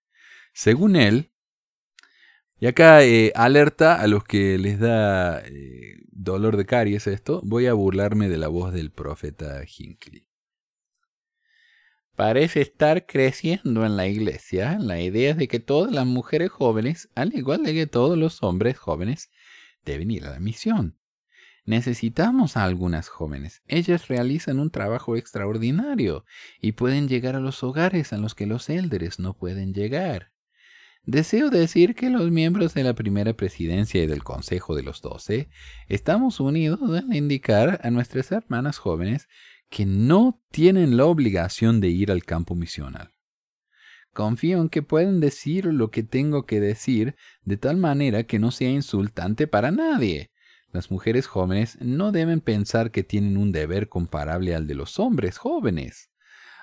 Según 0.54 0.96
él, 0.96 1.32
y 2.60 2.68
acá 2.68 3.04
eh, 3.04 3.32
alerta 3.36 4.02
a 4.02 4.08
los 4.08 4.24
que 4.24 4.58
les 4.58 4.80
da 4.80 5.42
eh, 5.46 5.98
dolor 6.12 6.58
de 6.58 6.66
caries 6.66 7.08
esto, 7.08 7.42
voy 7.44 7.68
a 7.68 7.74
burlarme 7.74 8.30
de 8.30 8.38
la 8.38 8.48
voz 8.48 8.74
del 8.74 8.92
profeta 8.92 9.62
Hinckley. 9.64 10.28
Parece 12.16 12.62
estar 12.62 13.06
creciendo 13.06 13.86
en 13.86 13.96
la 13.96 14.08
iglesia 14.08 14.80
la 14.80 15.00
idea 15.00 15.36
de 15.36 15.48
que 15.48 15.60
todas 15.60 15.92
las 15.92 16.08
mujeres 16.08 16.50
jóvenes, 16.50 17.10
al 17.14 17.36
igual 17.36 17.64
que 17.64 17.86
todos 17.86 18.18
los 18.18 18.42
hombres 18.42 18.76
jóvenes, 18.76 19.30
deben 19.86 20.10
ir 20.10 20.26
a 20.26 20.32
la 20.32 20.40
misión. 20.40 20.98
Necesitamos 21.64 22.58
a 22.58 22.64
algunas 22.64 23.08
jóvenes. 23.08 23.62
Ellas 23.68 24.08
realizan 24.08 24.60
un 24.60 24.72
trabajo 24.72 25.16
extraordinario 25.16 26.26
y 26.60 26.72
pueden 26.72 27.08
llegar 27.08 27.36
a 27.36 27.40
los 27.40 27.62
hogares 27.62 28.14
a 28.14 28.18
los 28.18 28.34
que 28.34 28.48
los 28.48 28.70
élderes 28.70 29.20
no 29.20 29.36
pueden 29.36 29.76
llegar. 29.76 30.32
Deseo 31.08 31.50
decir 31.50 31.96
que 31.96 32.10
los 32.10 32.32
miembros 32.32 32.74
de 32.74 32.84
la 32.84 32.94
primera 32.94 33.32
presidencia 33.32 34.04
y 34.04 34.08
del 34.08 34.26
Consejo 34.26 34.76
de 34.76 34.84
los 34.84 35.02
Doce 35.02 35.48
estamos 35.88 36.42
unidos 36.42 36.82
en 37.02 37.14
indicar 37.14 37.80
a 37.82 37.90
nuestras 37.92 38.30
hermanas 38.34 38.78
jóvenes 38.78 39.30
que 39.70 39.86
no 39.86 40.44
tienen 40.52 40.98
la 40.98 41.06
obligación 41.06 41.80
de 41.80 41.88
ir 41.88 42.12
al 42.12 42.26
campo 42.26 42.56
misional. 42.56 43.14
Confío 44.12 44.60
en 44.60 44.68
que 44.68 44.82
pueden 44.82 45.22
decir 45.22 45.64
lo 45.68 45.92
que 45.92 46.04
tengo 46.04 46.46
que 46.46 46.60
decir 46.60 47.16
de 47.46 47.56
tal 47.56 47.78
manera 47.78 48.24
que 48.24 48.38
no 48.38 48.52
sea 48.52 48.70
insultante 48.70 49.48
para 49.48 49.72
nadie. 49.72 50.32
Las 50.74 50.92
mujeres 50.92 51.26
jóvenes 51.26 51.78
no 51.80 52.12
deben 52.12 52.42
pensar 52.42 52.92
que 52.92 53.04
tienen 53.04 53.38
un 53.38 53.54
deber 53.54 53.88
comparable 53.88 54.56
al 54.56 54.68
de 54.68 54.76
los 54.76 55.00
hombres 55.00 55.38
jóvenes. 55.38 56.12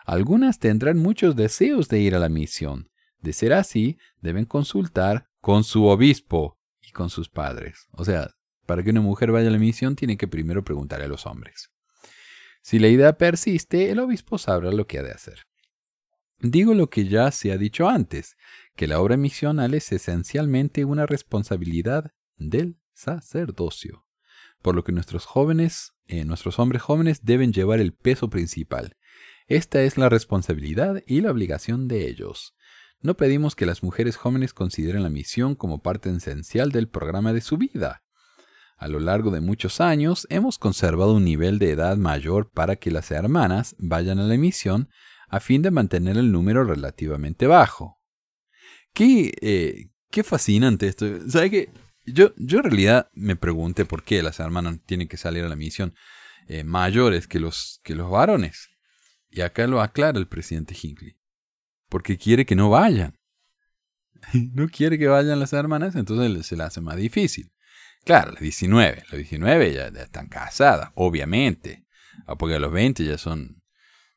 Algunas 0.04 0.58
tendrán 0.58 0.98
muchos 0.98 1.34
deseos 1.34 1.88
de 1.88 2.00
ir 2.00 2.14
a 2.14 2.18
la 2.18 2.28
misión. 2.28 2.90
De 3.24 3.32
ser 3.32 3.54
así, 3.54 3.96
deben 4.20 4.44
consultar 4.44 5.30
con 5.40 5.64
su 5.64 5.86
obispo 5.86 6.58
y 6.82 6.90
con 6.90 7.08
sus 7.08 7.30
padres. 7.30 7.88
O 7.92 8.04
sea, 8.04 8.34
para 8.66 8.82
que 8.82 8.90
una 8.90 9.00
mujer 9.00 9.32
vaya 9.32 9.48
a 9.48 9.50
la 9.50 9.56
misión 9.56 9.96
tiene 9.96 10.18
que 10.18 10.28
primero 10.28 10.62
preguntarle 10.62 11.06
a 11.06 11.08
los 11.08 11.24
hombres. 11.24 11.70
Si 12.60 12.78
la 12.78 12.88
idea 12.88 13.16
persiste, 13.16 13.90
el 13.90 13.98
obispo 14.00 14.36
sabrá 14.36 14.70
lo 14.72 14.86
que 14.86 14.98
ha 14.98 15.02
de 15.02 15.12
hacer. 15.12 15.46
Digo 16.38 16.74
lo 16.74 16.90
que 16.90 17.08
ya 17.08 17.30
se 17.30 17.50
ha 17.50 17.56
dicho 17.56 17.88
antes, 17.88 18.36
que 18.76 18.86
la 18.86 19.00
obra 19.00 19.16
misional 19.16 19.72
es 19.72 19.90
esencialmente 19.90 20.84
una 20.84 21.06
responsabilidad 21.06 22.12
del 22.36 22.76
sacerdocio, 22.92 24.04
por 24.60 24.74
lo 24.74 24.84
que 24.84 24.92
nuestros 24.92 25.24
jóvenes, 25.24 25.94
eh, 26.08 26.26
nuestros 26.26 26.58
hombres 26.58 26.82
jóvenes 26.82 27.24
deben 27.24 27.54
llevar 27.54 27.80
el 27.80 27.94
peso 27.94 28.28
principal. 28.28 28.98
Esta 29.46 29.82
es 29.82 29.96
la 29.96 30.10
responsabilidad 30.10 31.02
y 31.06 31.22
la 31.22 31.30
obligación 31.30 31.88
de 31.88 32.06
ellos. 32.06 32.54
No 33.00 33.14
pedimos 33.14 33.54
que 33.54 33.66
las 33.66 33.82
mujeres 33.82 34.16
jóvenes 34.16 34.54
consideren 34.54 35.02
la 35.02 35.10
misión 35.10 35.54
como 35.54 35.82
parte 35.82 36.10
esencial 36.10 36.72
del 36.72 36.88
programa 36.88 37.32
de 37.32 37.40
su 37.40 37.58
vida. 37.58 38.02
A 38.76 38.88
lo 38.88 38.98
largo 38.98 39.30
de 39.30 39.40
muchos 39.40 39.80
años 39.80 40.26
hemos 40.30 40.58
conservado 40.58 41.14
un 41.14 41.24
nivel 41.24 41.58
de 41.58 41.70
edad 41.70 41.96
mayor 41.96 42.50
para 42.50 42.76
que 42.76 42.90
las 42.90 43.10
hermanas 43.10 43.76
vayan 43.78 44.18
a 44.18 44.24
la 44.24 44.36
misión 44.36 44.88
a 45.28 45.40
fin 45.40 45.62
de 45.62 45.70
mantener 45.70 46.16
el 46.16 46.32
número 46.32 46.64
relativamente 46.64 47.46
bajo. 47.46 48.00
Qué, 48.92 49.32
eh, 49.40 49.90
qué 50.10 50.24
fascinante 50.24 50.86
esto. 50.86 51.06
¿Sabe 51.28 51.50
que 51.50 51.70
Yo, 52.06 52.32
yo 52.36 52.58
en 52.58 52.64
realidad 52.64 53.10
me 53.14 53.36
pregunté 53.36 53.84
por 53.84 54.02
qué 54.02 54.22
las 54.22 54.40
hermanas 54.40 54.78
tienen 54.86 55.08
que 55.08 55.16
salir 55.16 55.44
a 55.44 55.48
la 55.48 55.56
misión 55.56 55.94
eh, 56.46 56.64
mayores 56.64 57.26
que 57.26 57.40
los, 57.40 57.80
que 57.82 57.94
los 57.94 58.10
varones. 58.10 58.68
Y 59.30 59.40
acá 59.40 59.66
lo 59.66 59.80
aclara 59.80 60.18
el 60.18 60.28
presidente 60.28 60.76
Hinckley. 60.80 61.16
Porque 61.88 62.16
quiere 62.16 62.44
que 62.46 62.56
no 62.56 62.70
vayan. 62.70 63.18
no 64.52 64.68
quiere 64.68 64.98
que 64.98 65.06
vayan 65.06 65.40
las 65.40 65.52
hermanas, 65.52 65.94
entonces 65.94 66.46
se 66.46 66.56
le 66.56 66.64
hace 66.64 66.80
más 66.80 66.96
difícil. 66.96 67.52
Claro, 68.04 68.32
las 68.32 68.40
19, 68.40 69.04
las 69.10 69.12
19 69.12 69.72
ya, 69.72 69.86
están 69.86 70.28
casadas, 70.28 70.90
obviamente. 70.94 71.86
Ah, 72.26 72.36
porque 72.36 72.56
a 72.56 72.58
los 72.58 72.72
20 72.72 73.04
ya 73.04 73.18
son 73.18 73.62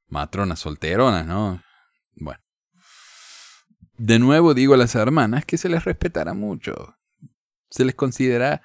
matronas 0.07 0.59
solteronas, 0.59 1.25
¿no? 1.25 1.61
Bueno. 2.15 2.41
De 3.97 4.19
nuevo 4.19 4.53
digo 4.53 4.73
a 4.73 4.77
las 4.77 4.95
hermanas 4.95 5.45
que 5.45 5.57
se 5.57 5.69
les 5.69 5.83
respetará 5.85 6.33
mucho. 6.33 6.97
Se 7.69 7.83
les 7.83 7.95
considera 7.95 8.61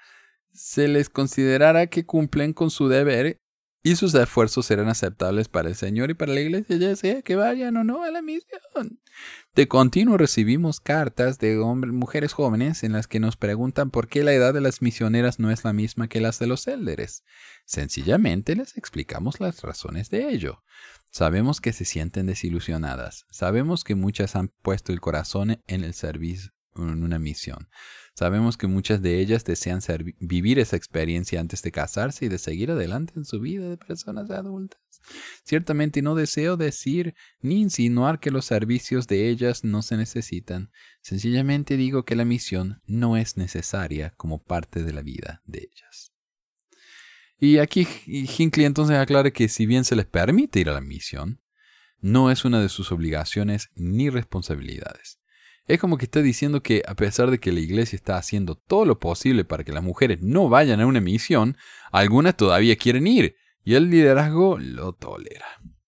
se 0.52 0.86
les 0.88 1.08
considerará 1.08 1.86
que 1.86 2.04
cumplen 2.04 2.52
con 2.52 2.70
su 2.70 2.88
deber 2.88 3.41
y 3.82 3.96
sus 3.96 4.14
esfuerzos 4.14 4.66
serán 4.66 4.88
aceptables 4.88 5.48
para 5.48 5.68
el 5.68 5.74
Señor 5.74 6.10
y 6.10 6.14
para 6.14 6.32
la 6.32 6.40
iglesia, 6.40 6.76
ya 6.76 6.94
sea 6.94 7.22
que 7.22 7.34
vayan 7.34 7.76
o 7.76 7.84
no 7.84 8.04
a 8.04 8.10
la 8.10 8.22
misión. 8.22 9.00
De 9.54 9.68
continuo 9.68 10.16
recibimos 10.16 10.80
cartas 10.80 11.38
de 11.38 11.58
hombres, 11.58 11.92
mujeres 11.92 12.32
jóvenes 12.32 12.84
en 12.84 12.92
las 12.92 13.08
que 13.08 13.20
nos 13.20 13.36
preguntan 13.36 13.90
por 13.90 14.08
qué 14.08 14.22
la 14.22 14.32
edad 14.32 14.54
de 14.54 14.60
las 14.60 14.82
misioneras 14.82 15.38
no 15.38 15.50
es 15.50 15.64
la 15.64 15.72
misma 15.72 16.08
que 16.08 16.20
las 16.20 16.38
de 16.38 16.46
los 16.46 16.66
élderes. 16.68 17.24
Sencillamente 17.64 18.54
les 18.54 18.76
explicamos 18.76 19.40
las 19.40 19.62
razones 19.62 20.10
de 20.10 20.30
ello. 20.30 20.62
Sabemos 21.10 21.60
que 21.60 21.72
se 21.72 21.84
sienten 21.84 22.26
desilusionadas. 22.26 23.26
Sabemos 23.30 23.84
que 23.84 23.94
muchas 23.94 24.36
han 24.36 24.48
puesto 24.62 24.92
el 24.92 25.00
corazón 25.00 25.60
en 25.66 25.84
el 25.84 25.92
servicio 25.92 26.52
en 26.76 27.02
una 27.02 27.18
misión. 27.18 27.68
Sabemos 28.14 28.58
que 28.58 28.66
muchas 28.66 29.00
de 29.00 29.20
ellas 29.20 29.44
desean 29.44 29.80
vivir 30.20 30.58
esa 30.58 30.76
experiencia 30.76 31.40
antes 31.40 31.62
de 31.62 31.72
casarse 31.72 32.26
y 32.26 32.28
de 32.28 32.38
seguir 32.38 32.70
adelante 32.70 33.14
en 33.16 33.24
su 33.24 33.40
vida 33.40 33.68
de 33.68 33.78
personas 33.78 34.30
adultas. 34.30 34.80
Ciertamente 35.44 36.02
no 36.02 36.14
deseo 36.14 36.56
decir 36.56 37.14
ni 37.40 37.60
insinuar 37.60 38.20
que 38.20 38.30
los 38.30 38.44
servicios 38.44 39.06
de 39.08 39.30
ellas 39.30 39.64
no 39.64 39.80
se 39.82 39.96
necesitan. 39.96 40.70
Sencillamente 41.00 41.76
digo 41.76 42.04
que 42.04 42.14
la 42.14 42.26
misión 42.26 42.82
no 42.86 43.16
es 43.16 43.36
necesaria 43.36 44.10
como 44.16 44.42
parte 44.42 44.82
de 44.82 44.92
la 44.92 45.02
vida 45.02 45.42
de 45.46 45.70
ellas. 45.72 46.12
Y 47.38 47.58
aquí 47.58 47.88
Hinckley 48.06 48.66
entonces 48.66 48.96
aclara 48.96 49.30
que 49.32 49.48
si 49.48 49.66
bien 49.66 49.84
se 49.84 49.96
les 49.96 50.06
permite 50.06 50.60
ir 50.60 50.68
a 50.68 50.74
la 50.74 50.80
misión, 50.80 51.40
no 51.98 52.30
es 52.30 52.44
una 52.44 52.60
de 52.60 52.68
sus 52.68 52.92
obligaciones 52.92 53.70
ni 53.74 54.10
responsabilidades. 54.10 55.21
Es 55.72 55.80
como 55.80 55.96
que 55.96 56.04
está 56.04 56.20
diciendo 56.20 56.62
que 56.62 56.82
a 56.86 56.94
pesar 56.94 57.30
de 57.30 57.40
que 57.40 57.50
la 57.50 57.60
iglesia 57.60 57.96
está 57.96 58.18
haciendo 58.18 58.56
todo 58.56 58.84
lo 58.84 58.98
posible 58.98 59.46
para 59.46 59.64
que 59.64 59.72
las 59.72 59.82
mujeres 59.82 60.20
no 60.20 60.50
vayan 60.50 60.82
a 60.82 60.86
una 60.86 61.00
misión, 61.00 61.56
algunas 61.92 62.36
todavía 62.36 62.76
quieren 62.76 63.06
ir 63.06 63.36
y 63.64 63.72
el 63.72 63.88
liderazgo 63.88 64.58
lo 64.58 64.92
tolera. 64.92 65.46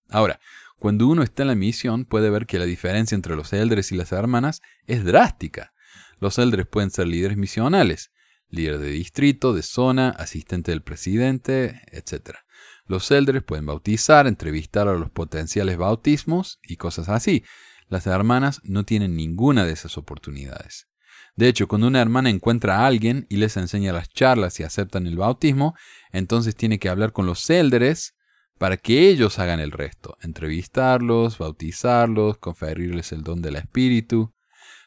Ahora, 0.09 0.41
cuando 0.78 1.07
uno 1.07 1.22
está 1.22 1.43
en 1.43 1.49
la 1.49 1.55
misión 1.55 2.07
puede 2.07 2.30
ver 2.30 2.47
que 2.47 2.59
la 2.59 2.64
diferencia 2.64 3.14
entre 3.14 3.37
los 3.37 3.53
eldres 3.53 3.93
y 3.93 3.97
las 3.97 4.12
hermanas 4.12 4.62
es 4.87 5.05
drástica. 5.05 5.74
Los 6.18 6.39
eldres 6.39 6.66
pueden 6.66 6.91
ser 6.91 7.07
líderes 7.07 7.37
misionales, 7.37 8.11
líder 8.49 8.78
de 8.78 8.89
distrito, 8.89 9.53
de 9.53 9.62
zona, 9.62 10.09
asistente 10.09 10.70
del 10.70 10.80
presidente, 10.80 11.82
etc. 11.93 12.39
Los 12.87 13.11
eldres 13.11 13.43
pueden 13.43 13.66
bautizar, 13.66 14.26
entrevistar 14.26 14.89
a 14.89 14.95
los 14.95 15.11
potenciales 15.11 15.76
bautismos 15.76 16.59
y 16.62 16.76
cosas 16.76 17.11
así. 17.11 17.45
Las 17.89 18.07
hermanas 18.07 18.61
no 18.64 18.85
tienen 18.85 19.16
ninguna 19.16 19.64
de 19.64 19.72
esas 19.72 19.99
oportunidades. 19.99 20.89
De 21.37 21.49
hecho, 21.49 21.66
cuando 21.66 21.89
una 21.89 22.01
hermana 22.01 22.30
encuentra 22.30 22.78
a 22.78 22.87
alguien 22.87 23.26
y 23.28 23.37
les 23.37 23.57
enseña 23.57 23.93
las 23.93 24.09
charlas 24.09 24.61
y 24.61 24.62
aceptan 24.62 25.07
el 25.07 25.16
bautismo, 25.16 25.74
entonces 26.12 26.55
tiene 26.55 26.78
que 26.78 26.89
hablar 26.89 27.12
con 27.12 27.26
los 27.26 27.49
élderes 27.51 28.14
para 28.59 28.76
que 28.76 29.09
ellos 29.09 29.39
hagan 29.41 29.59
el 29.59 29.72
resto, 29.72 30.16
entrevistarlos, 30.22 31.39
bautizarlos, 31.39 32.39
conferirles 32.39 33.11
el 33.12 33.22
don 33.22 33.43
del 33.43 33.57
Espíritu. 33.57 34.32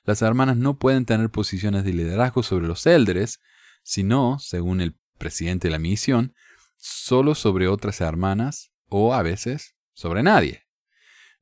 Las 0.05 0.21
hermanas 0.21 0.55
no 0.55 0.77
pueden 0.77 1.05
tener 1.05 1.29
posiciones 1.29 1.83
de 1.83 1.93
liderazgo 1.93 2.43
sobre 2.43 2.67
los 2.67 2.85
élderes, 2.85 3.41
sino, 3.83 4.39
según 4.39 4.79
el 4.79 4.95
presidente 5.17 5.67
de 5.67 5.73
la 5.73 5.79
misión, 5.79 6.33
solo 6.77 7.35
sobre 7.35 7.67
otras 7.67 7.99
hermanas 7.99 8.71
o 8.87 9.13
a 9.13 9.21
veces 9.21 9.75
sobre 9.93 10.23
nadie. 10.23 10.66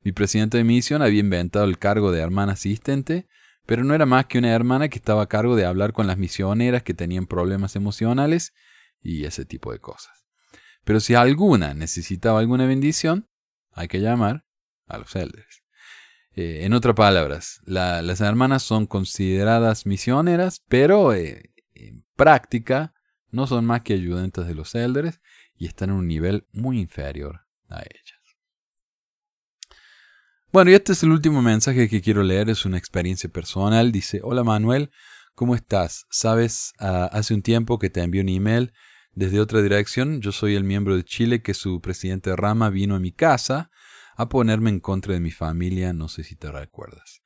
Mi 0.06 0.12
presidente 0.12 0.58
de 0.58 0.62
misión 0.62 1.02
había 1.02 1.18
inventado 1.18 1.64
el 1.64 1.80
cargo 1.80 2.12
de 2.12 2.20
hermana 2.20 2.52
asistente, 2.52 3.26
pero 3.66 3.82
no 3.82 3.92
era 3.92 4.06
más 4.06 4.26
que 4.26 4.38
una 4.38 4.54
hermana 4.54 4.88
que 4.88 4.98
estaba 4.98 5.22
a 5.22 5.28
cargo 5.28 5.56
de 5.56 5.64
hablar 5.64 5.92
con 5.92 6.06
las 6.06 6.16
misioneras 6.16 6.84
que 6.84 6.94
tenían 6.94 7.26
problemas 7.26 7.74
emocionales 7.74 8.54
y 9.02 9.24
ese 9.24 9.44
tipo 9.44 9.72
de 9.72 9.80
cosas. 9.80 10.24
Pero 10.84 11.00
si 11.00 11.16
alguna 11.16 11.74
necesitaba 11.74 12.38
alguna 12.38 12.66
bendición, 12.66 13.28
hay 13.72 13.88
que 13.88 14.00
llamar 14.00 14.46
a 14.86 14.98
los 14.98 15.16
elders. 15.16 15.64
Eh, 16.36 16.60
en 16.62 16.72
otras 16.72 16.94
palabras, 16.94 17.60
las 17.64 18.20
hermanas 18.20 18.62
son 18.62 18.86
consideradas 18.86 19.86
misioneras, 19.86 20.62
pero 20.68 21.14
eh, 21.14 21.52
en 21.74 22.04
práctica 22.14 22.94
no 23.32 23.48
son 23.48 23.64
más 23.64 23.80
que 23.80 23.94
ayudantes 23.94 24.46
de 24.46 24.54
los 24.54 24.72
elders 24.76 25.20
y 25.56 25.66
están 25.66 25.90
en 25.90 25.96
un 25.96 26.06
nivel 26.06 26.46
muy 26.52 26.78
inferior 26.78 27.40
a 27.68 27.80
ellas. 27.80 28.15
Bueno, 30.56 30.70
y 30.70 30.74
este 30.74 30.94
es 30.94 31.02
el 31.02 31.10
último 31.10 31.42
mensaje 31.42 31.86
que 31.86 32.00
quiero 32.00 32.22
leer, 32.22 32.48
es 32.48 32.64
una 32.64 32.78
experiencia 32.78 33.28
personal. 33.28 33.92
Dice, 33.92 34.20
hola 34.22 34.42
Manuel, 34.42 34.90
¿cómo 35.34 35.54
estás? 35.54 36.06
Sabes, 36.08 36.72
ah, 36.78 37.10
hace 37.12 37.34
un 37.34 37.42
tiempo 37.42 37.78
que 37.78 37.90
te 37.90 38.00
envié 38.00 38.22
un 38.22 38.30
email 38.30 38.72
desde 39.12 39.38
otra 39.38 39.60
dirección. 39.60 40.22
Yo 40.22 40.32
soy 40.32 40.54
el 40.54 40.64
miembro 40.64 40.96
de 40.96 41.04
Chile 41.04 41.42
que 41.42 41.52
su 41.52 41.82
presidente 41.82 42.34
Rama 42.34 42.70
vino 42.70 42.94
a 42.94 43.00
mi 43.00 43.12
casa 43.12 43.70
a 44.16 44.30
ponerme 44.30 44.70
en 44.70 44.80
contra 44.80 45.12
de 45.12 45.20
mi 45.20 45.30
familia, 45.30 45.92
no 45.92 46.08
sé 46.08 46.24
si 46.24 46.36
te 46.36 46.50
recuerdas. 46.50 47.20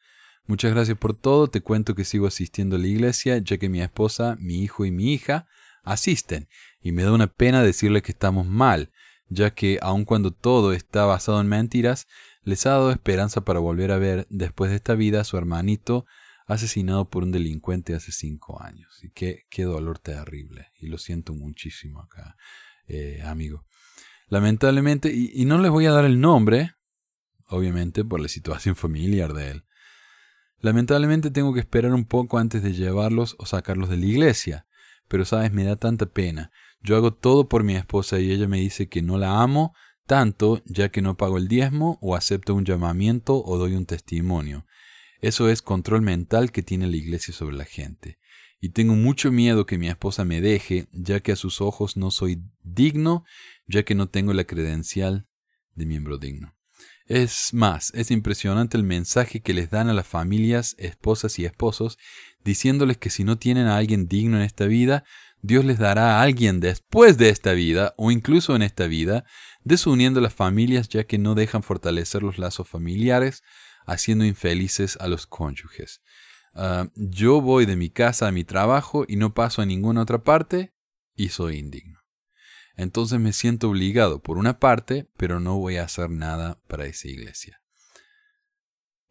Muchas 0.46 0.72
gracias 0.72 0.98
por 0.98 1.14
todo, 1.14 1.46
te 1.46 1.60
cuento 1.60 1.94
que 1.94 2.04
sigo 2.04 2.26
asistiendo 2.26 2.74
a 2.74 2.80
la 2.80 2.88
iglesia, 2.88 3.38
ya 3.38 3.58
que 3.58 3.68
mi 3.68 3.80
esposa, 3.80 4.38
mi 4.40 4.60
hijo 4.60 4.84
y 4.84 4.90
mi 4.90 5.12
hija 5.12 5.46
asisten, 5.84 6.48
y 6.82 6.90
me 6.90 7.04
da 7.04 7.12
una 7.12 7.28
pena 7.28 7.62
decirle 7.62 8.02
que 8.02 8.10
estamos 8.10 8.48
mal, 8.48 8.90
ya 9.28 9.50
que 9.50 9.78
aun 9.80 10.04
cuando 10.04 10.32
todo 10.32 10.72
está 10.72 11.04
basado 11.04 11.40
en 11.40 11.46
mentiras, 11.46 12.08
les 12.43 12.66
ha 12.66 12.70
dado 12.70 12.91
esperanza 12.91 13.45
para 13.45 13.61
volver 13.61 13.93
a 13.93 13.99
ver 13.99 14.26
después 14.30 14.70
de 14.70 14.76
esta 14.76 14.95
vida 14.95 15.20
a 15.20 15.24
su 15.24 15.36
hermanito 15.36 16.07
asesinado 16.47 17.09
por 17.09 17.22
un 17.22 17.32
delincuente 17.32 17.95
hace 17.95 18.12
cinco 18.12 18.61
años. 18.62 18.99
Y 19.03 19.11
qué, 19.11 19.47
qué 19.51 19.62
dolor 19.64 19.99
terrible. 19.99 20.68
Y 20.80 20.88
lo 20.88 20.99
siento 20.99 21.32
muchísimo 21.32 22.01
acá, 22.01 22.36
eh, 22.86 23.22
amigo. 23.24 23.64
Lamentablemente, 24.28 25.12
y, 25.12 25.30
y 25.34 25.45
no 25.45 25.59
les 25.59 25.70
voy 25.70 25.86
a 25.86 25.93
dar 25.93 26.05
el 26.05 26.20
nombre, 26.20 26.74
obviamente 27.47 28.05
por 28.05 28.20
la 28.20 28.28
situación 28.28 28.74
familiar 28.76 29.32
de 29.32 29.51
él. 29.51 29.64
Lamentablemente 30.59 31.30
tengo 31.30 31.55
que 31.55 31.61
esperar 31.61 31.93
un 31.95 32.05
poco 32.05 32.38
antes 32.38 32.62
de 32.62 32.72
llevarlos 32.72 33.36
o 33.38 33.47
sacarlos 33.47 33.88
de 33.88 33.97
la 33.97 34.07
iglesia. 34.07 34.66
Pero 35.09 35.24
sabes, 35.24 35.53
me 35.53 35.64
da 35.64 35.76
tanta 35.76 36.07
pena. 36.07 36.53
Yo 36.82 36.97
hago 36.97 37.12
todo 37.12 37.49
por 37.49 37.62
mi 37.64 37.76
esposa 37.76 38.18
y 38.18 38.30
ella 38.30 38.49
me 38.49 38.59
dice 38.59 38.88
que 38.88 39.03
no 39.03 39.18
la 39.18 39.43
amo 39.43 39.74
tanto 40.11 40.61
ya 40.64 40.88
que 40.88 41.02
no 41.02 41.16
pago 41.16 41.38
el 41.38 41.46
diezmo 41.46 41.96
o 42.00 42.16
acepto 42.16 42.56
un 42.56 42.64
llamamiento 42.64 43.44
o 43.44 43.56
doy 43.58 43.74
un 43.74 43.86
testimonio. 43.86 44.66
Eso 45.20 45.48
es 45.48 45.62
control 45.62 46.02
mental 46.02 46.50
que 46.50 46.64
tiene 46.64 46.88
la 46.88 46.96
iglesia 46.96 47.32
sobre 47.32 47.56
la 47.56 47.64
gente. 47.64 48.18
Y 48.61 48.70
tengo 48.70 48.96
mucho 48.96 49.30
miedo 49.30 49.66
que 49.66 49.78
mi 49.78 49.86
esposa 49.86 50.24
me 50.24 50.40
deje, 50.40 50.88
ya 50.90 51.20
que 51.20 51.30
a 51.30 51.36
sus 51.36 51.61
ojos 51.61 51.96
no 51.96 52.11
soy 52.11 52.42
digno, 52.64 53.24
ya 53.68 53.84
que 53.84 53.94
no 53.94 54.08
tengo 54.08 54.32
la 54.32 54.42
credencial 54.42 55.28
de 55.76 55.86
miembro 55.86 56.18
digno. 56.18 56.56
Es 57.06 57.54
más, 57.54 57.92
es 57.94 58.11
impresionante 58.11 58.76
el 58.76 58.82
mensaje 58.82 59.38
que 59.38 59.54
les 59.54 59.70
dan 59.70 59.88
a 59.88 59.94
las 59.94 60.08
familias, 60.08 60.74
esposas 60.78 61.38
y 61.38 61.44
esposos, 61.44 61.98
diciéndoles 62.44 62.98
que 62.98 63.11
si 63.11 63.22
no 63.22 63.38
tienen 63.38 63.68
a 63.68 63.76
alguien 63.76 64.08
digno 64.08 64.38
en 64.38 64.42
esta 64.42 64.66
vida, 64.66 65.04
Dios 65.43 65.64
les 65.64 65.78
dará 65.78 66.18
a 66.18 66.22
alguien 66.22 66.61
después 66.61 67.16
de 67.16 67.30
esta 67.30 67.53
vida 67.53 67.95
o 67.97 68.11
incluso 68.11 68.55
en 68.55 68.62
esta 68.62 68.86
vida, 68.86 69.24
desuniendo 69.64 70.20
las 70.20 70.34
familias 70.34 70.88
ya 70.88 71.05
que 71.05 71.18
no 71.18 71.34
dejan 71.34 71.62
fortalecer 71.62 72.22
los 72.22 72.38
lazos 72.38 72.68
familiares, 72.68 73.43
haciendo 73.86 74.24
infelices 74.24 74.99
a 75.01 75.09
los 75.09 75.26
cónyuges. 75.26 76.03
Ah, 76.55 76.88
yo 76.95 77.41
voy 77.41 77.64
de 77.64 77.76
mi 77.76 77.91
casa 77.91 78.28
a 78.28 78.32
mi 78.32 78.45
trabajo 78.45 79.05
y 79.09 79.16
no 79.16 79.34
paso 79.34 79.62
a 79.62 79.66
ninguna 79.66 80.03
otra 80.03 80.22
parte 80.22 80.74
y 81.14 81.28
soy 81.28 81.59
indigno. 81.59 82.01
Entonces 82.76 83.20
me 83.20 83.32
siento 83.32 83.68
obligado 83.68 84.22
por 84.22 84.38
una 84.38 84.59
parte, 84.59 85.09
pero 85.16 85.41
no 85.41 85.59
voy 85.59 85.76
a 85.76 85.84
hacer 85.84 86.11
nada 86.11 86.61
para 86.66 86.86
esa 86.86 87.09
iglesia. 87.09 87.59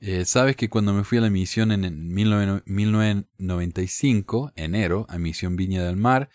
Eh, 0.01 0.23
Sabes 0.23 0.55
que 0.55 0.69
cuando 0.69 0.93
me 0.93 1.03
fui 1.03 1.17
a 1.17 1.21
la 1.21 1.29
misión 1.29 1.73
en 1.73 2.13
1995, 2.13 4.53
enero, 4.55 5.05
a 5.09 5.17
Misión 5.17 5.57
Viña 5.57 5.83
del 5.83 5.97
Mar, 5.97 6.29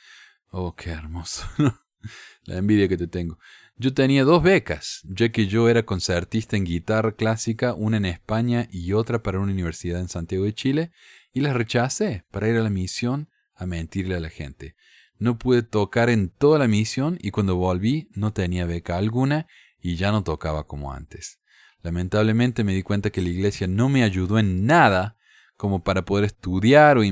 oh, 0.50 0.76
qué 0.76 0.90
hermoso, 0.90 1.46
la 2.44 2.58
envidia 2.58 2.88
que 2.88 2.98
te 2.98 3.06
tengo. 3.06 3.38
Yo 3.76 3.94
tenía 3.94 4.24
dos 4.24 4.42
becas, 4.42 5.00
ya 5.04 5.30
que 5.30 5.46
yo 5.46 5.70
era 5.70 5.84
concertista 5.84 6.58
en 6.58 6.64
guitarra 6.64 7.12
clásica, 7.12 7.72
una 7.72 7.96
en 7.96 8.04
España 8.04 8.68
y 8.70 8.92
otra 8.92 9.22
para 9.22 9.40
una 9.40 9.52
universidad 9.52 9.98
en 9.98 10.08
Santiago 10.08 10.44
de 10.44 10.52
Chile, 10.52 10.92
y 11.32 11.40
las 11.40 11.54
rechacé 11.54 12.26
para 12.30 12.48
ir 12.48 12.56
a 12.56 12.62
la 12.62 12.70
misión 12.70 13.30
a 13.54 13.64
mentirle 13.64 14.14
a 14.14 14.20
la 14.20 14.28
gente. 14.28 14.76
No 15.18 15.38
pude 15.38 15.62
tocar 15.62 16.10
en 16.10 16.28
toda 16.28 16.58
la 16.58 16.68
misión 16.68 17.16
y 17.20 17.30
cuando 17.30 17.56
volví 17.56 18.10
no 18.12 18.34
tenía 18.34 18.66
beca 18.66 18.98
alguna 18.98 19.46
y 19.80 19.96
ya 19.96 20.12
no 20.12 20.22
tocaba 20.22 20.66
como 20.66 20.92
antes. 20.92 21.40
Lamentablemente 21.84 22.64
me 22.64 22.74
di 22.74 22.82
cuenta 22.82 23.10
que 23.10 23.20
la 23.20 23.28
iglesia 23.28 23.66
no 23.66 23.90
me 23.90 24.04
ayudó 24.04 24.38
en 24.38 24.64
nada 24.64 25.18
como 25.58 25.84
para 25.84 26.06
poder 26.06 26.24
estudiar 26.24 26.96
o, 26.96 27.02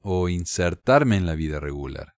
o 0.00 0.28
insertarme 0.28 1.16
en 1.16 1.26
la 1.26 1.36
vida 1.36 1.60
regular. 1.60 2.16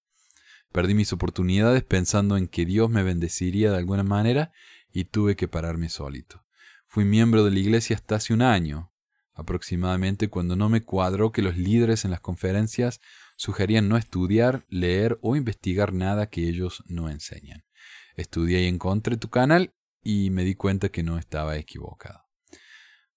Perdí 0.72 0.94
mis 0.94 1.12
oportunidades 1.12 1.84
pensando 1.84 2.38
en 2.38 2.48
que 2.48 2.64
Dios 2.64 2.88
me 2.88 3.02
bendeciría 3.02 3.70
de 3.70 3.76
alguna 3.76 4.04
manera 4.04 4.52
y 4.90 5.04
tuve 5.04 5.36
que 5.36 5.48
pararme 5.48 5.90
solito. 5.90 6.46
Fui 6.86 7.04
miembro 7.04 7.44
de 7.44 7.50
la 7.50 7.58
iglesia 7.58 7.96
hasta 7.96 8.14
hace 8.14 8.32
un 8.32 8.40
año, 8.40 8.90
aproximadamente 9.34 10.28
cuando 10.28 10.56
no 10.56 10.70
me 10.70 10.82
cuadró 10.82 11.30
que 11.30 11.42
los 11.42 11.58
líderes 11.58 12.06
en 12.06 12.10
las 12.10 12.20
conferencias 12.20 13.00
sugerían 13.36 13.86
no 13.86 13.98
estudiar, 13.98 14.64
leer 14.70 15.18
o 15.20 15.36
investigar 15.36 15.92
nada 15.92 16.30
que 16.30 16.48
ellos 16.48 16.82
no 16.86 17.10
enseñan. 17.10 17.64
Estudié 18.16 18.62
y 18.62 18.66
encontré 18.66 19.18
tu 19.18 19.28
canal 19.28 19.74
y 20.02 20.30
me 20.30 20.44
di 20.44 20.54
cuenta 20.54 20.88
que 20.88 21.02
no 21.02 21.18
estaba 21.18 21.56
equivocado. 21.56 22.24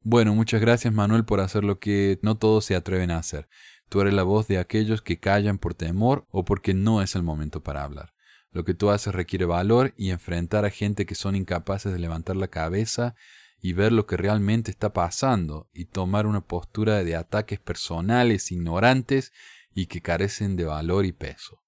Bueno, 0.02 0.34
muchas 0.34 0.62
gracias 0.62 0.94
Manuel 0.94 1.26
por 1.26 1.42
hacer 1.42 1.64
lo 1.64 1.80
que 1.80 2.20
no 2.22 2.36
todos 2.38 2.66
se 2.66 2.76
atreven 2.76 3.12
a 3.12 3.18
hacer. 3.18 3.48
Tú 3.88 4.02
eres 4.02 4.14
la 4.14 4.24
voz 4.24 4.48
de 4.48 4.58
aquellos 4.58 5.02
que 5.02 5.20
callan 5.20 5.58
por 5.58 5.74
temor 5.74 6.26
o 6.32 6.46
porque 6.46 6.74
no 6.74 7.02
es 7.02 7.16
el 7.16 7.24
momento 7.24 7.62
para 7.62 7.84
hablar. 7.84 8.14
Lo 8.52 8.66
que 8.66 8.74
tú 8.74 8.90
haces 8.90 9.14
requiere 9.14 9.46
valor 9.46 9.94
y 9.98 10.10
enfrentar 10.10 10.66
a 10.66 10.70
gente 10.70 11.06
que 11.06 11.16
son 11.16 11.36
incapaces 11.36 11.94
de 11.94 12.00
levantar 12.00 12.36
la 12.36 12.48
cabeza 12.48 13.16
y 13.62 13.74
ver 13.74 13.92
lo 13.92 14.08
que 14.08 14.18
realmente 14.18 14.72
está 14.72 14.92
pasando 14.92 15.70
y 15.72 15.86
tomar 15.86 16.26
una 16.26 16.42
postura 16.42 17.04
de 17.04 17.16
ataques 17.16 17.60
personales, 17.60 18.52
ignorantes 18.52 19.32
y 19.74 19.86
que 19.86 20.02
carecen 20.02 20.56
de 20.56 20.66
valor 20.66 21.06
y 21.06 21.12
peso. 21.12 21.62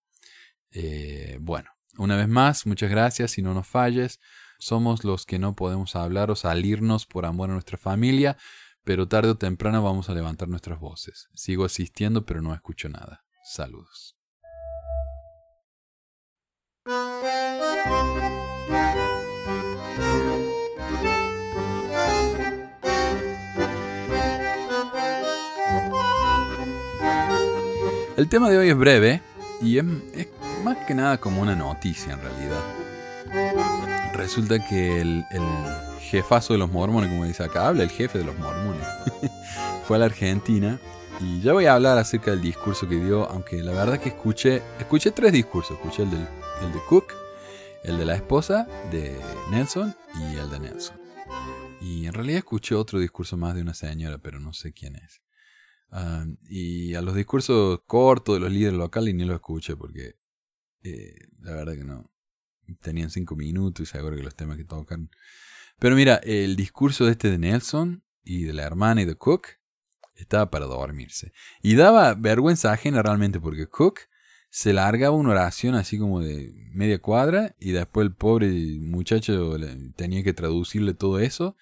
Eh, 0.72 1.38
bueno, 1.40 1.70
una 1.98 2.18
vez 2.18 2.28
más, 2.28 2.66
muchas 2.66 2.90
gracias 2.90 3.38
y 3.38 3.44
no 3.44 3.54
nos 3.54 3.68
falles. 3.68 4.20
Somos 4.64 5.04
los 5.04 5.26
que 5.26 5.40
no 5.40 5.58
podemos 5.58 5.94
hablar 5.98 6.32
o 6.32 6.38
salirnos 6.38 7.06
por 7.06 7.26
amor 7.26 7.50
a 7.50 7.54
nuestra 7.54 7.78
familia, 7.78 8.38
pero 8.86 9.10
tarde 9.10 9.32
o 9.32 9.36
temprano 9.36 9.84
vamos 9.84 10.08
a 10.08 10.14
levantar 10.14 10.48
nuestras 10.48 10.80
voces. 10.80 11.28
Sigo 11.34 11.66
asistiendo, 11.66 12.26
pero 12.26 12.42
no 12.42 12.54
escucho 12.54 12.88
nada. 12.88 13.26
Saludos. 13.44 14.16
El 28.16 28.30
tema 28.30 28.50
de 28.50 28.60
hoy 28.60 28.70
es 28.70 28.78
breve 28.78 29.22
y 29.62 29.78
es, 29.78 29.84
más 30.64 30.78
que 30.88 30.96
nada 30.96 31.18
como 31.18 31.42
una 31.42 31.54
noticia 31.54 32.14
en 32.14 32.22
realidad. 32.22 33.73
Resulta 34.24 34.66
que 34.66 35.02
el, 35.02 35.26
jefazo 36.00 36.54
de 36.54 36.60
los 36.60 36.72
mormones, 36.72 37.10
como 37.10 37.26
dice 37.26 37.44
acá, 37.44 37.68
habla 37.68 37.84
el 37.84 37.90
jefe 37.90 38.20
de 38.20 38.24
los 38.24 38.38
mormones, 38.40 38.88
fue 39.86 39.98
a 39.98 40.00
la 40.00 40.06
Argentina 40.06 40.80
y 41.20 41.42
ya 41.42 41.52
voy 41.52 41.66
a 41.66 41.74
hablar 41.74 41.98
acerca 41.98 42.32
del 42.32 42.40
discurso 42.40 42.88
que 42.88 42.96
dio, 42.96 43.30
aunque 43.30 43.62
la 43.62 43.74
verdad 43.74 44.00
que 44.00 44.10
escuché, 44.10 44.62
escuché 44.80 45.12
tres 45.12 45.34
discursos, 45.34 45.78
escuché 45.78 46.04
el, 46.04 46.12
del, 46.12 46.26
el 46.62 46.72
de 46.72 46.80
Cook, 46.88 47.12
el 47.84 47.98
de 47.98 48.06
la 48.06 48.16
esposa 48.16 48.66
de 48.92 49.20
Nelson 49.52 49.94
y 50.16 50.38
el 50.38 50.50
de 50.50 50.60
Nelson. 50.62 50.98
Y 51.82 52.06
en 52.06 52.14
realidad 52.14 52.38
escuché 52.38 52.76
otro 52.76 53.00
discurso 53.00 53.36
más 53.36 53.56
de 53.56 53.62
una 53.62 53.74
señora, 53.74 54.20
pero 54.20 54.40
no 54.40 54.54
sé 54.54 54.72
quién 54.72 54.96
es. 54.96 55.22
Ah, 55.92 56.24
y 56.44 56.96
a 56.96 57.02
los 57.02 57.14
discursos 57.14 57.82
cortos 57.86 58.36
de 58.36 58.40
los 58.40 58.52
líderes 58.52 58.78
locales 58.78 59.14
ni 59.16 59.26
los 59.26 59.36
escuché 59.36 59.76
porque 59.76 60.16
eh, 60.82 61.28
la 61.42 61.52
verdad 61.56 61.74
que 61.74 61.84
no. 61.84 62.13
Tenían 62.82 63.10
cinco 63.10 63.36
minutos 63.36 63.88
y 63.88 63.92
seguro 63.92 64.16
que 64.16 64.24
los 64.24 64.36
temas 64.36 64.58
que 64.58 64.66
tocan. 64.66 65.10
Pero 65.80 65.96
mira, 65.96 66.16
el 66.24 66.56
discurso 66.56 67.06
de 67.06 67.12
este 67.12 67.30
de 67.30 67.38
Nelson 67.38 68.04
y 68.24 68.44
de 68.44 68.54
la 68.54 68.64
hermana 68.64 69.02
y 69.02 69.06
de 69.06 69.16
Cook 69.16 69.48
estaba 70.16 70.50
para 70.50 70.66
dormirse. 70.66 71.34
Y 71.62 71.76
daba 71.76 72.14
vergüenza 72.14 72.72
ajena 72.72 73.02
realmente 73.02 73.40
porque 73.40 73.68
Cook 73.68 74.02
se 74.50 74.72
largaba 74.72 75.16
una 75.16 75.32
oración 75.32 75.76
así 75.76 75.98
como 75.98 76.22
de 76.22 76.54
media 76.72 77.00
cuadra 77.00 77.56
y 77.60 77.72
después 77.72 78.06
el 78.06 78.14
pobre 78.14 78.50
muchacho 78.80 79.56
tenía 79.96 80.24
que 80.24 80.34
traducirle 80.34 80.94
todo 80.94 81.20
eso 81.20 81.58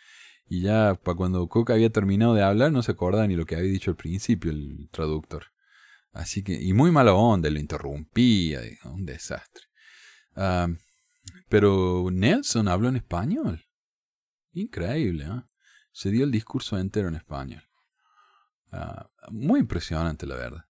y 0.50 0.62
ya 0.62 1.00
para 1.02 1.16
cuando 1.16 1.48
Cook 1.48 1.72
había 1.72 1.90
terminado 1.90 2.34
de 2.34 2.44
hablar 2.44 2.74
no 2.74 2.84
se 2.84 2.92
acordaba 2.92 3.26
ni 3.26 3.38
lo 3.38 3.46
que 3.46 3.56
había 3.56 3.72
dicho 3.72 3.92
al 3.92 3.96
principio 3.96 4.52
el 4.52 4.90
traductor. 4.92 5.46
Así 6.12 6.44
que, 6.44 6.62
y 6.62 6.74
muy 6.74 6.92
mala 6.92 7.14
onda, 7.14 7.50
lo 7.50 7.60
interrumpía, 7.60 8.60
un 8.84 9.06
desastre. 9.06 9.64
Ah, 10.36 10.68
pero 11.52 12.08
Nelson 12.10 12.70
habló 12.70 12.88
en 12.88 12.96
español. 12.96 13.68
Increíble, 14.54 15.26
¿eh? 15.26 15.44
Se 15.92 16.10
dio 16.10 16.24
el 16.24 16.32
discurso 16.32 16.80
entero 16.80 17.10
en 17.10 17.16
español. 17.16 17.62
Ah, 18.72 19.10
muy 19.30 19.60
impresionante, 19.60 20.26
la 20.26 20.36
verdad. 20.36 20.66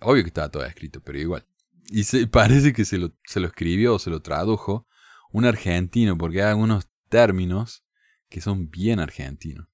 Obvio 0.00 0.24
que 0.24 0.30
estaba 0.30 0.50
todo 0.50 0.64
escrito, 0.64 1.00
pero 1.00 1.16
igual. 1.16 1.46
Y 1.86 2.02
parece 2.26 2.72
que 2.72 2.84
se 2.84 2.98
lo, 2.98 3.16
se 3.24 3.38
lo 3.38 3.46
escribió 3.46 3.94
o 3.94 3.98
se 4.00 4.10
lo 4.10 4.20
tradujo 4.20 4.88
un 5.30 5.44
argentino, 5.44 6.18
porque 6.18 6.42
hay 6.42 6.48
algunos 6.48 6.90
términos 7.08 7.84
que 8.28 8.40
son 8.40 8.68
bien 8.68 8.98
argentinos. 8.98 9.68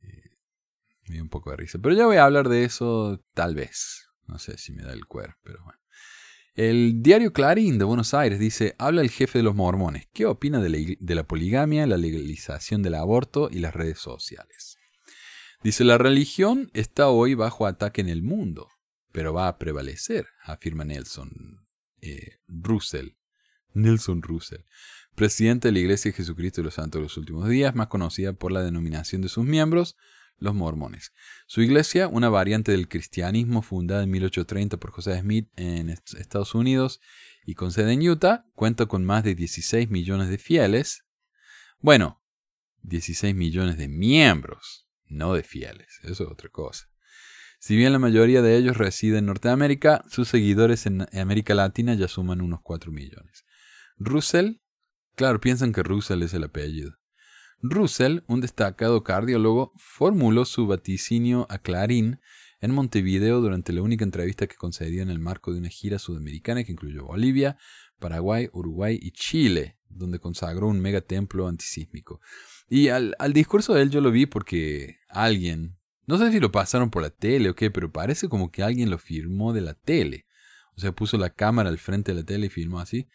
Eh, 0.00 0.38
me 1.08 1.14
dio 1.14 1.24
un 1.24 1.28
poco 1.28 1.50
de 1.50 1.56
risa. 1.56 1.80
Pero 1.80 1.96
ya 1.96 2.06
voy 2.06 2.18
a 2.18 2.24
hablar 2.24 2.48
de 2.48 2.62
eso 2.62 3.20
tal 3.34 3.56
vez. 3.56 4.08
No 4.28 4.38
sé 4.38 4.58
si 4.58 4.72
me 4.72 4.84
da 4.84 4.92
el 4.92 5.06
cuero, 5.06 5.34
pero 5.42 5.64
bueno. 5.64 5.80
El 6.56 7.02
diario 7.02 7.32
Clarín 7.32 7.78
de 7.78 7.84
Buenos 7.84 8.14
Aires 8.14 8.38
dice, 8.38 8.74
habla 8.78 9.02
el 9.02 9.10
jefe 9.10 9.38
de 9.38 9.42
los 9.42 9.54
mormones. 9.54 10.08
¿Qué 10.12 10.26
opina 10.26 10.60
de 10.60 11.14
la, 11.14 11.26
poligamia, 11.26 11.86
la 11.86 11.98
legalización 11.98 12.82
del 12.82 12.94
aborto 12.94 13.48
y 13.52 13.58
las 13.58 13.74
redes 13.74 13.98
sociales? 13.98 14.78
Dice, 15.62 15.84
la 15.84 15.98
religión 15.98 16.70
está 16.72 17.08
hoy 17.08 17.34
bajo 17.34 17.66
ataque 17.66 18.00
en 18.00 18.08
el 18.08 18.22
mundo, 18.22 18.68
pero 19.12 19.34
va 19.34 19.48
a 19.48 19.58
prevalecer, 19.58 20.28
afirma 20.42 20.84
Nelson 20.84 21.66
eh, 22.00 22.38
Russell. 22.48 23.10
Nelson 23.74 24.22
Russell 24.22 24.62
presidente 25.16 25.68
de 25.68 25.72
la 25.72 25.80
Iglesia 25.80 26.12
de 26.12 26.16
Jesucristo 26.16 26.60
de 26.60 26.66
los 26.66 26.74
Santos 26.74 27.00
de 27.00 27.04
los 27.04 27.16
Últimos 27.16 27.48
Días, 27.48 27.74
más 27.74 27.88
conocida 27.88 28.34
por 28.34 28.52
la 28.52 28.62
denominación 28.62 29.22
de 29.22 29.28
sus 29.28 29.44
miembros, 29.44 29.96
los 30.38 30.54
mormones. 30.54 31.12
Su 31.46 31.62
iglesia, 31.62 32.08
una 32.08 32.28
variante 32.28 32.72
del 32.72 32.88
cristianismo 32.88 33.62
fundada 33.62 34.02
en 34.02 34.10
1830 34.10 34.76
por 34.76 34.90
José 34.90 35.18
Smith 35.20 35.48
en 35.56 35.90
Estados 35.90 36.54
Unidos 36.54 37.00
y 37.44 37.54
con 37.54 37.72
sede 37.72 37.92
en 37.92 38.08
Utah, 38.08 38.46
cuenta 38.54 38.86
con 38.86 39.04
más 39.04 39.24
de 39.24 39.34
16 39.34 39.90
millones 39.90 40.28
de 40.28 40.38
fieles. 40.38 41.04
Bueno, 41.78 42.22
16 42.82 43.34
millones 43.34 43.78
de 43.78 43.88
miembros, 43.88 44.88
no 45.06 45.34
de 45.34 45.42
fieles, 45.42 46.00
eso 46.02 46.24
es 46.24 46.30
otra 46.30 46.48
cosa. 46.48 46.88
Si 47.58 47.76
bien 47.76 47.92
la 47.92 47.98
mayoría 47.98 48.42
de 48.42 48.56
ellos 48.56 48.76
residen 48.76 49.20
en 49.20 49.26
Norteamérica, 49.26 50.04
sus 50.08 50.28
seguidores 50.28 50.86
en 50.86 51.06
América 51.18 51.54
Latina 51.54 51.94
ya 51.94 52.08
suman 52.08 52.40
unos 52.40 52.60
4 52.62 52.92
millones. 52.92 53.44
Russell 53.96 54.56
Claro, 55.16 55.40
piensan 55.40 55.72
que 55.72 55.82
Russell 55.82 56.22
es 56.22 56.34
el 56.34 56.44
apellido. 56.44 56.98
Russell, 57.62 58.20
un 58.26 58.40
destacado 58.40 59.02
cardiólogo, 59.02 59.72
formuló 59.76 60.44
su 60.44 60.66
vaticinio 60.66 61.46
a 61.50 61.58
Clarín 61.58 62.20
en 62.60 62.72
Montevideo 62.72 63.40
durante 63.40 63.72
la 63.72 63.82
única 63.82 64.04
entrevista 64.04 64.46
que 64.46 64.56
concedió 64.56 65.02
en 65.02 65.10
el 65.10 65.18
marco 65.18 65.52
de 65.52 65.58
una 65.58 65.68
gira 65.68 65.98
sudamericana 65.98 66.64
que 66.64 66.72
incluyó 66.72 67.04
Bolivia, 67.04 67.58
Paraguay, 67.98 68.48
Uruguay 68.52 68.98
y 69.00 69.12
Chile, 69.12 69.78
donde 69.88 70.18
consagró 70.18 70.68
un 70.68 70.80
megatemplo 70.80 71.48
antisísmico. 71.48 72.20
Y 72.68 72.88
al, 72.88 73.14
al, 73.18 73.32
discurso 73.32 73.74
de 73.74 73.82
él 73.82 73.90
yo 73.90 74.00
lo 74.00 74.10
vi 74.10 74.26
porque 74.26 74.98
alguien, 75.08 75.76
no 76.06 76.18
sé 76.18 76.30
si 76.30 76.40
lo 76.40 76.52
pasaron 76.52 76.90
por 76.90 77.02
la 77.02 77.10
tele 77.10 77.50
o 77.50 77.54
qué, 77.54 77.70
pero 77.70 77.92
parece 77.92 78.28
como 78.28 78.50
que 78.50 78.62
alguien 78.62 78.90
lo 78.90 78.98
firmó 78.98 79.52
de 79.52 79.60
la 79.60 79.74
tele. 79.74 80.26
O 80.76 80.80
sea, 80.80 80.92
puso 80.92 81.16
la 81.16 81.30
cámara 81.30 81.70
al 81.70 81.78
frente 81.78 82.12
de 82.12 82.20
la 82.20 82.26
tele 82.26 82.46
y 82.46 82.50
filmó 82.50 82.80
así. 82.80 83.08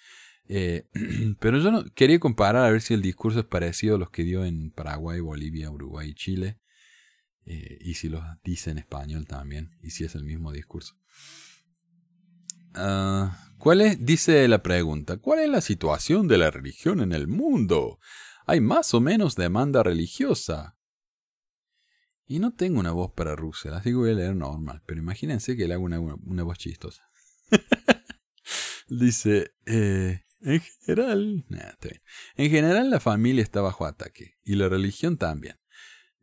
Eh, 0.53 0.85
pero 1.39 1.59
yo 1.59 1.71
no, 1.71 1.85
quería 1.95 2.19
comparar 2.19 2.65
a 2.65 2.71
ver 2.71 2.81
si 2.81 2.93
el 2.93 3.01
discurso 3.01 3.39
es 3.39 3.45
parecido 3.45 3.95
a 3.95 3.97
los 3.97 4.09
que 4.09 4.23
dio 4.23 4.43
en 4.43 4.71
Paraguay, 4.71 5.21
Bolivia, 5.21 5.71
Uruguay 5.71 6.09
y 6.09 6.13
Chile. 6.13 6.59
Eh, 7.45 7.77
y 7.79 7.93
si 7.93 8.09
los 8.09 8.21
dice 8.43 8.69
en 8.71 8.77
español 8.77 9.25
también. 9.25 9.77
Y 9.81 9.91
si 9.91 10.03
es 10.03 10.13
el 10.13 10.25
mismo 10.25 10.51
discurso. 10.51 10.97
Ah, 12.73 13.47
¿Cuál 13.57 13.79
es? 13.79 14.05
Dice 14.05 14.45
la 14.49 14.61
pregunta. 14.61 15.17
¿Cuál 15.17 15.39
es 15.39 15.49
la 15.49 15.61
situación 15.61 16.27
de 16.27 16.37
la 16.37 16.51
religión 16.51 16.99
en 16.99 17.13
el 17.13 17.27
mundo? 17.27 17.99
¿Hay 18.45 18.59
más 18.59 18.93
o 18.93 18.99
menos 18.99 19.37
demanda 19.37 19.83
religiosa? 19.83 20.77
Y 22.25 22.39
no 22.39 22.53
tengo 22.53 22.81
una 22.81 22.91
voz 22.91 23.13
para 23.13 23.37
Russell, 23.37 23.73
así 23.73 23.91
que 23.91 23.95
voy 23.95 24.11
a 24.11 24.15
leer 24.15 24.35
normal. 24.35 24.83
Pero 24.85 24.99
imagínense 24.99 25.55
que 25.55 25.67
le 25.69 25.75
hago 25.75 25.85
una, 25.85 25.99
una 25.99 26.43
voz 26.43 26.57
chistosa. 26.57 27.09
Dice, 28.89 29.53
eh, 29.65 30.23
en 30.41 30.61
general, 30.61 31.45
En 32.35 32.51
general 32.51 32.89
la 32.89 32.99
familia 32.99 33.43
está 33.43 33.61
bajo 33.61 33.85
ataque 33.85 34.37
y 34.43 34.55
la 34.55 34.69
religión 34.69 35.17
también. 35.17 35.57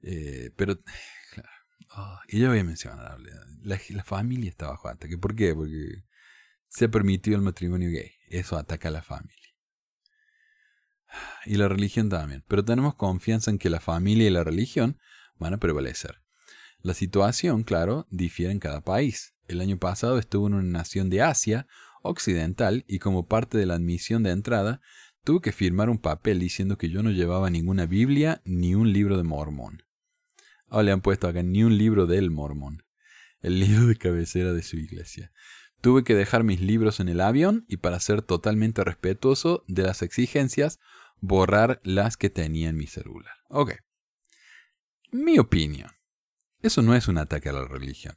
Eh, 0.02 0.50
pero 0.56 0.78
Oh, 1.96 2.18
y 2.28 2.40
yo 2.40 2.50
voy 2.50 2.58
a 2.58 2.64
mencionar, 2.64 3.18
la, 3.62 3.80
la 3.88 4.04
familia 4.04 4.50
está 4.50 4.68
bajo 4.68 4.88
ataque. 4.88 5.16
¿Por 5.16 5.34
qué? 5.34 5.54
Porque 5.54 6.04
se 6.68 6.86
ha 6.86 6.90
permitido 6.90 7.36
el 7.36 7.42
matrimonio 7.42 7.90
gay. 7.90 8.12
Eso 8.28 8.56
ataca 8.56 8.88
a 8.88 8.92
la 8.92 9.02
familia. 9.02 9.36
Y 11.46 11.56
la 11.56 11.68
religión 11.68 12.10
también. 12.10 12.44
Pero 12.46 12.64
tenemos 12.64 12.94
confianza 12.94 13.50
en 13.50 13.58
que 13.58 13.70
la 13.70 13.80
familia 13.80 14.26
y 14.26 14.30
la 14.30 14.44
religión 14.44 14.98
van 15.38 15.54
a 15.54 15.58
prevalecer. 15.58 16.22
La 16.82 16.94
situación, 16.94 17.64
claro, 17.64 18.06
difiere 18.10 18.52
en 18.52 18.60
cada 18.60 18.82
país. 18.82 19.34
El 19.46 19.60
año 19.60 19.78
pasado 19.78 20.18
estuve 20.18 20.48
en 20.48 20.54
una 20.54 20.78
nación 20.78 21.08
de 21.08 21.22
Asia 21.22 21.66
occidental 22.08 22.84
y 22.88 22.98
como 22.98 23.26
parte 23.26 23.58
de 23.58 23.66
la 23.66 23.74
admisión 23.74 24.22
de 24.22 24.30
entrada 24.30 24.80
tuve 25.24 25.40
que 25.40 25.52
firmar 25.52 25.90
un 25.90 25.98
papel 25.98 26.40
diciendo 26.40 26.78
que 26.78 26.90
yo 26.90 27.02
no 27.02 27.10
llevaba 27.10 27.50
ninguna 27.50 27.86
Biblia 27.86 28.40
ni 28.44 28.74
un 28.74 28.92
libro 28.92 29.16
de 29.16 29.24
Mormón. 29.24 29.82
Ahora 30.68 30.84
le 30.84 30.92
han 30.92 31.00
puesto 31.00 31.28
acá 31.28 31.42
ni 31.42 31.64
un 31.64 31.76
libro 31.76 32.06
del 32.06 32.30
Mormón, 32.30 32.84
el 33.40 33.60
libro 33.60 33.86
de 33.86 33.96
cabecera 33.96 34.52
de 34.52 34.62
su 34.62 34.76
iglesia. 34.76 35.32
Tuve 35.80 36.02
que 36.02 36.14
dejar 36.14 36.44
mis 36.44 36.60
libros 36.60 36.98
en 36.98 37.08
el 37.08 37.20
avión 37.20 37.64
y 37.68 37.76
para 37.76 38.00
ser 38.00 38.22
totalmente 38.22 38.82
respetuoso 38.82 39.64
de 39.68 39.84
las 39.84 40.02
exigencias, 40.02 40.80
borrar 41.20 41.80
las 41.84 42.16
que 42.16 42.30
tenía 42.30 42.68
en 42.68 42.76
mi 42.76 42.86
celular. 42.86 43.34
Ok. 43.48 43.74
Mi 45.12 45.38
opinión. 45.38 45.90
Eso 46.60 46.82
no 46.82 46.94
es 46.94 47.06
un 47.06 47.18
ataque 47.18 47.48
a 47.48 47.52
la 47.52 47.64
religión. 47.64 48.16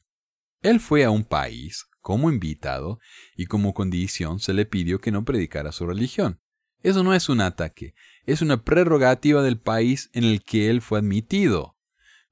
Él 0.61 0.79
fue 0.79 1.03
a 1.03 1.11
un 1.11 1.23
país 1.23 1.87
como 2.01 2.31
invitado 2.31 2.99
y 3.35 3.45
como 3.45 3.73
condición 3.73 4.39
se 4.39 4.53
le 4.53 4.65
pidió 4.65 4.99
que 4.99 5.11
no 5.11 5.23
predicara 5.23 5.71
su 5.71 5.85
religión. 5.85 6.39
Eso 6.83 7.03
no 7.03 7.13
es 7.13 7.29
un 7.29 7.41
ataque, 7.41 7.93
es 8.25 8.41
una 8.41 8.63
prerrogativa 8.63 9.43
del 9.43 9.59
país 9.59 10.09
en 10.13 10.23
el 10.23 10.43
que 10.43 10.69
él 10.69 10.81
fue 10.81 10.99
admitido. 10.99 11.77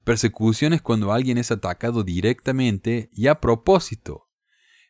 Persecución 0.04 0.72
es 0.72 0.82
cuando 0.82 1.12
alguien 1.12 1.38
es 1.38 1.50
atacado 1.50 2.02
directamente 2.02 3.10
y 3.12 3.28
a 3.28 3.40
propósito. 3.40 4.26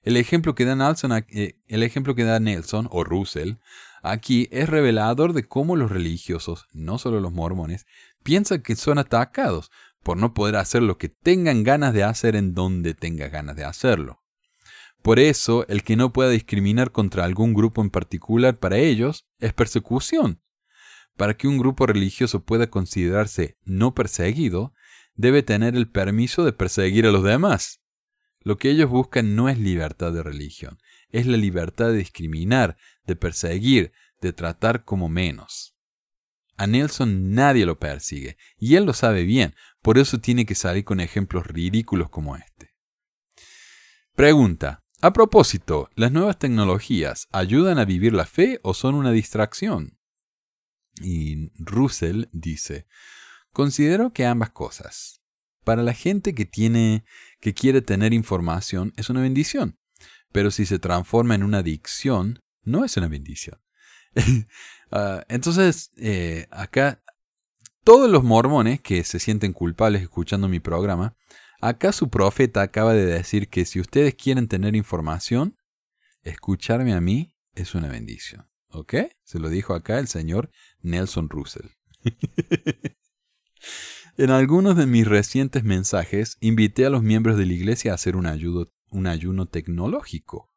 El 0.02 0.16
ejemplo 0.16 0.54
que 0.54 0.64
da 0.64 0.74
Nelson, 0.74 1.12
eh, 1.28 1.58
el 1.66 1.82
ejemplo 1.82 2.14
que 2.14 2.24
da 2.24 2.40
Nelson 2.40 2.88
o 2.90 3.04
Russell 3.04 3.54
aquí 4.02 4.48
es 4.50 4.68
revelador 4.68 5.34
de 5.34 5.46
cómo 5.46 5.76
los 5.76 5.90
religiosos, 5.90 6.66
no 6.72 6.96
solo 6.96 7.20
los 7.20 7.32
mormones, 7.32 7.86
piensan 8.22 8.62
que 8.62 8.76
son 8.76 8.96
atacados 8.96 9.70
por 10.02 10.16
no 10.16 10.32
poder 10.32 10.56
hacer 10.56 10.82
lo 10.82 10.96
que 10.96 11.10
tengan 11.10 11.64
ganas 11.64 11.92
de 11.92 12.04
hacer 12.04 12.34
en 12.34 12.54
donde 12.54 12.94
tengan 12.94 13.30
ganas 13.30 13.56
de 13.56 13.64
hacerlo. 13.64 14.19
Por 15.02 15.18
eso, 15.18 15.66
el 15.68 15.82
que 15.82 15.96
no 15.96 16.12
pueda 16.12 16.30
discriminar 16.30 16.92
contra 16.92 17.24
algún 17.24 17.54
grupo 17.54 17.80
en 17.80 17.90
particular 17.90 18.58
para 18.58 18.76
ellos 18.76 19.26
es 19.38 19.52
persecución. 19.52 20.42
Para 21.16 21.36
que 21.36 21.48
un 21.48 21.58
grupo 21.58 21.86
religioso 21.86 22.44
pueda 22.44 22.68
considerarse 22.68 23.58
no 23.64 23.94
perseguido, 23.94 24.74
debe 25.14 25.42
tener 25.42 25.74
el 25.74 25.88
permiso 25.90 26.44
de 26.44 26.52
perseguir 26.52 27.06
a 27.06 27.12
los 27.12 27.24
demás. 27.24 27.80
Lo 28.42 28.56
que 28.56 28.70
ellos 28.70 28.88
buscan 28.88 29.34
no 29.36 29.48
es 29.48 29.58
libertad 29.58 30.12
de 30.12 30.22
religión, 30.22 30.78
es 31.10 31.26
la 31.26 31.36
libertad 31.36 31.88
de 31.88 31.98
discriminar, 31.98 32.76
de 33.04 33.16
perseguir, 33.16 33.92
de 34.20 34.32
tratar 34.32 34.84
como 34.84 35.08
menos. 35.08 35.76
A 36.56 36.66
Nelson 36.66 37.34
nadie 37.34 37.64
lo 37.66 37.78
persigue, 37.78 38.36
y 38.58 38.76
él 38.76 38.84
lo 38.84 38.92
sabe 38.92 39.24
bien, 39.24 39.54
por 39.82 39.98
eso 39.98 40.20
tiene 40.20 40.44
que 40.44 40.54
salir 40.54 40.84
con 40.84 41.00
ejemplos 41.00 41.46
ridículos 41.46 42.10
como 42.10 42.36
este. 42.36 42.74
Pregunta. 44.14 44.79
A 45.02 45.14
propósito, 45.14 45.88
¿las 45.94 46.12
nuevas 46.12 46.38
tecnologías 46.38 47.26
ayudan 47.32 47.78
a 47.78 47.86
vivir 47.86 48.12
la 48.12 48.26
fe 48.26 48.60
o 48.62 48.74
son 48.74 48.94
una 48.94 49.12
distracción? 49.12 49.98
Y 51.00 51.50
Russell 51.58 52.24
dice, 52.32 52.86
considero 53.50 54.12
que 54.12 54.26
ambas 54.26 54.50
cosas. 54.50 55.22
Para 55.64 55.82
la 55.82 55.94
gente 55.94 56.34
que 56.34 56.44
tiene 56.44 57.06
que 57.40 57.54
quiere 57.54 57.80
tener 57.80 58.12
información 58.12 58.92
es 58.96 59.08
una 59.08 59.22
bendición. 59.22 59.78
Pero 60.32 60.50
si 60.50 60.66
se 60.66 60.78
transforma 60.78 61.34
en 61.34 61.44
una 61.44 61.58
adicción, 61.58 62.40
no 62.62 62.84
es 62.84 62.96
una 62.96 63.08
bendición. 63.08 63.58
Ah, 64.92 65.24
entonces, 65.28 65.92
eh, 65.98 66.48
acá, 66.50 67.00
todos 67.84 68.10
los 68.10 68.24
mormones 68.24 68.80
que 68.80 69.04
se 69.04 69.20
sienten 69.20 69.52
culpables 69.52 70.02
escuchando 70.02 70.48
mi 70.48 70.58
programa, 70.58 71.14
acá 71.60 71.92
su 71.92 72.08
profeta 72.10 72.62
acaba 72.62 72.94
de 72.94 73.06
decir 73.06 73.48
que 73.48 73.64
si 73.64 73.80
ustedes 73.80 74.14
quieren 74.14 74.48
tener 74.48 74.76
información, 74.76 75.56
escucharme 76.22 76.92
a 76.92 77.00
mí 77.00 77.34
es 77.54 77.74
una 77.74 77.88
bendición. 77.88 78.48
¿Ok? 78.68 78.94
Se 79.24 79.38
lo 79.38 79.48
dijo 79.48 79.74
acá 79.74 79.98
el 79.98 80.08
señor 80.08 80.50
Nelson 80.80 81.28
Russell. 81.28 81.68
En 84.16 84.28
algunos 84.28 84.76
de 84.76 84.86
mis 84.86 85.06
recientes 85.06 85.64
mensajes 85.64 86.36
invité 86.40 86.84
a 86.84 86.90
los 86.90 87.02
miembros 87.02 87.38
de 87.38 87.46
la 87.46 87.54
iglesia 87.54 87.92
a 87.92 87.94
hacer 87.94 88.16
un, 88.16 88.26
un 88.90 89.06
ayuno 89.06 89.46
tecnológico. 89.46 90.52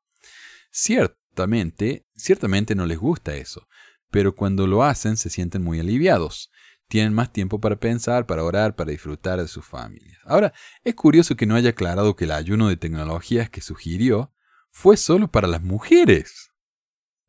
Ciertamente, 0.69 2.05
ciertamente 2.13 2.75
no 2.75 2.85
les 2.85 2.97
gusta 2.97 3.35
eso, 3.35 3.67
pero 4.11 4.35
cuando 4.35 4.67
lo 4.67 4.83
hacen 4.83 5.15
se 5.15 5.29
sienten 5.29 5.63
muy 5.63 5.79
aliviados. 5.79 6.51
Tienen 6.93 7.15
más 7.15 7.33
tiempo 7.33 7.59
para 7.59 7.75
pensar, 7.79 8.27
para 8.27 8.43
orar, 8.43 8.75
para 8.75 8.91
disfrutar 8.91 9.41
de 9.41 9.47
sus 9.47 9.65
familias. 9.65 10.19
Ahora, 10.25 10.53
es 10.83 10.93
curioso 10.93 11.35
que 11.35 11.47
no 11.47 11.55
haya 11.55 11.71
aclarado 11.71 12.15
que 12.15 12.25
el 12.25 12.31
ayuno 12.31 12.69
de 12.69 12.77
tecnologías 12.77 13.49
que 13.49 13.61
sugirió 13.61 14.31
fue 14.69 14.95
solo 14.95 15.31
para 15.31 15.47
las 15.47 15.63
mujeres, 15.63 16.51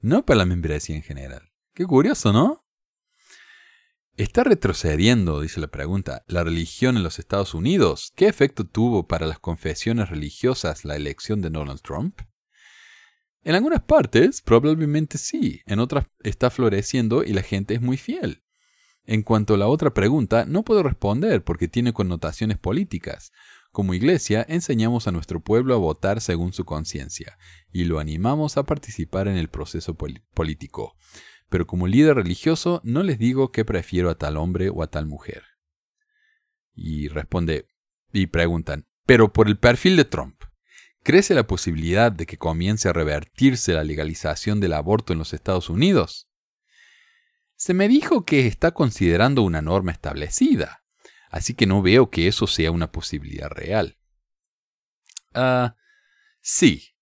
no 0.00 0.26
para 0.26 0.36
la 0.36 0.44
membresía 0.44 0.96
en 0.96 1.02
general. 1.02 1.50
Qué 1.72 1.86
curioso, 1.86 2.30
¿no? 2.30 2.66
¿Está 4.18 4.44
retrocediendo, 4.44 5.40
dice 5.40 5.60
la 5.60 5.68
pregunta, 5.68 6.24
la 6.26 6.44
religión 6.44 6.98
en 6.98 7.02
los 7.02 7.18
Estados 7.18 7.54
Unidos? 7.54 8.12
¿Qué 8.14 8.28
efecto 8.28 8.66
tuvo 8.66 9.08
para 9.08 9.24
las 9.24 9.38
confesiones 9.38 10.10
religiosas 10.10 10.84
la 10.84 10.94
elección 10.94 11.40
de 11.40 11.48
Donald 11.48 11.80
Trump? 11.80 12.20
En 13.42 13.54
algunas 13.54 13.80
partes, 13.80 14.42
probablemente 14.42 15.16
sí, 15.16 15.62
en 15.64 15.78
otras 15.78 16.04
está 16.20 16.50
floreciendo 16.50 17.24
y 17.24 17.32
la 17.32 17.42
gente 17.42 17.72
es 17.72 17.80
muy 17.80 17.96
fiel. 17.96 18.43
En 19.06 19.22
cuanto 19.22 19.54
a 19.54 19.58
la 19.58 19.66
otra 19.68 19.92
pregunta, 19.92 20.44
no 20.46 20.62
puedo 20.64 20.82
responder 20.82 21.44
porque 21.44 21.68
tiene 21.68 21.92
connotaciones 21.92 22.58
políticas. 22.58 23.32
Como 23.70 23.94
iglesia, 23.94 24.46
enseñamos 24.48 25.08
a 25.08 25.12
nuestro 25.12 25.40
pueblo 25.40 25.74
a 25.74 25.78
votar 25.78 26.20
según 26.20 26.52
su 26.52 26.64
conciencia 26.64 27.36
y 27.72 27.84
lo 27.84 27.98
animamos 27.98 28.56
a 28.56 28.62
participar 28.62 29.28
en 29.28 29.36
el 29.36 29.48
proceso 29.48 29.94
político 29.94 30.96
pero 31.54 31.68
como 31.68 31.86
líder 31.86 32.16
religioso 32.16 32.80
no 32.82 33.04
les 33.04 33.16
digo 33.16 33.52
que 33.52 33.64
prefiero 33.64 34.10
a 34.10 34.16
tal 34.16 34.36
hombre 34.38 34.70
o 34.70 34.82
a 34.82 34.88
tal 34.88 35.06
mujer. 35.06 35.44
Y 36.74 37.06
responde, 37.06 37.68
y 38.12 38.26
preguntan, 38.26 38.88
pero 39.06 39.32
por 39.32 39.46
el 39.46 39.56
perfil 39.56 39.96
de 39.96 40.04
Trump, 40.04 40.42
¿crece 41.04 41.32
la 41.32 41.46
posibilidad 41.46 42.10
de 42.10 42.26
que 42.26 42.38
comience 42.38 42.88
a 42.88 42.92
revertirse 42.92 43.72
la 43.72 43.84
legalización 43.84 44.58
del 44.58 44.72
aborto 44.72 45.12
en 45.12 45.20
los 45.20 45.32
Estados 45.32 45.70
Unidos? 45.70 46.28
Se 47.56 47.74
me 47.74 47.88
dijo 47.88 48.24
que 48.24 48.46
está 48.46 48.72
considerando 48.72 49.42
una 49.42 49.62
norma 49.62 49.92
establecida, 49.92 50.84
así 51.30 51.54
que 51.54 51.66
no 51.66 51.82
veo 51.82 52.10
que 52.10 52.26
eso 52.26 52.46
sea 52.46 52.70
una 52.70 52.90
posibilidad 52.90 53.48
real. 53.48 53.98
Ah, 55.32 55.76
sí, 56.40 56.94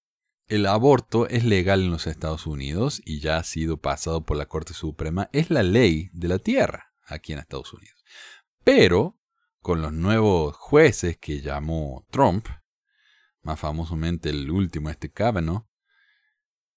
el 0.46 0.66
aborto 0.66 1.26
es 1.28 1.44
legal 1.44 1.80
en 1.80 1.90
los 1.90 2.07
Estados 2.07 2.46
Unidos 2.46 3.00
y 3.05 3.20
ya 3.20 3.38
ha 3.38 3.44
sido 3.44 3.78
pasado 3.78 4.24
por 4.24 4.36
la 4.36 4.46
Corte 4.46 4.74
Suprema. 4.74 5.30
Es 5.32 5.50
la 5.50 5.62
ley 5.62 6.11
de 6.12 6.28
la 6.28 6.38
tierra 6.38 6.92
aquí 7.07 7.32
en 7.32 7.38
Estados 7.38 7.72
Unidos. 7.72 8.05
Pero 8.64 9.18
con 9.61 9.80
los 9.80 9.92
nuevos 9.92 10.57
jueces 10.57 11.16
que 11.16 11.40
llamó 11.40 12.07
Trump, 12.11 12.48
más 13.42 13.59
famosamente 13.59 14.30
el 14.30 14.50
último, 14.50 14.90
este 14.90 15.11
Kavanaugh, 15.11 15.66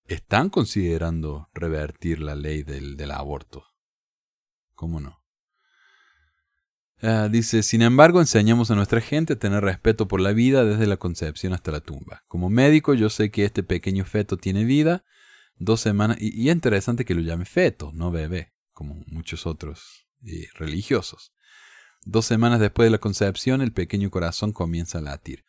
están 0.07 0.49
considerando 0.49 1.49
revertir 1.53 2.19
la 2.19 2.35
ley 2.35 2.63
del, 2.63 2.97
del 2.97 3.11
aborto. 3.11 3.65
¿Cómo 4.73 4.99
no? 4.99 5.25
Ah, 7.01 7.27
dice, 7.29 7.61
sin 7.61 7.81
embargo, 7.81 8.19
enseñamos 8.19 8.71
a 8.71 8.75
nuestra 8.75 9.01
gente 9.01 9.33
a 9.33 9.39
tener 9.39 9.63
respeto 9.63 10.07
por 10.07 10.21
la 10.21 10.33
vida 10.33 10.63
desde 10.63 10.87
la 10.87 10.97
concepción 10.97 11.53
hasta 11.53 11.71
la 11.71 11.81
tumba. 11.81 12.23
Como 12.27 12.49
médico, 12.49 12.93
yo 12.93 13.09
sé 13.09 13.31
que 13.31 13.45
este 13.45 13.63
pequeño 13.63 14.05
feto 14.05 14.37
tiene 14.37 14.63
vida, 14.63 15.03
dos 15.57 15.81
semanas, 15.81 16.17
y, 16.19 16.49
es 16.49 16.55
interesante 16.55 17.05
que 17.05 17.13
lo 17.13 17.21
llame 17.21 17.45
feto, 17.45 17.91
no 17.93 18.11
bebé, 18.11 18.53
como 18.71 18.95
muchos 19.07 19.45
otros 19.45 20.07
eh, 20.25 20.47
religiosos. 20.55 21.33
Dos 22.05 22.25
semanas 22.25 22.59
después 22.59 22.87
de 22.87 22.91
la 22.91 22.97
concepción, 22.97 23.61
el 23.61 23.73
pequeño 23.73 24.09
corazón 24.09 24.51
comienza 24.51 24.99
a 24.99 25.01
latir. 25.01 25.44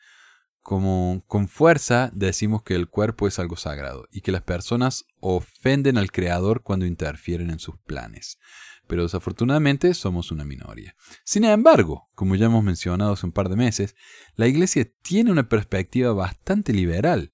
Como 0.67 1.23
con 1.29 1.47
fuerza 1.47 2.11
decimos 2.13 2.65
que 2.65 2.75
el 2.75 2.89
cuerpo 2.89 3.29
es 3.29 3.39
algo 3.39 3.57
sagrado 3.57 4.09
y 4.11 4.23
que 4.23 4.33
las 4.33 4.43
personas 4.43 5.05
ofenden 5.21 5.97
al 5.97 6.11
Creador 6.11 6.65
cuando 6.65 6.87
interfieren 6.87 7.51
en 7.51 7.61
sus 7.61 7.79
planes 7.79 8.41
pero 8.89 9.05
desafortunadamente 9.05 9.95
somos 9.95 10.31
una 10.31 10.45
minoría. 10.45 10.95
Sin 11.25 11.45
embargo, 11.45 12.09
como 12.15 12.37
ya 12.37 12.47
hemos 12.47 12.63
mencionado 12.63 13.13
hace 13.13 13.27
un 13.27 13.33
par 13.33 13.49
de 13.49 13.57
meses, 13.57 13.97
la 14.37 14.47
Iglesia 14.47 14.89
tiene 15.03 15.33
una 15.33 15.49
perspectiva 15.49 16.13
bastante 16.13 16.73
liberal 16.73 17.33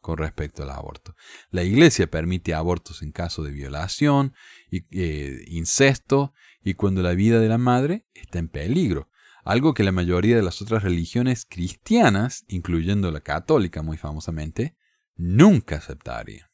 con 0.00 0.16
respecto 0.16 0.62
al 0.62 0.70
aborto. 0.70 1.14
La 1.50 1.62
Iglesia 1.62 2.10
permite 2.10 2.54
abortos 2.54 3.02
en 3.02 3.12
caso 3.12 3.42
de 3.42 3.50
violación, 3.50 4.34
y, 4.70 4.86
eh, 4.98 5.44
incesto 5.48 6.32
y 6.62 6.72
cuando 6.72 7.02
la 7.02 7.12
vida 7.12 7.38
de 7.38 7.48
la 7.48 7.58
madre 7.58 8.06
está 8.14 8.38
en 8.38 8.48
peligro. 8.48 9.10
Algo 9.44 9.74
que 9.74 9.84
la 9.84 9.92
mayoría 9.92 10.36
de 10.36 10.42
las 10.42 10.62
otras 10.62 10.82
religiones 10.82 11.46
cristianas, 11.48 12.44
incluyendo 12.48 13.10
la 13.10 13.20
católica 13.20 13.82
muy 13.82 13.96
famosamente, 13.96 14.74
nunca 15.16 15.76
aceptarían. 15.76 16.48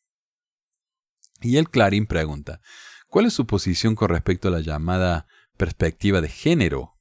Y 1.40 1.56
el 1.56 1.70
Clarín 1.70 2.06
pregunta, 2.06 2.60
¿cuál 3.08 3.26
es 3.26 3.32
su 3.32 3.46
posición 3.46 3.94
con 3.94 4.08
respecto 4.10 4.48
a 4.48 4.50
la 4.50 4.60
llamada 4.60 5.26
perspectiva 5.56 6.20
de 6.20 6.28
género? 6.28 6.98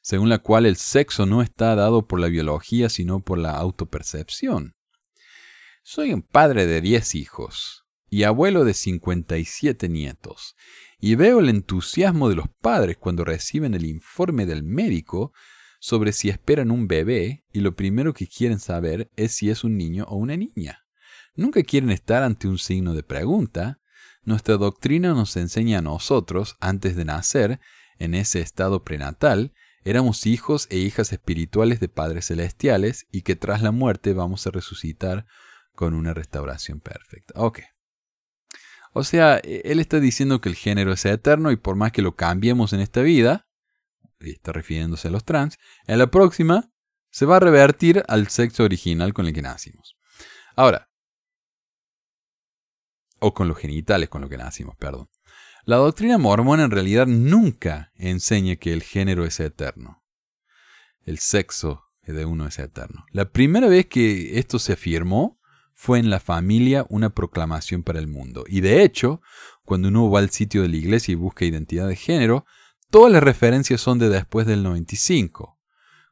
Según 0.00 0.28
la 0.28 0.38
cual 0.38 0.66
el 0.66 0.76
sexo 0.76 1.26
no 1.26 1.42
está 1.42 1.74
dado 1.74 2.06
por 2.06 2.18
la 2.18 2.28
biología, 2.28 2.88
sino 2.88 3.20
por 3.20 3.38
la 3.38 3.52
autopercepción. 3.52 4.74
Soy 5.82 6.12
un 6.12 6.22
padre 6.22 6.66
de 6.66 6.80
10 6.80 7.16
hijos 7.16 7.84
y 8.08 8.22
abuelo 8.22 8.64
de 8.64 8.74
57 8.74 9.88
nietos, 9.88 10.54
y 11.04 11.16
veo 11.16 11.40
el 11.40 11.48
entusiasmo 11.48 12.28
de 12.28 12.36
los 12.36 12.46
padres 12.60 12.96
cuando 12.96 13.24
reciben 13.24 13.74
el 13.74 13.84
informe 13.86 14.46
del 14.46 14.62
médico 14.62 15.32
sobre 15.80 16.12
si 16.12 16.28
esperan 16.28 16.70
un 16.70 16.86
bebé 16.86 17.44
y 17.52 17.58
lo 17.58 17.74
primero 17.74 18.14
que 18.14 18.28
quieren 18.28 18.60
saber 18.60 19.10
es 19.16 19.32
si 19.32 19.50
es 19.50 19.64
un 19.64 19.76
niño 19.76 20.04
o 20.04 20.14
una 20.14 20.36
niña. 20.36 20.84
Nunca 21.34 21.64
quieren 21.64 21.90
estar 21.90 22.22
ante 22.22 22.46
un 22.46 22.56
signo 22.56 22.94
de 22.94 23.02
pregunta. 23.02 23.80
Nuestra 24.22 24.56
doctrina 24.56 25.12
nos 25.12 25.36
enseña 25.36 25.78
a 25.78 25.82
nosotros, 25.82 26.56
antes 26.60 26.94
de 26.94 27.04
nacer, 27.04 27.58
en 27.98 28.14
ese 28.14 28.40
estado 28.40 28.84
prenatal, 28.84 29.54
éramos 29.84 30.24
hijos 30.24 30.68
e 30.70 30.78
hijas 30.78 31.12
espirituales 31.12 31.80
de 31.80 31.88
padres 31.88 32.26
celestiales 32.26 33.08
y 33.10 33.22
que 33.22 33.34
tras 33.34 33.60
la 33.60 33.72
muerte 33.72 34.12
vamos 34.12 34.46
a 34.46 34.52
resucitar 34.52 35.26
con 35.74 35.94
una 35.94 36.14
restauración 36.14 36.78
perfecta. 36.78 37.34
Ok. 37.34 37.71
O 38.92 39.04
sea, 39.04 39.38
e, 39.42 39.62
él 39.64 39.80
está 39.80 40.00
diciendo 40.00 40.40
que 40.40 40.48
el 40.48 40.54
género 40.54 40.92
es 40.92 41.04
eterno 41.04 41.50
y 41.50 41.56
por 41.56 41.76
más 41.76 41.92
que 41.92 42.02
lo 42.02 42.14
cambiemos 42.14 42.72
en 42.72 42.80
esta 42.80 43.02
vida, 43.02 43.48
y 44.20 44.30
está 44.30 44.52
refiriéndose 44.52 45.08
a 45.08 45.10
los 45.10 45.24
trans, 45.24 45.58
en 45.86 45.98
la 45.98 46.10
próxima 46.10 46.70
se 47.10 47.26
va 47.26 47.36
a 47.36 47.40
revertir 47.40 48.02
al 48.08 48.28
sexo 48.28 48.64
original 48.64 49.12
con 49.12 49.26
el 49.26 49.34
que 49.34 49.42
nacimos. 49.42 49.96
Ahora, 50.56 50.88
o 53.18 53.34
con 53.34 53.48
los 53.48 53.58
genitales 53.58 54.08
con 54.08 54.20
los 54.20 54.30
que 54.30 54.36
nacimos, 54.36 54.76
perdón. 54.76 55.08
La 55.64 55.76
doctrina 55.76 56.18
mormona 56.18 56.64
en 56.64 56.72
realidad 56.72 57.06
nunca 57.06 57.92
enseña 57.94 58.56
que 58.56 58.72
el 58.72 58.82
género 58.82 59.24
es 59.24 59.38
eterno. 59.38 60.02
El 61.04 61.18
sexo 61.18 61.84
de 62.02 62.24
uno 62.24 62.46
es 62.46 62.58
eterno. 62.58 63.04
La 63.12 63.30
primera 63.30 63.68
vez 63.68 63.86
que 63.86 64.38
esto 64.38 64.58
se 64.58 64.72
afirmó 64.72 65.38
fue 65.74 65.98
en 65.98 66.10
la 66.10 66.20
familia 66.20 66.86
una 66.88 67.10
proclamación 67.10 67.82
para 67.82 67.98
el 67.98 68.06
mundo. 68.06 68.44
Y 68.46 68.60
de 68.60 68.82
hecho, 68.82 69.20
cuando 69.64 69.88
uno 69.88 70.10
va 70.10 70.20
al 70.20 70.30
sitio 70.30 70.62
de 70.62 70.68
la 70.68 70.76
iglesia 70.76 71.12
y 71.12 71.16
busca 71.16 71.44
identidad 71.44 71.88
de 71.88 71.96
género, 71.96 72.46
todas 72.90 73.12
las 73.12 73.22
referencias 73.22 73.80
son 73.80 73.98
de 73.98 74.08
después 74.08 74.46
del 74.46 74.62
95, 74.62 75.58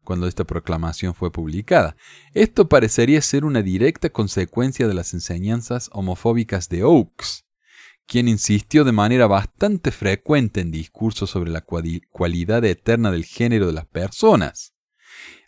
cuando 0.02 0.26
esta 0.26 0.44
proclamación 0.44 1.14
fue 1.14 1.30
publicada. 1.30 1.96
Esto 2.34 2.68
parecería 2.68 3.20
ser 3.22 3.44
una 3.44 3.62
directa 3.62 4.10
consecuencia 4.10 4.88
de 4.88 4.94
las 4.94 5.14
enseñanzas 5.14 5.90
homofóbicas 5.92 6.68
de 6.68 6.84
Oakes, 6.84 7.44
quien 8.06 8.26
insistió 8.26 8.82
de 8.82 8.92
manera 8.92 9.28
bastante 9.28 9.92
frecuente 9.92 10.60
en 10.60 10.72
discursos 10.72 11.30
sobre 11.30 11.50
la 11.52 11.60
cualidad 11.62 12.64
eterna 12.64 13.12
del 13.12 13.24
género 13.24 13.68
de 13.68 13.72
las 13.72 13.86
personas. 13.86 14.74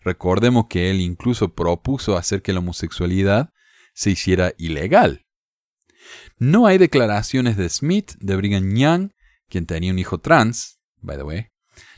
Recordemos 0.04 0.66
que 0.68 0.90
él 0.90 1.00
incluso 1.00 1.54
propuso 1.54 2.16
hacer 2.16 2.42
que 2.42 2.52
la 2.52 2.58
homosexualidad 2.60 3.52
se 3.92 4.10
hiciera 4.10 4.52
ilegal. 4.58 5.26
No 6.38 6.66
hay 6.66 6.78
declaraciones 6.78 7.56
de 7.56 7.68
Smith, 7.68 8.12
de 8.18 8.36
Brigham 8.36 8.74
Young, 8.74 9.10
quien 9.48 9.66
tenía 9.66 9.92
un 9.92 9.98
hijo 9.98 10.18
trans, 10.18 10.80
by 11.00 11.16
the 11.16 11.22
way, 11.22 11.46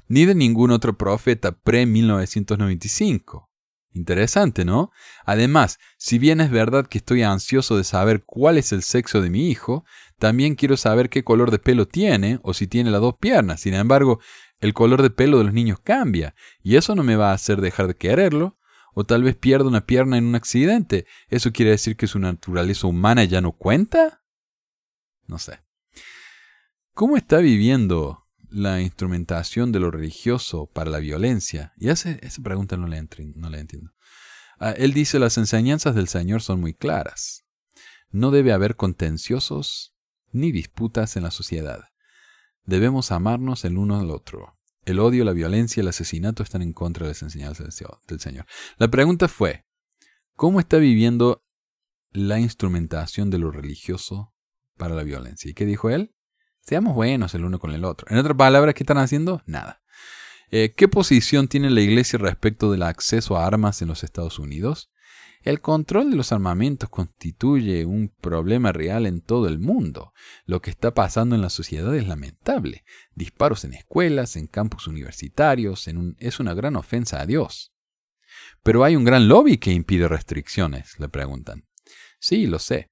ni 0.09 0.27
de 0.27 0.35
ningún 0.35 0.71
otro 0.71 0.97
profeta 0.97 1.53
pre-1995. 1.53 3.49
Interesante, 3.93 4.65
¿no? 4.65 4.91
Además, 5.25 5.79
si 5.99 6.19
bien 6.19 6.41
es 6.41 6.51
verdad 6.51 6.87
que 6.87 6.99
estoy 6.99 7.23
ansioso 7.23 7.77
de 7.77 7.85
saber 7.85 8.25
cuál 8.27 8.59
es 8.59 8.73
el 8.73 8.83
sexo 8.83 9.23
de 9.23 9.31
mi 9.31 9.49
hijo, 9.49 9.85
también 10.19 10.57
quiero 10.57 10.77
saber 10.77 11.09
qué 11.09 11.23
color 11.23 11.53
de 11.53 11.61
pelo 11.61 11.87
tiene 11.87 12.41
o 12.43 12.55
si 12.55 12.67
tiene 12.67 12.91
las 12.91 13.01
dos 13.01 13.15
piernas. 13.21 13.61
Sin 13.61 13.75
embargo, 13.75 14.21
el 14.59 14.75
color 14.75 15.01
de 15.01 15.11
pelo 15.11 15.39
de 15.39 15.45
los 15.45 15.53
niños 15.53 15.79
cambia, 15.79 16.35
y 16.63 16.75
eso 16.75 16.97
no 16.97 17.05
me 17.05 17.15
va 17.15 17.31
a 17.31 17.35
hacer 17.35 17.61
dejar 17.61 17.87
de 17.87 17.97
quererlo, 17.97 18.59
o 18.95 19.05
tal 19.05 19.23
vez 19.23 19.37
pierda 19.37 19.67
una 19.67 19.87
pierna 19.87 20.17
en 20.17 20.25
un 20.25 20.35
accidente. 20.35 21.07
¿Eso 21.29 21.53
quiere 21.53 21.73
decir 21.73 21.97
que 21.97 22.07
su 22.07 22.19
naturaleza 22.19 22.87
humana 22.87 23.25
ya 23.25 23.41
no 23.41 23.53
cuenta? 23.53 24.23
No 25.27 25.39
sé. 25.39 25.61
¿Cómo 26.95 27.17
está 27.17 27.39
viviendo 27.39 28.29
la 28.49 28.81
instrumentación 28.81 29.73
de 29.73 29.81
lo 29.81 29.91
religioso 29.91 30.67
para 30.67 30.91
la 30.91 31.01
violencia? 31.01 31.73
Y 31.77 31.89
esa 31.89 32.17
pregunta 32.43 32.77
no 32.77 32.87
la, 32.87 32.99
entiendo. 32.99 33.93
Ah, 34.61 34.71
él 34.71 34.93
dice, 34.93 35.19
las 35.19 35.37
enseñanzas 35.37 35.97
del 35.97 36.07
Señor 36.07 36.41
son 36.41 36.61
muy 36.61 36.73
claras. 36.73 37.45
No 38.11 38.31
debe 38.31 38.53
haber 38.53 38.77
contenciosos 38.77 39.97
ni 40.31 40.53
disputas 40.53 41.17
en 41.17 41.25
la 41.25 41.33
sociedad. 41.33 41.89
Debemos 42.65 43.11
amarnos 43.11 43.65
el 43.65 43.77
uno 43.77 43.99
al 43.99 44.11
otro. 44.11 44.54
El 44.85 45.01
odio, 45.01 45.25
la 45.25 45.33
violencia 45.33 45.81
el 45.81 45.89
asesinato 45.89 46.43
están 46.43 46.63
en 46.63 46.73
contra 46.73 47.07
de 47.07 47.13
las 47.13 47.23
enseñanzas 47.23 47.83
del 48.07 48.21
Señor. 48.21 48.47
La 48.77 48.89
pregunta 48.89 49.29
fue, 49.29 49.65
¿cómo 50.35 50.61
está 50.61 50.77
viviendo 50.79 51.45
la 52.13 52.39
instrumentación 52.39 53.31
de 53.31 53.39
lo 53.39 53.51
religioso 53.51 54.35
para 54.77 54.95
la 54.95 55.03
violencia? 55.03 55.51
¿Y 55.51 55.55
qué 55.55 55.65
dijo 55.65 55.91
él? 55.91 56.15
Seamos 56.61 56.95
buenos 56.95 57.35
el 57.35 57.45
uno 57.45 57.59
con 57.59 57.73
el 57.73 57.85
otro. 57.85 58.07
En 58.11 58.19
otras 58.19 58.37
palabras, 58.37 58.75
¿qué 58.75 58.83
están 58.83 58.99
haciendo? 58.99 59.43
Nada. 59.47 59.83
Eh, 60.51 60.75
¿Qué 60.77 60.89
posición 60.89 61.49
tiene 61.49 61.71
la 61.71 61.81
Iglesia 61.81 62.19
respecto 62.19 62.71
del 62.71 62.83
acceso 62.83 63.37
a 63.37 63.47
armas 63.47 63.83
en 63.83 63.89
los 63.89 64.05
Estados 64.05 64.39
Unidos? 64.39 64.91
El 65.45 65.61
control 65.61 66.11
de 66.11 66.17
los 66.17 66.33
armamentos 66.33 66.89
constituye 66.89 67.85
un 67.85 68.09
problema 68.09 68.73
real 68.73 69.05
en 69.05 69.21
todo 69.21 69.47
el 69.47 69.59
mundo. 69.59 70.15
Lo 70.47 70.63
que 70.63 70.71
está 70.71 70.95
pasando 70.95 71.35
en 71.35 71.43
la 71.43 71.51
sociedad 71.51 71.95
es 71.95 72.09
lamentable. 72.09 72.83
Disparos 73.15 73.65
en 73.65 73.75
escuelas, 73.75 74.37
en 74.37 74.47
campus 74.47 74.87
universitarios, 74.87 75.87
es 76.19 76.41
una 76.41 76.55
gran 76.55 76.77
ofensa 76.77 77.21
a 77.21 77.27
Dios. 77.27 77.75
Pero 78.63 78.85
hay 78.85 78.97
un 78.97 79.05
gran 79.05 79.29
lobby 79.29 79.59
que 79.59 79.71
impide 79.71 80.09
restricciones, 80.09 80.99
le 80.99 81.11
preguntan. 81.11 81.67
Sí, 82.19 82.47
lo 82.47 82.59
sé. 82.59 82.91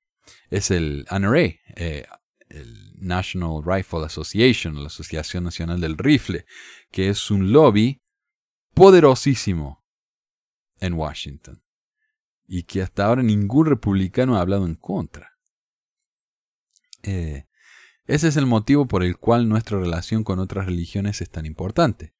Es 0.51 0.71
el 0.71 1.07
NRA, 1.11 1.55
eh, 1.75 2.05
el 2.51 2.93
National 2.99 3.63
Rifle 3.65 4.05
Association, 4.05 4.75
la 4.75 4.89
Asociación 4.89 5.45
Nacional 5.45 5.81
del 5.81 5.97
Rifle, 5.97 6.45
que 6.91 7.09
es 7.09 7.31
un 7.31 7.51
lobby 7.51 8.03
poderosísimo 8.75 9.83
en 10.81 10.93
Washington 10.93 11.63
y 12.55 12.65
que 12.65 12.83
hasta 12.83 13.07
ahora 13.07 13.23
ningún 13.23 13.65
republicano 13.65 14.37
ha 14.37 14.43
hablado 14.43 14.67
en 14.67 14.75
contra. 14.75 15.39
Eh, 17.03 17.47
ese 18.05 18.29
es 18.29 18.37
el 18.37 18.45
motivo 18.45 18.87
por 18.87 19.03
el 19.03 19.17
cual 19.17 19.49
nuestra 19.49 19.79
relación 19.79 20.23
con 20.23 20.39
otras 20.39 20.67
religiones 20.67 21.23
es 21.23 21.31
tan 21.31 21.47
importante. 21.47 22.13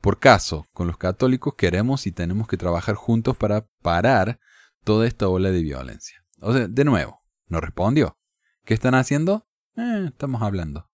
Por 0.00 0.20
caso, 0.20 0.66
con 0.72 0.86
los 0.86 0.96
católicos 0.96 1.52
queremos 1.54 2.06
y 2.06 2.12
tenemos 2.12 2.48
que 2.48 2.56
trabajar 2.56 2.94
juntos 2.94 3.36
para 3.36 3.68
parar 3.82 4.40
toda 4.84 5.06
esta 5.06 5.28
ola 5.28 5.50
de 5.50 5.60
violencia. 5.60 6.24
O 6.40 6.54
sea, 6.54 6.66
de 6.66 6.84
nuevo, 6.86 7.20
no 7.46 7.60
respondió. 7.60 8.18
¿Qué 8.64 8.72
están 8.72 8.94
haciendo? 8.94 9.50
Eh, 9.76 10.06
estamos 10.08 10.40
hablando. 10.40 10.88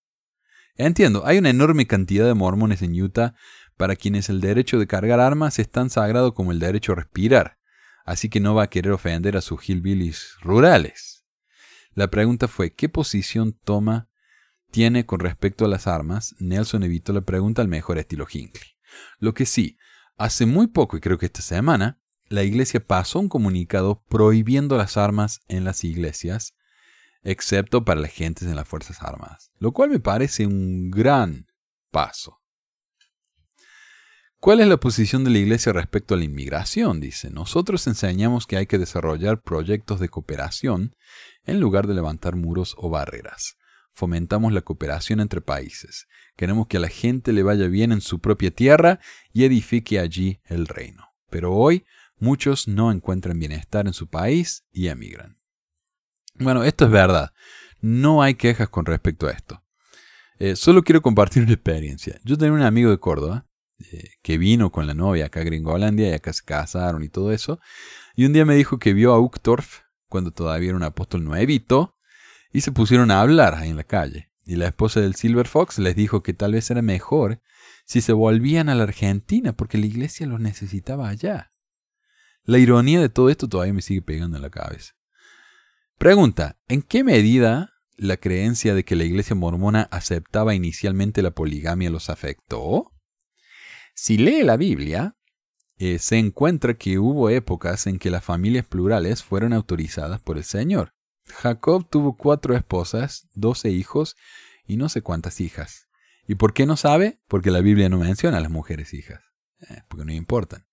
Entiendo, 0.74 1.24
hay 1.24 1.38
una 1.38 1.50
enorme 1.50 1.86
cantidad 1.86 2.26
de 2.26 2.34
mormones 2.34 2.82
en 2.82 3.00
Utah 3.00 3.36
para 3.76 3.94
quienes 3.94 4.28
el 4.30 4.40
derecho 4.40 4.80
de 4.80 4.88
cargar 4.88 5.20
armas 5.20 5.60
es 5.60 5.70
tan 5.70 5.90
sagrado 5.90 6.34
como 6.34 6.50
el 6.50 6.58
derecho 6.58 6.90
a 6.90 6.96
respirar 6.96 7.58
así 8.04 8.28
que 8.28 8.40
no 8.40 8.54
va 8.54 8.64
a 8.64 8.70
querer 8.70 8.92
ofender 8.92 9.36
a 9.36 9.40
sus 9.40 9.68
hillbillies 9.68 10.36
rurales. 10.40 11.24
La 11.94 12.08
pregunta 12.08 12.48
fue, 12.48 12.72
¿qué 12.72 12.88
posición 12.88 13.52
toma 13.64 14.08
tiene 14.70 15.06
con 15.06 15.20
respecto 15.20 15.64
a 15.64 15.68
las 15.68 15.86
armas? 15.86 16.34
Nelson 16.38 16.82
evitó 16.82 17.12
la 17.12 17.22
pregunta 17.22 17.62
al 17.62 17.68
mejor 17.68 17.98
estilo 17.98 18.26
Hinckley. 18.30 18.76
Lo 19.18 19.34
que 19.34 19.46
sí, 19.46 19.78
hace 20.16 20.46
muy 20.46 20.66
poco, 20.66 20.96
y 20.96 21.00
creo 21.00 21.18
que 21.18 21.26
esta 21.26 21.42
semana, 21.42 22.00
la 22.28 22.42
iglesia 22.42 22.84
pasó 22.84 23.20
un 23.20 23.28
comunicado 23.28 24.02
prohibiendo 24.08 24.76
las 24.76 24.96
armas 24.96 25.40
en 25.48 25.64
las 25.64 25.84
iglesias, 25.84 26.54
excepto 27.22 27.84
para 27.84 28.00
las 28.00 28.12
gentes 28.12 28.48
en 28.48 28.56
las 28.56 28.68
Fuerzas 28.68 29.02
Armadas, 29.02 29.50
lo 29.58 29.72
cual 29.72 29.90
me 29.90 30.00
parece 30.00 30.46
un 30.46 30.90
gran 30.90 31.46
paso. 31.90 32.40
¿Cuál 34.44 34.60
es 34.60 34.68
la 34.68 34.76
posición 34.76 35.24
de 35.24 35.30
la 35.30 35.38
Iglesia 35.38 35.72
respecto 35.72 36.12
a 36.12 36.18
la 36.18 36.24
inmigración? 36.24 37.00
Dice, 37.00 37.30
nosotros 37.30 37.86
enseñamos 37.86 38.46
que 38.46 38.58
hay 38.58 38.66
que 38.66 38.76
desarrollar 38.76 39.40
proyectos 39.40 40.00
de 40.00 40.10
cooperación 40.10 40.94
en 41.46 41.60
lugar 41.60 41.86
de 41.86 41.94
levantar 41.94 42.36
muros 42.36 42.74
o 42.76 42.90
barreras. 42.90 43.56
Fomentamos 43.94 44.52
la 44.52 44.60
cooperación 44.60 45.20
entre 45.20 45.40
países. 45.40 46.08
Queremos 46.36 46.66
que 46.66 46.76
a 46.76 46.80
la 46.80 46.90
gente 46.90 47.32
le 47.32 47.42
vaya 47.42 47.68
bien 47.68 47.90
en 47.90 48.02
su 48.02 48.18
propia 48.18 48.50
tierra 48.50 49.00
y 49.32 49.44
edifique 49.44 49.98
allí 49.98 50.42
el 50.44 50.66
reino. 50.66 51.08
Pero 51.30 51.54
hoy 51.54 51.86
muchos 52.18 52.68
no 52.68 52.92
encuentran 52.92 53.38
bienestar 53.38 53.86
en 53.86 53.94
su 53.94 54.08
país 54.08 54.66
y 54.70 54.88
emigran. 54.88 55.38
Bueno, 56.34 56.64
esto 56.64 56.84
es 56.84 56.90
verdad. 56.90 57.32
No 57.80 58.22
hay 58.22 58.34
quejas 58.34 58.68
con 58.68 58.84
respecto 58.84 59.26
a 59.26 59.30
esto. 59.30 59.62
Eh, 60.38 60.54
solo 60.54 60.82
quiero 60.82 61.00
compartir 61.00 61.44
una 61.44 61.54
experiencia. 61.54 62.20
Yo 62.24 62.36
tenía 62.36 62.52
un 62.52 62.60
amigo 62.60 62.90
de 62.90 62.98
Córdoba 62.98 63.46
eh, 63.92 64.10
que 64.22 64.38
vino 64.38 64.70
con 64.70 64.86
la 64.86 64.94
novia 64.94 65.26
acá 65.26 65.40
a 65.40 65.44
Gringolandia 65.44 66.10
y 66.10 66.12
acá 66.12 66.32
se 66.32 66.44
casaron 66.44 67.02
y 67.02 67.08
todo 67.08 67.32
eso. 67.32 67.60
Y 68.14 68.26
un 68.26 68.32
día 68.32 68.44
me 68.44 68.54
dijo 68.54 68.78
que 68.78 68.92
vio 68.92 69.12
a 69.12 69.20
Uchtdorf 69.20 69.80
cuando 70.08 70.30
todavía 70.30 70.68
era 70.68 70.76
un 70.76 70.84
apóstol 70.84 71.24
nuevito 71.24 71.96
y 72.52 72.60
se 72.60 72.72
pusieron 72.72 73.10
a 73.10 73.20
hablar 73.20 73.54
ahí 73.54 73.70
en 73.70 73.76
la 73.76 73.84
calle. 73.84 74.30
Y 74.44 74.56
la 74.56 74.66
esposa 74.66 75.00
del 75.00 75.14
Silver 75.14 75.48
Fox 75.48 75.78
les 75.78 75.96
dijo 75.96 76.22
que 76.22 76.34
tal 76.34 76.52
vez 76.52 76.70
era 76.70 76.82
mejor 76.82 77.40
si 77.86 78.00
se 78.00 78.12
volvían 78.12 78.68
a 78.68 78.74
la 78.74 78.84
Argentina 78.84 79.52
porque 79.54 79.78
la 79.78 79.86
iglesia 79.86 80.26
los 80.26 80.40
necesitaba 80.40 81.08
allá. 81.08 81.50
La 82.44 82.58
ironía 82.58 83.00
de 83.00 83.08
todo 83.08 83.30
esto 83.30 83.48
todavía 83.48 83.72
me 83.72 83.82
sigue 83.82 84.02
pegando 84.02 84.36
en 84.36 84.42
la 84.42 84.50
cabeza. 84.50 84.94
Pregunta, 85.98 86.58
¿en 86.68 86.82
qué 86.82 87.02
medida 87.02 87.72
la 87.96 88.16
creencia 88.16 88.74
de 88.74 88.84
que 88.84 88.96
la 88.96 89.04
iglesia 89.04 89.34
mormona 89.34 89.88
aceptaba 89.90 90.54
inicialmente 90.54 91.22
la 91.22 91.30
poligamia 91.30 91.90
los 91.90 92.10
afectó? 92.10 92.93
Si 93.94 94.18
lee 94.18 94.42
la 94.42 94.56
Biblia, 94.56 95.16
eh, 95.78 95.98
se 95.98 96.18
encuentra 96.18 96.74
que 96.74 96.98
hubo 96.98 97.30
épocas 97.30 97.86
en 97.86 97.98
que 97.98 98.10
las 98.10 98.24
familias 98.24 98.66
plurales 98.66 99.22
fueron 99.22 99.52
autorizadas 99.52 100.20
por 100.20 100.36
el 100.36 100.44
Señor. 100.44 100.94
Jacob 101.26 101.88
tuvo 101.88 102.16
cuatro 102.16 102.54
esposas, 102.54 103.28
doce 103.34 103.70
hijos 103.70 104.16
y 104.66 104.76
no 104.76 104.88
sé 104.88 105.02
cuántas 105.02 105.40
hijas. 105.40 105.88
¿Y 106.26 106.34
por 106.36 106.52
qué 106.52 106.66
no 106.66 106.76
sabe? 106.76 107.20
Porque 107.28 107.50
la 107.50 107.60
Biblia 107.60 107.88
no 107.88 107.98
menciona 107.98 108.38
a 108.38 108.40
las 108.40 108.50
mujeres 108.50 108.94
hijas, 108.94 109.20
eh, 109.68 109.82
porque 109.88 110.04
no 110.04 110.12
importan. 110.12 110.66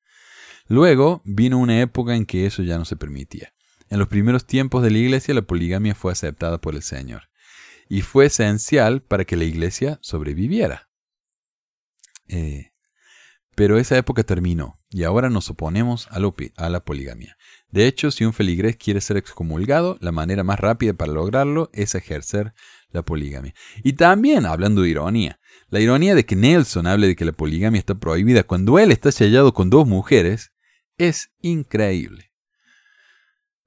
Luego 0.68 1.22
vino 1.26 1.58
una 1.58 1.82
época 1.82 2.16
en 2.16 2.26
que 2.26 2.46
eso 2.46 2.64
ya 2.64 2.78
no 2.78 2.86
se 2.86 2.96
permitía. 2.96 3.54
En 3.90 4.00
los 4.00 4.08
primeros 4.08 4.46
tiempos 4.46 4.84
de 4.84 4.92
la 4.92 5.00
iglesia 5.00 5.34
la 5.34 5.42
poligamia 5.42 5.94
fue 5.94 6.12
aceptada 6.12 6.60
por 6.60 6.76
el 6.76 6.82
Señor 6.82 7.30
y 7.90 8.02
fue 8.02 8.28
esencial 8.28 9.02
para 9.02 9.26
que 9.26 9.36
la 9.36 9.44
iglesia 9.44 10.00
sobreviviera. 10.02 10.90
Eh, 12.30 12.71
pero 13.56 13.78
esa 13.78 13.98
época 13.98 14.24
terminó 14.24 14.80
y 14.90 15.04
ahora 15.04 15.30
nos 15.30 15.50
oponemos 15.50 16.08
a, 16.12 16.20
la 16.70 16.84
poligamia. 16.84 17.38
De 17.70 17.88
hecho, 17.88 18.12
si 18.12 18.26
un 18.26 18.34
feligrés 18.34 18.78
quiere 18.78 19.02
ser 19.02 19.18
excomulgado, 19.18 19.98
la 20.02 20.12
manera 20.12 20.44
más 20.44 20.60
rápida 20.60 20.94
para 20.94 21.14
lograrlo 21.14 21.70
es 21.74 21.96
ejercer 21.96 22.54
la 22.92 23.04
poligamia. 23.04 23.54
Y 23.84 23.94
también, 23.94 24.46
hablando 24.46 24.82
de 24.82 24.90
ironía, 24.90 25.40
la 25.70 25.80
ironía 25.80 26.16
de 26.16 26.26
que 26.26 26.36
Nelson 26.36 26.88
hable 26.88 27.08
de 27.08 27.16
que 27.16 27.26
la 27.26 27.32
poligamia 27.32 27.80
está 27.80 27.96
prohibida 27.96 28.44
cuando 28.44 28.80
él 28.80 28.92
está 28.92 29.12
sellado 29.12 29.54
con 29.54 29.70
dos 29.70 29.88
mujeres 29.88 30.52
es 30.98 31.32
increíble. 31.42 32.32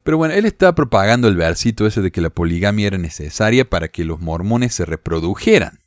Pero 0.03 0.19
bueno, 0.19 0.35
él 0.35 0.45
está 0.45 0.75
propagando 0.75 1.29
el 1.29 1.37
versito 1.37 1.87
ese 1.87 2.03
de 2.03 2.13
que 2.13 2.21
la 2.21 2.29
poligamia 2.29 2.89
era 2.89 2.99
necesaria 2.99 3.69
para 3.69 3.89
que 3.89 4.05
los 4.05 4.21
mormones 4.21 4.75
se 4.75 4.85
reprodujeran. 4.85 5.81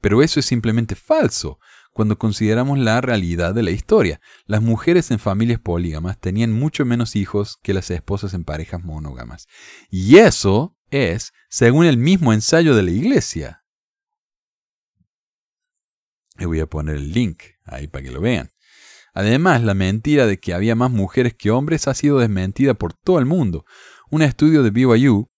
Pero 0.00 0.22
eso 0.22 0.40
es 0.40 0.46
simplemente 0.46 0.94
falso 0.94 1.58
cuando 1.96 2.18
consideramos 2.18 2.78
la 2.78 3.00
realidad 3.00 3.54
de 3.54 3.62
la 3.62 3.70
historia. 3.70 4.20
Las 4.44 4.60
mujeres 4.60 5.10
en 5.10 5.18
familias 5.18 5.60
polígamas 5.60 6.20
tenían 6.20 6.52
mucho 6.52 6.84
menos 6.84 7.16
hijos 7.16 7.58
que 7.62 7.72
las 7.72 7.90
esposas 7.90 8.34
en 8.34 8.44
parejas 8.44 8.84
monógamas. 8.84 9.48
Y 9.88 10.18
eso 10.18 10.76
es 10.90 11.32
según 11.48 11.86
el 11.86 11.96
mismo 11.96 12.34
ensayo 12.34 12.74
de 12.74 12.82
la 12.82 12.90
iglesia. 12.90 13.64
Le 16.36 16.44
voy 16.44 16.60
a 16.60 16.66
poner 16.66 16.96
el 16.96 17.12
link 17.12 17.44
ahí 17.64 17.86
para 17.88 18.04
que 18.04 18.10
lo 18.10 18.20
vean. 18.20 18.52
Además, 19.14 19.62
la 19.62 19.72
mentira 19.72 20.26
de 20.26 20.38
que 20.38 20.52
había 20.52 20.74
más 20.74 20.90
mujeres 20.90 21.32
que 21.32 21.50
hombres 21.50 21.88
ha 21.88 21.94
sido 21.94 22.18
desmentida 22.18 22.74
por 22.74 22.92
todo 22.92 23.18
el 23.20 23.24
mundo. 23.24 23.64
Un 24.10 24.20
estudio 24.20 24.62
de 24.62 24.68
BYU 24.68 25.30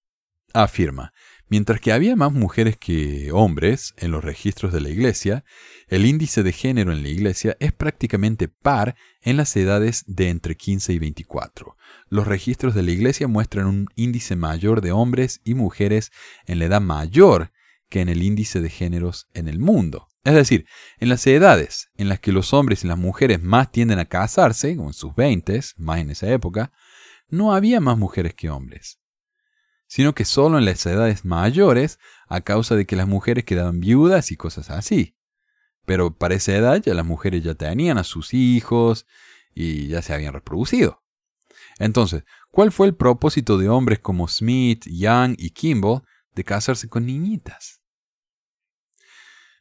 afirma, 0.52 1.12
mientras 1.48 1.80
que 1.80 1.92
había 1.92 2.16
más 2.16 2.32
mujeres 2.32 2.76
que 2.76 3.30
hombres 3.32 3.94
en 3.96 4.10
los 4.10 4.24
registros 4.24 4.72
de 4.72 4.80
la 4.80 4.88
iglesia, 4.88 5.44
el 5.88 6.06
índice 6.06 6.42
de 6.42 6.52
género 6.52 6.92
en 6.92 7.02
la 7.02 7.08
iglesia 7.08 7.56
es 7.60 7.72
prácticamente 7.72 8.48
par 8.48 8.96
en 9.22 9.36
las 9.36 9.56
edades 9.56 10.04
de 10.06 10.28
entre 10.28 10.56
15 10.56 10.92
y 10.92 10.98
24. 10.98 11.76
Los 12.08 12.26
registros 12.26 12.74
de 12.74 12.82
la 12.82 12.90
iglesia 12.90 13.28
muestran 13.28 13.66
un 13.66 13.88
índice 13.94 14.36
mayor 14.36 14.80
de 14.80 14.92
hombres 14.92 15.40
y 15.44 15.54
mujeres 15.54 16.10
en 16.46 16.58
la 16.58 16.66
edad 16.66 16.80
mayor 16.80 17.52
que 17.88 18.00
en 18.00 18.08
el 18.08 18.22
índice 18.22 18.60
de 18.60 18.70
géneros 18.70 19.28
en 19.34 19.48
el 19.48 19.58
mundo. 19.58 20.08
Es 20.24 20.34
decir, 20.34 20.66
en 20.98 21.08
las 21.08 21.26
edades 21.26 21.90
en 21.96 22.08
las 22.08 22.20
que 22.20 22.32
los 22.32 22.52
hombres 22.52 22.84
y 22.84 22.88
las 22.88 22.98
mujeres 22.98 23.42
más 23.42 23.72
tienden 23.72 23.98
a 23.98 24.04
casarse, 24.04 24.76
como 24.76 24.90
en 24.90 24.94
sus 24.94 25.14
20, 25.14 25.60
más 25.78 26.00
en 26.00 26.10
esa 26.10 26.30
época, 26.30 26.70
no 27.30 27.54
había 27.54 27.80
más 27.80 27.96
mujeres 27.96 28.34
que 28.34 28.50
hombres, 28.50 28.97
sino 29.88 30.14
que 30.14 30.24
solo 30.24 30.58
en 30.58 30.66
las 30.66 30.86
edades 30.86 31.24
mayores 31.24 31.98
a 32.28 32.42
causa 32.42 32.76
de 32.76 32.86
que 32.86 32.94
las 32.94 33.08
mujeres 33.08 33.44
quedaban 33.44 33.80
viudas 33.80 34.30
y 34.30 34.36
cosas 34.36 34.70
así. 34.70 35.16
Pero 35.86 36.16
para 36.16 36.34
esa 36.34 36.54
edad 36.54 36.80
ya 36.80 36.94
las 36.94 37.06
mujeres 37.06 37.42
ya 37.42 37.54
tenían 37.54 37.98
a 37.98 38.04
sus 38.04 38.34
hijos 38.34 39.06
y 39.54 39.88
ya 39.88 40.02
se 40.02 40.12
habían 40.12 40.34
reproducido. 40.34 41.02
Entonces, 41.78 42.24
¿cuál 42.50 42.70
fue 42.70 42.86
el 42.86 42.94
propósito 42.94 43.56
de 43.56 43.68
hombres 43.68 43.98
como 43.98 44.28
Smith, 44.28 44.84
Young 44.86 45.34
y 45.38 45.50
Kimball 45.50 46.02
de 46.34 46.44
casarse 46.44 46.88
con 46.88 47.06
niñitas? 47.06 47.82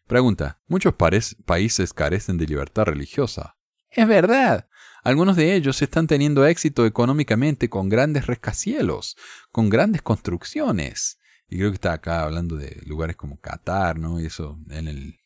Pregunta, 0.07 0.61
muchos 0.67 0.93
países 0.93 1.93
carecen 1.93 2.38
de 2.38 2.47
libertad 2.47 2.86
religiosa. 2.86 3.57
Es 3.89 4.07
verdad. 4.07 4.67
Algunos 5.04 5.36
de 5.36 5.56
ellos 5.56 5.82
están 5.82 6.08
teniendo 6.08 6.45
éxito 6.45 6.86
económicamente 6.86 7.70
con 7.70 7.89
grandes 7.89 8.28
rascacielos, 8.28 9.16
con 9.52 9.70
grandes 9.70 10.02
construcciones. 10.02 11.20
Y 11.48 11.58
creo 11.58 11.70
que 11.72 11.76
está 11.76 11.93
acá 11.93 12.24
hablando 12.24 12.58
de 12.58 12.82
lugares 12.86 13.16
como 13.16 13.39
Qatar, 13.39 14.00
¿no? 14.00 14.20
Y 14.20 14.26
eso 14.26 14.60
en 14.70 14.88
el 14.88 15.20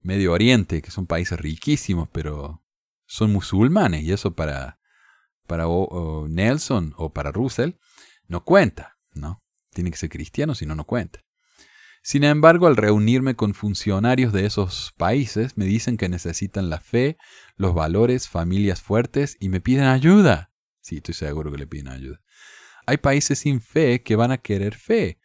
Medio 0.00 0.32
Oriente, 0.32 0.82
que 0.82 0.90
son 0.90 1.06
países 1.06 1.38
riquísimos, 1.38 2.08
pero 2.10 2.62
son 3.06 3.32
musulmanes. 3.32 4.02
Y 4.02 4.12
eso 4.12 4.34
para, 4.34 4.80
para 5.46 5.66
Nelson 6.28 6.94
o 6.96 7.12
para 7.12 7.30
Russell 7.30 7.72
no 8.26 8.44
cuenta, 8.44 8.96
¿no? 9.12 9.42
Tiene 9.70 9.90
que 9.90 9.96
ser 9.96 10.10
cristiano, 10.10 10.54
si 10.54 10.66
no, 10.66 10.74
no 10.74 10.84
cuenta. 10.84 11.20
Sin 12.06 12.22
embargo, 12.22 12.66
al 12.66 12.76
reunirme 12.76 13.34
con 13.34 13.54
funcionarios 13.54 14.34
de 14.34 14.44
esos 14.44 14.92
países, 14.98 15.56
me 15.56 15.64
dicen 15.64 15.96
que 15.96 16.10
necesitan 16.10 16.68
la 16.68 16.78
fe, 16.78 17.16
los 17.56 17.74
valores, 17.74 18.28
familias 18.28 18.82
fuertes 18.82 19.38
y 19.40 19.48
me 19.48 19.62
piden 19.62 19.86
ayuda. 19.86 20.52
Sí, 20.82 20.96
estoy 20.96 21.14
seguro 21.14 21.50
que 21.50 21.56
le 21.56 21.66
piden 21.66 21.88
ayuda. 21.88 22.20
Hay 22.84 22.98
países 22.98 23.38
sin 23.38 23.62
fe 23.62 24.02
que 24.02 24.16
van 24.16 24.32
a 24.32 24.36
querer 24.36 24.74
fe. 24.74 25.18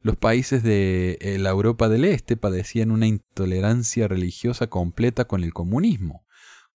Los 0.00 0.16
países 0.16 0.62
de 0.62 1.16
eh, 1.22 1.38
la 1.38 1.48
Europa 1.48 1.88
del 1.88 2.04
Este 2.04 2.36
padecían 2.36 2.90
una 2.90 3.06
intolerancia 3.06 4.06
religiosa 4.06 4.66
completa 4.66 5.24
con 5.24 5.42
el 5.42 5.54
comunismo. 5.54 6.26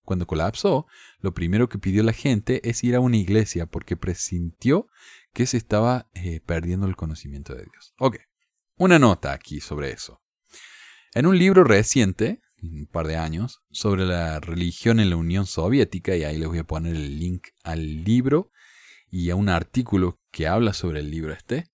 Cuando 0.01 0.25
colapsó, 0.25 0.87
lo 1.19 1.35
primero 1.35 1.69
que 1.69 1.77
pidió 1.77 2.01
la 2.01 2.13
gente 2.13 2.67
es 2.67 2.83
ir 2.83 2.95
a 2.95 3.01
una 3.01 3.17
iglesia 3.17 3.67
porque 3.67 3.97
presintió 3.97 4.87
que 5.31 5.45
se 5.45 5.57
estaba 5.57 6.09
eh, 6.15 6.39
perdiendo 6.43 6.87
el 6.87 6.95
conocimiento 6.95 7.53
de 7.53 7.65
Dios. 7.71 7.93
Ok, 7.99 8.17
una 8.77 8.99
nota 8.99 9.33
aquí 9.33 9.59
sobre 9.59 9.91
eso. 9.91 10.21
En 11.13 11.25
un 11.25 11.37
libro 11.37 11.63
reciente, 11.63 12.41
un 12.61 12.87
par 12.87 13.07
de 13.07 13.17
años, 13.17 13.61
sobre 13.71 14.05
la 14.05 14.39
religión 14.39 14.99
en 14.99 15.09
la 15.09 15.15
Unión 15.15 15.45
Soviética, 15.45 16.15
y 16.15 16.23
ahí 16.23 16.37
les 16.37 16.47
voy 16.47 16.59
a 16.59 16.63
poner 16.63 16.95
el 16.95 17.19
link 17.19 17.47
al 17.63 18.03
libro 18.03 18.51
y 19.09 19.29
a 19.29 19.35
un 19.35 19.49
artículo 19.49 20.19
que 20.31 20.47
habla 20.47 20.73
sobre 20.73 20.99
el 20.99 21.09
libro 21.09 21.33
este, 21.33 21.71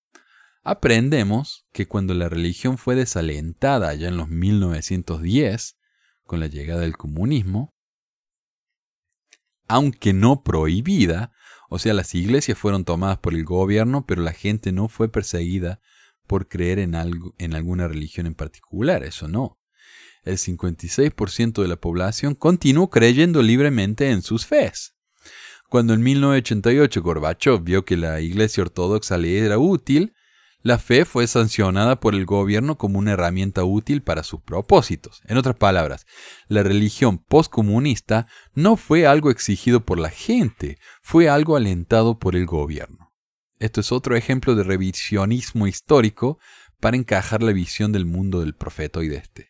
aprendemos 0.63 1.65
que 1.73 1.87
cuando 1.87 2.13
la 2.13 2.29
religión 2.29 2.77
fue 2.77 2.95
desalentada 2.95 3.93
ya 3.95 4.07
en 4.07 4.17
los 4.17 4.29
1910, 4.29 5.77
con 6.23 6.39
la 6.39 6.47
llegada 6.47 6.81
del 6.81 6.95
comunismo, 6.95 7.73
aunque 9.67 10.13
no 10.13 10.43
prohibida, 10.43 11.33
o 11.69 11.79
sea, 11.79 11.93
las 11.93 12.13
iglesias 12.15 12.57
fueron 12.57 12.85
tomadas 12.85 13.17
por 13.17 13.33
el 13.33 13.43
gobierno, 13.43 14.05
pero 14.05 14.21
la 14.21 14.33
gente 14.33 14.71
no 14.71 14.87
fue 14.87 15.09
perseguida 15.09 15.81
por 16.33 16.47
creer 16.47 16.79
en, 16.79 16.95
algo, 16.95 17.35
en 17.37 17.53
alguna 17.53 17.87
religión 17.87 18.25
en 18.25 18.33
particular, 18.33 19.03
eso 19.03 19.27
no. 19.27 19.59
El 20.23 20.39
56% 20.39 21.61
de 21.61 21.67
la 21.67 21.75
población 21.75 22.33
continuó 22.33 22.89
creyendo 22.89 23.43
libremente 23.43 24.09
en 24.09 24.23
sus 24.23 24.47
fes. 24.47 24.95
Cuando 25.69 25.93
en 25.93 26.01
1988 26.01 27.03
Gorbachev 27.03 27.61
vio 27.61 27.85
que 27.85 27.97
la 27.97 28.19
Iglesia 28.19 28.63
Ortodoxa 28.63 29.19
le 29.19 29.45
era 29.45 29.59
útil, 29.59 30.15
la 30.63 30.79
fe 30.79 31.05
fue 31.05 31.27
sancionada 31.27 31.99
por 31.99 32.15
el 32.15 32.25
gobierno 32.25 32.79
como 32.79 32.97
una 32.97 33.11
herramienta 33.11 33.63
útil 33.63 34.01
para 34.01 34.23
sus 34.23 34.41
propósitos. 34.41 35.21
En 35.25 35.37
otras 35.37 35.55
palabras, 35.55 36.07
la 36.47 36.63
religión 36.63 37.19
postcomunista 37.19 38.25
no 38.55 38.75
fue 38.75 39.05
algo 39.05 39.29
exigido 39.29 39.85
por 39.85 39.99
la 39.99 40.09
gente, 40.09 40.79
fue 41.03 41.29
algo 41.29 41.55
alentado 41.55 42.17
por 42.17 42.35
el 42.35 42.47
gobierno. 42.47 43.12
Esto 43.59 43.81
es 43.81 43.91
otro 43.91 44.15
ejemplo 44.15 44.55
de 44.55 44.63
revisionismo 44.63 45.67
histórico 45.67 46.39
para 46.79 46.97
encajar 46.97 47.41
la 47.41 47.53
visión 47.53 47.91
del 47.91 48.05
mundo 48.05 48.41
del 48.41 48.55
profeta 48.55 49.03
y 49.03 49.07
de 49.07 49.17
este. 49.17 49.49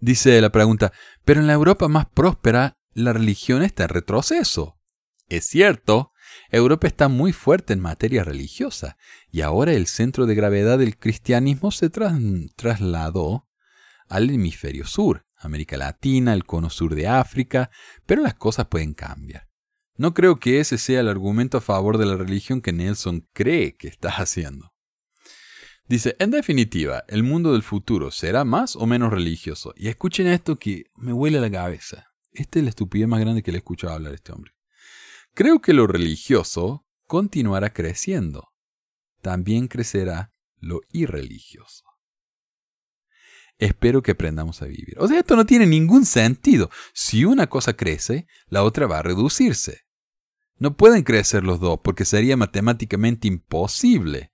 Dice 0.00 0.40
la 0.40 0.50
pregunta, 0.50 0.92
pero 1.24 1.40
en 1.40 1.46
la 1.46 1.52
Europa 1.52 1.88
más 1.88 2.06
próspera 2.06 2.78
la 2.92 3.12
religión 3.12 3.62
está 3.62 3.84
en 3.84 3.88
retroceso. 3.90 4.78
Es 5.28 5.46
cierto, 5.46 6.12
Europa 6.50 6.86
está 6.86 7.08
muy 7.08 7.32
fuerte 7.32 7.72
en 7.72 7.80
materia 7.80 8.24
religiosa 8.24 8.96
y 9.30 9.40
ahora 9.40 9.72
el 9.72 9.86
centro 9.86 10.26
de 10.26 10.34
gravedad 10.34 10.78
del 10.78 10.98
cristianismo 10.98 11.70
se 11.70 11.90
trasladó 11.90 13.48
al 14.08 14.28
hemisferio 14.30 14.86
sur, 14.86 15.26
América 15.36 15.76
Latina, 15.76 16.34
el 16.34 16.44
cono 16.44 16.68
sur 16.68 16.94
de 16.94 17.08
África, 17.08 17.70
pero 18.04 18.22
las 18.22 18.34
cosas 18.34 18.66
pueden 18.66 18.94
cambiar. 18.94 19.51
No 20.02 20.14
creo 20.14 20.40
que 20.40 20.58
ese 20.58 20.78
sea 20.78 20.98
el 20.98 21.06
argumento 21.06 21.58
a 21.58 21.60
favor 21.60 21.96
de 21.96 22.06
la 22.06 22.16
religión 22.16 22.60
que 22.60 22.72
Nelson 22.72 23.28
cree 23.32 23.76
que 23.76 23.86
está 23.86 24.08
haciendo. 24.20 24.72
Dice, 25.86 26.16
en 26.18 26.32
definitiva, 26.32 27.04
el 27.06 27.22
mundo 27.22 27.52
del 27.52 27.62
futuro 27.62 28.10
será 28.10 28.44
más 28.44 28.74
o 28.74 28.84
menos 28.84 29.12
religioso. 29.12 29.72
Y 29.76 29.86
escuchen 29.86 30.26
esto 30.26 30.58
que 30.58 30.86
me 30.96 31.12
huele 31.12 31.40
la 31.40 31.52
cabeza. 31.52 32.08
Esta 32.32 32.58
es 32.58 32.64
la 32.64 32.70
estupidez 32.70 33.06
más 33.06 33.20
grande 33.20 33.44
que 33.44 33.52
le 33.52 33.58
he 33.58 33.60
escuchado 33.60 33.92
hablar 33.92 34.10
a 34.10 34.16
este 34.16 34.32
hombre. 34.32 34.50
Creo 35.34 35.60
que 35.60 35.72
lo 35.72 35.86
religioso 35.86 36.84
continuará 37.06 37.72
creciendo. 37.72 38.48
También 39.20 39.68
crecerá 39.68 40.32
lo 40.58 40.80
irreligioso. 40.90 41.84
Espero 43.56 44.02
que 44.02 44.10
aprendamos 44.10 44.62
a 44.62 44.66
vivir. 44.66 44.96
O 44.98 45.06
sea, 45.06 45.20
esto 45.20 45.36
no 45.36 45.46
tiene 45.46 45.66
ningún 45.66 46.06
sentido. 46.06 46.70
Si 46.92 47.24
una 47.24 47.46
cosa 47.46 47.74
crece, 47.74 48.26
la 48.48 48.64
otra 48.64 48.88
va 48.88 48.98
a 48.98 49.02
reducirse. 49.02 49.82
No 50.58 50.76
pueden 50.76 51.02
crecer 51.02 51.44
los 51.44 51.60
dos 51.60 51.80
porque 51.82 52.04
sería 52.04 52.36
matemáticamente 52.36 53.28
imposible. 53.28 54.32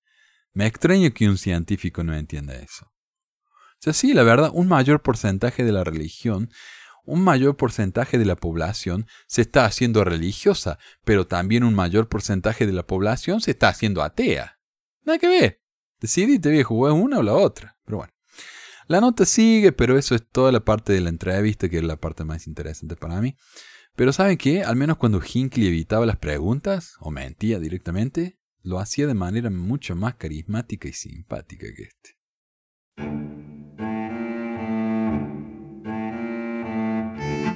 Me 0.52 0.66
extraña 0.66 1.10
que 1.10 1.28
un 1.28 1.38
científico 1.38 2.04
no 2.04 2.14
entienda 2.14 2.54
eso. 2.54 2.86
O 2.86 3.80
sea, 3.80 3.92
sí, 3.92 4.12
la 4.12 4.24
verdad, 4.24 4.50
un 4.52 4.66
mayor 4.66 5.02
porcentaje 5.02 5.64
de 5.64 5.72
la 5.72 5.84
religión, 5.84 6.50
un 7.04 7.22
mayor 7.22 7.56
porcentaje 7.56 8.18
de 8.18 8.24
la 8.24 8.36
población 8.36 9.06
se 9.26 9.42
está 9.42 9.64
haciendo 9.64 10.04
religiosa, 10.04 10.78
pero 11.04 11.26
también 11.26 11.64
un 11.64 11.74
mayor 11.74 12.08
porcentaje 12.08 12.66
de 12.66 12.72
la 12.72 12.86
población 12.86 13.40
se 13.40 13.52
está 13.52 13.68
haciendo 13.68 14.02
atea. 14.02 14.58
Nada 15.04 15.18
que 15.18 15.28
ver. 15.28 15.62
Decidite, 16.00 16.50
viejo, 16.50 16.86
es 16.88 16.94
una 16.94 17.18
o 17.18 17.22
la 17.22 17.32
otra. 17.32 17.78
Pero 17.84 17.98
bueno. 17.98 18.12
La 18.88 19.00
nota 19.00 19.26
sigue, 19.26 19.72
pero 19.72 19.98
eso 19.98 20.14
es 20.14 20.26
toda 20.30 20.50
la 20.50 20.60
parte 20.60 20.92
de 20.92 21.00
la 21.00 21.10
entrevista, 21.10 21.68
que 21.68 21.78
es 21.78 21.84
la 21.84 21.96
parte 21.96 22.24
más 22.24 22.46
interesante 22.46 22.96
para 22.96 23.20
mí. 23.20 23.36
Pero 23.99 24.12
¿saben 24.12 24.38
qué? 24.38 24.62
Al 24.62 24.76
menos 24.76 24.96
cuando 24.96 25.20
Hinckley 25.20 25.66
evitaba 25.66 26.07
las 26.07 26.18
preguntas, 26.18 26.94
o 27.01 27.11
mentía 27.11 27.59
directamente, 27.59 28.38
lo 28.62 28.78
hacía 28.78 29.09
de 29.09 29.14
manera 29.14 29.51
mucho 29.51 29.96
más 29.96 30.14
carismática 30.14 30.86
y 30.86 30.92
simpática 30.92 31.66
que 31.74 31.82
este. 31.82 32.16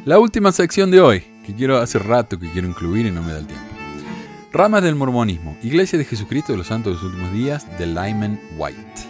La 0.04 0.18
última 0.18 0.50
sección 0.50 0.90
de 0.90 1.00
hoy, 1.00 1.22
que 1.46 1.54
quiero 1.54 1.76
hace 1.76 2.00
rato 2.00 2.40
que 2.40 2.50
quiero 2.50 2.66
incluir 2.66 3.06
y 3.06 3.12
no 3.12 3.22
me 3.22 3.34
da 3.34 3.38
el 3.38 3.46
tiempo. 3.46 3.64
Ramas 4.52 4.82
del 4.82 4.96
mormonismo, 4.96 5.56
Iglesia 5.62 5.96
de 5.96 6.04
Jesucristo 6.04 6.54
de 6.54 6.58
los 6.58 6.66
Santos 6.66 6.90
de 6.90 6.94
los 6.94 7.04
Últimos 7.04 7.32
Días, 7.32 7.68
de 7.78 7.86
Lyman 7.86 8.40
White. 8.58 9.02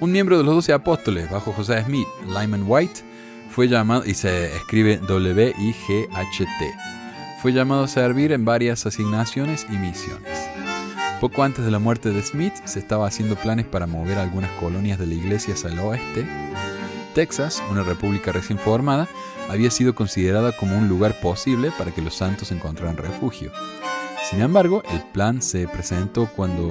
Un 0.00 0.12
miembro 0.12 0.36
de 0.36 0.44
los 0.44 0.54
doce 0.54 0.74
apóstoles, 0.74 1.30
bajo 1.30 1.54
José 1.54 1.82
Smith, 1.82 2.06
Lyman 2.26 2.64
White, 2.66 3.09
fue 3.50 3.68
llamado, 3.68 4.04
y 4.06 4.14
se 4.14 4.54
escribe 4.56 4.98
W-I-G-H-T, 4.98 6.74
fue 7.42 7.52
llamado 7.52 7.84
a 7.84 7.88
servir 7.88 8.32
en 8.32 8.44
varias 8.44 8.86
asignaciones 8.86 9.66
y 9.68 9.72
misiones. 9.72 10.38
Poco 11.20 11.42
antes 11.42 11.64
de 11.64 11.70
la 11.70 11.78
muerte 11.78 12.10
de 12.10 12.22
Smith, 12.22 12.54
se 12.64 12.78
estaba 12.78 13.06
haciendo 13.06 13.36
planes 13.36 13.66
para 13.66 13.86
mover 13.86 14.18
algunas 14.18 14.50
colonias 14.52 14.98
de 14.98 15.06
la 15.06 15.14
iglesia 15.14 15.54
hacia 15.54 15.70
el 15.70 15.78
oeste. 15.80 16.26
Texas, 17.14 17.62
una 17.70 17.82
república 17.82 18.32
recién 18.32 18.58
formada, 18.58 19.08
había 19.50 19.70
sido 19.70 19.94
considerada 19.94 20.52
como 20.56 20.78
un 20.78 20.88
lugar 20.88 21.20
posible 21.20 21.72
para 21.76 21.90
que 21.90 22.02
los 22.02 22.14
santos 22.14 22.52
encontraran 22.52 22.96
refugio. 22.96 23.52
Sin 24.30 24.40
embargo, 24.40 24.82
el 24.92 25.02
plan 25.12 25.42
se 25.42 25.66
presentó 25.66 26.30
cuando 26.36 26.70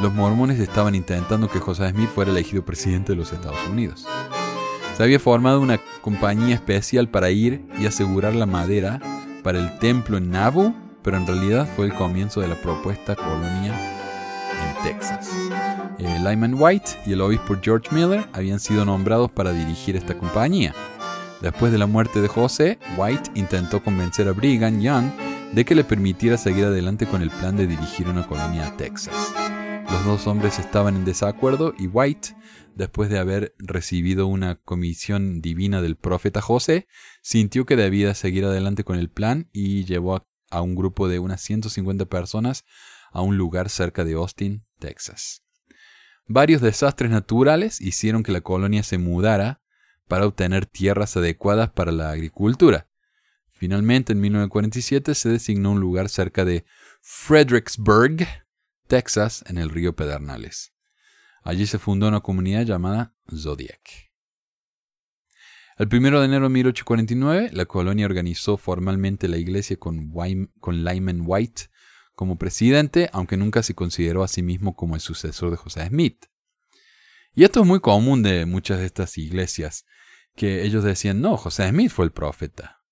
los 0.00 0.14
mormones 0.14 0.60
estaban 0.60 0.94
intentando 0.94 1.48
que 1.48 1.58
José 1.58 1.90
Smith 1.90 2.10
fuera 2.14 2.30
elegido 2.30 2.64
presidente 2.64 3.12
de 3.12 3.16
los 3.16 3.32
Estados 3.32 3.66
Unidos. 3.68 4.06
Se 4.96 5.02
había 5.02 5.20
formado 5.20 5.60
una 5.60 5.78
compañía 6.00 6.54
especial 6.54 7.06
para 7.06 7.28
ir 7.28 7.62
y 7.78 7.84
asegurar 7.84 8.34
la 8.34 8.46
madera 8.46 8.98
para 9.42 9.58
el 9.58 9.78
templo 9.78 10.16
en 10.16 10.30
Nauvoo, 10.30 10.74
pero 11.02 11.18
en 11.18 11.26
realidad 11.26 11.68
fue 11.76 11.84
el 11.84 11.92
comienzo 11.92 12.40
de 12.40 12.48
la 12.48 12.54
propuesta 12.54 13.14
colonia 13.14 13.74
en 13.74 14.82
Texas. 14.82 15.28
Eh, 15.98 16.18
Lyman 16.18 16.54
White 16.54 16.92
y 17.04 17.12
el 17.12 17.20
obispo 17.20 17.56
George 17.60 17.94
Miller 17.94 18.26
habían 18.32 18.58
sido 18.58 18.86
nombrados 18.86 19.30
para 19.30 19.52
dirigir 19.52 19.96
esta 19.96 20.16
compañía. 20.16 20.72
Después 21.42 21.72
de 21.72 21.78
la 21.78 21.86
muerte 21.86 22.22
de 22.22 22.28
José, 22.28 22.78
White 22.96 23.32
intentó 23.34 23.84
convencer 23.84 24.26
a 24.28 24.32
Brigham 24.32 24.80
Young 24.80 25.10
de 25.52 25.64
que 25.66 25.74
le 25.74 25.84
permitiera 25.84 26.38
seguir 26.38 26.64
adelante 26.64 27.04
con 27.04 27.20
el 27.20 27.28
plan 27.28 27.54
de 27.54 27.66
dirigir 27.66 28.08
una 28.08 28.26
colonia 28.26 28.68
a 28.68 28.76
Texas. 28.78 29.14
Los 29.90 30.04
dos 30.04 30.26
hombres 30.26 30.58
estaban 30.58 30.96
en 30.96 31.04
desacuerdo 31.04 31.74
y 31.78 31.86
White 31.86 32.36
después 32.76 33.08
de 33.08 33.18
haber 33.18 33.54
recibido 33.58 34.26
una 34.26 34.56
comisión 34.56 35.40
divina 35.40 35.80
del 35.80 35.96
profeta 35.96 36.40
José, 36.42 36.86
sintió 37.22 37.64
que 37.64 37.74
debía 37.74 38.14
seguir 38.14 38.44
adelante 38.44 38.84
con 38.84 38.98
el 38.98 39.08
plan 39.08 39.48
y 39.52 39.84
llevó 39.84 40.26
a, 40.50 40.60
un 40.60 40.74
grupo 40.74 41.08
de 41.08 41.18
unas 41.18 41.40
150 41.40 42.04
personas 42.06 42.64
a 43.12 43.22
un 43.22 43.36
lugar 43.38 43.70
cerca 43.70 44.04
de 44.04 44.14
Austin, 44.14 44.64
Texas. 44.78 45.42
Varios 46.26 46.60
desastres 46.60 47.10
naturales 47.10 47.80
hicieron 47.80 48.22
que 48.22 48.32
la 48.32 48.42
colonia 48.42 48.82
se 48.82 48.98
mudara 48.98 49.62
para 50.06 50.26
obtener 50.26 50.66
tierras 50.66 51.16
adecuadas 51.16 51.70
para 51.70 51.92
la 51.92 52.10
agricultura. 52.10 52.88
Finalmente, 53.52 54.12
en 54.12 54.20
1947 54.20 55.14
se 55.14 55.28
designó 55.30 55.72
un 55.72 55.80
lugar 55.80 56.10
cerca 56.10 56.44
de 56.44 56.66
Fredericksburg, 57.00 58.26
Texas, 58.86 59.44
en 59.48 59.58
el 59.58 59.70
río 59.70 59.94
Pedernales. 59.94 60.72
Allí 61.42 61.66
se 61.66 61.78
fundó 61.78 62.08
una 62.08 62.20
comunidad 62.20 62.64
llamada 62.64 63.14
Zodiac. 63.34 64.06
El 65.78 65.88
1 65.92 66.20
de 66.20 66.24
enero 66.24 66.44
de 66.44 66.54
1849, 66.54 67.50
la 67.52 67.66
colonia 67.66 68.06
organizó 68.06 68.56
formalmente 68.56 69.28
la 69.28 69.36
iglesia 69.36 69.76
con, 69.76 70.10
Lyman 70.66 71.22
White 71.26 71.64
como 72.14 72.38
presidente, 72.38 73.10
aunque 73.12 73.36
nunca 73.36 73.62
se 73.62 73.74
consideró 73.74 74.24
a 74.24 74.28
sí 74.28 74.42
mismo 74.42 74.74
como 74.74 74.94
el 74.94 75.02
sucesor 75.02 75.50
de 75.50 75.56
José 75.58 75.86
Smith. 75.88 76.24
Y 77.34 77.44
esto 77.44 77.60
es 77.60 77.66
muy 77.66 77.80
común 77.80 78.22
de 78.22 78.46
muchas 78.46 78.78
de 78.78 78.86
estas 78.86 79.18
iglesias, 79.18 79.84
que 80.34 80.64
ellos 80.64 80.82
decían, 80.82 81.20
no, 81.20 81.36
José 81.36 81.68
Smith 81.68 81.90
fue 81.90 82.06
el 82.06 82.12
profeta. 82.12 82.82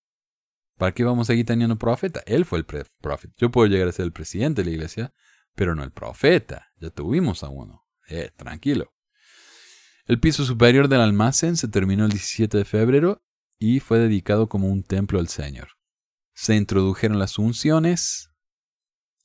¿Para 0.77 0.93
qué 0.93 1.05
vamos 1.05 1.29
a 1.29 1.33
seguir 1.33 1.47
teniendo 1.47 1.79
profeta? 1.79 2.23
Él 2.27 2.45
fue 2.45 2.59
el 2.59 2.67
profeta. 2.67 3.35
Yo 3.39 3.51
puedo 3.51 3.67
llegar 3.67 3.89
a 3.89 3.93
ser 3.93 4.05
el 4.05 4.13
presidente 4.13 4.63
de 4.63 4.67
la 4.67 4.75
iglesia, 4.75 5.15
pero 5.55 5.75
no 5.75 5.85
el 5.85 5.93
profeta. 5.93 6.73
Ya 6.81 6.91
tuvimos 6.91 7.43
a 7.43 7.49
uno. 7.49 7.85
Eh, 8.09 8.31
tranquilo. 8.37 8.93
El 10.07 10.21
piso 10.21 10.45
superior 10.45 10.89
del 10.89 11.01
almacén 11.01 11.57
se 11.57 11.69
terminó 11.69 12.05
el 12.05 12.11
17 12.11 12.59
de 12.59 12.65
febrero 12.65 13.23
y 13.59 13.81
fue 13.81 13.99
dedicado 13.99 14.49
como 14.49 14.69
un 14.69 14.83
templo 14.83 15.19
al 15.19 15.29
Señor. 15.29 15.69
Se 16.35 16.57
introdujeron 16.57 17.19
las 17.19 17.39
unciones, 17.39 18.31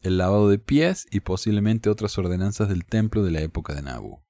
el 0.01 0.17
lavado 0.17 0.49
de 0.49 0.59
pies 0.59 1.05
y 1.11 1.19
posiblemente 1.19 1.89
otras 1.89 2.17
ordenanzas 2.17 2.69
del 2.69 2.86
templo 2.86 3.23
de 3.23 3.32
la 3.32 3.41
época 3.41 3.73
de 3.73 3.82
Nabu. 3.82 4.23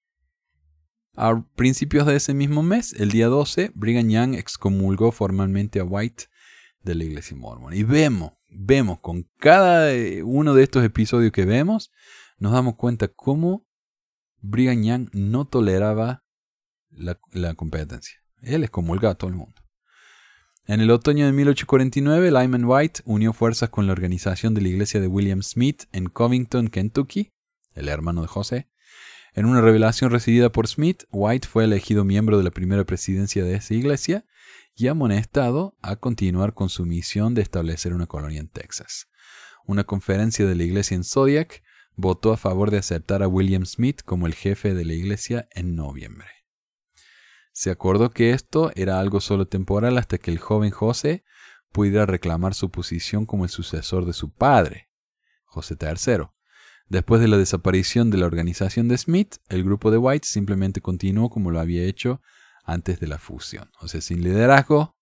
A 1.16 1.46
principios 1.56 2.08
de 2.08 2.16
ese 2.16 2.34
mismo 2.34 2.64
mes, 2.64 2.94
el 2.94 3.12
día 3.12 3.28
12, 3.28 3.72
Brigham 3.76 4.10
Young 4.10 4.36
excomulgó 4.36 5.12
formalmente 5.12 5.80
a 5.80 5.84
White 5.84 6.26
de 6.82 6.96
la 6.96 7.04
iglesia 7.04 7.36
mormon. 7.36 7.74
Y 7.74 7.84
vemos, 7.84 8.34
vemos 8.50 9.00
con 9.00 9.30
cada 9.38 9.92
uno 10.24 10.54
de 10.54 10.64
estos 10.64 10.84
episodios 10.84 11.32
que 11.32 11.46
vemos, 11.46 11.92
nos 12.38 12.54
damos 12.54 12.76
cuenta 12.76 13.08
cómo 13.08 13.66
Brigham 14.42 14.84
Young 14.84 15.10
no 15.14 15.46
toleraba 15.46 16.24
la, 16.90 17.54
competencia. 17.56 18.18
Él 18.42 18.64
excomulgaba 18.64 19.14
a 19.14 19.16
todo 19.16 19.30
el 19.30 19.36
mundo. 19.36 19.56
En 20.66 20.82
el 20.82 20.92
otoño 20.92 21.26
de 21.26 21.32
1849, 21.32 22.32
Lyman 22.32 22.66
White 22.66 23.02
unió 23.06 23.34
fuerzas 23.34 23.70
con 23.70 23.88
la 23.88 23.94
organización 23.94 24.54
de 24.54 24.62
la 24.62 24.70
iglesia 24.70 25.00
de 25.00 25.08
William 25.08 25.42
Smith 25.42 25.84
en 25.92 26.10
Covington, 26.10 26.68
Kentucky, 26.68 27.32
el 27.74 27.90
hermano 27.90 28.22
de 28.22 28.28
José. 28.28 28.70
En 29.34 29.46
una 29.46 29.62
revelación 29.62 30.12
recibida 30.12 30.52
por 30.52 30.68
Smith, 30.68 31.04
White 31.12 31.48
fue 31.48 31.64
elegido 31.64 32.06
miembro 32.06 32.38
de 32.38 32.44
la 32.44 32.52
primera 32.52 32.84
presidencia 32.84 33.44
de 33.44 33.56
esa 33.56 33.74
iglesia 33.74 34.26
y 34.80 34.88
amonestado 34.88 35.78
a 35.82 35.98
continuar 35.98 36.54
con 36.54 36.70
su 36.70 36.86
misión 36.86 37.34
de 37.34 37.42
establecer 37.42 37.94
una 37.94 38.08
colonia 38.08 38.40
en 38.40 38.48
Texas. 38.48 39.10
Una 39.66 39.84
conferencia 39.84 40.46
de 40.46 40.56
la 40.56 40.64
iglesia 40.64 40.96
en 40.96 41.04
Zodiac 41.04 41.62
votó 41.96 42.32
a 42.32 42.38
favor 42.38 42.72
de 42.72 42.78
aceptar 42.78 43.22
a 43.22 43.28
William 43.28 43.66
Smith 43.66 44.02
como 44.06 44.26
el 44.26 44.34
jefe 44.34 44.74
de 44.74 44.86
la 44.86 44.94
iglesia 44.94 45.50
en 45.52 45.76
noviembre. 45.76 46.30
Se 47.52 47.72
acordó 47.72 48.12
que 48.12 48.32
esto 48.32 48.72
era 48.74 49.02
algo 49.02 49.20
solo 49.20 49.48
temporal 49.48 49.98
hasta 49.98 50.18
que 50.18 50.32
el 50.32 50.40
joven 50.40 50.72
José 50.72 51.26
pudiera 51.74 52.06
reclamar 52.06 52.54
su 52.54 52.72
posición 52.72 53.26
como 53.26 53.44
el 53.44 53.50
sucesor 53.50 54.06
de 54.06 54.14
su 54.14 54.32
padre, 54.34 54.90
José 55.44 55.76
III. 55.78 56.30
Después 56.88 57.20
de 57.20 57.28
la 57.28 57.38
desaparición 57.38 58.12
de 58.12 58.18
la 58.18 58.28
organización 58.28 58.88
de 58.88 58.98
Smith, 58.98 59.36
el 59.50 59.66
grupo 59.66 59.92
de 59.92 59.98
White 59.98 60.26
simplemente 60.26 60.80
continuó 60.80 61.30
como 61.30 61.52
lo 61.52 61.60
había 61.60 61.84
hecho 61.84 62.22
antes 62.72 63.00
de 63.00 63.08
la 63.08 63.18
fusión. 63.18 63.72
O 63.80 63.88
sea, 63.88 64.02
sin 64.02 64.24
liderazgo, 64.24 64.96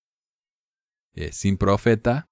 eh, 1.13 1.32
sin 1.32 1.57
profeta. 1.57 2.30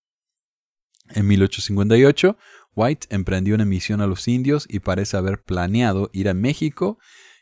En 1.10 1.28
1858, 1.28 2.38
White 2.76 3.08
emprendió 3.10 3.56
una 3.56 3.66
misión 3.66 4.02
a 4.02 4.08
los 4.08 4.28
indios 4.28 4.66
y 4.70 4.80
parece 4.80 5.18
haber 5.18 5.44
planeado 5.44 6.10
ir 6.14 6.30
a 6.30 6.34
México 6.34 6.98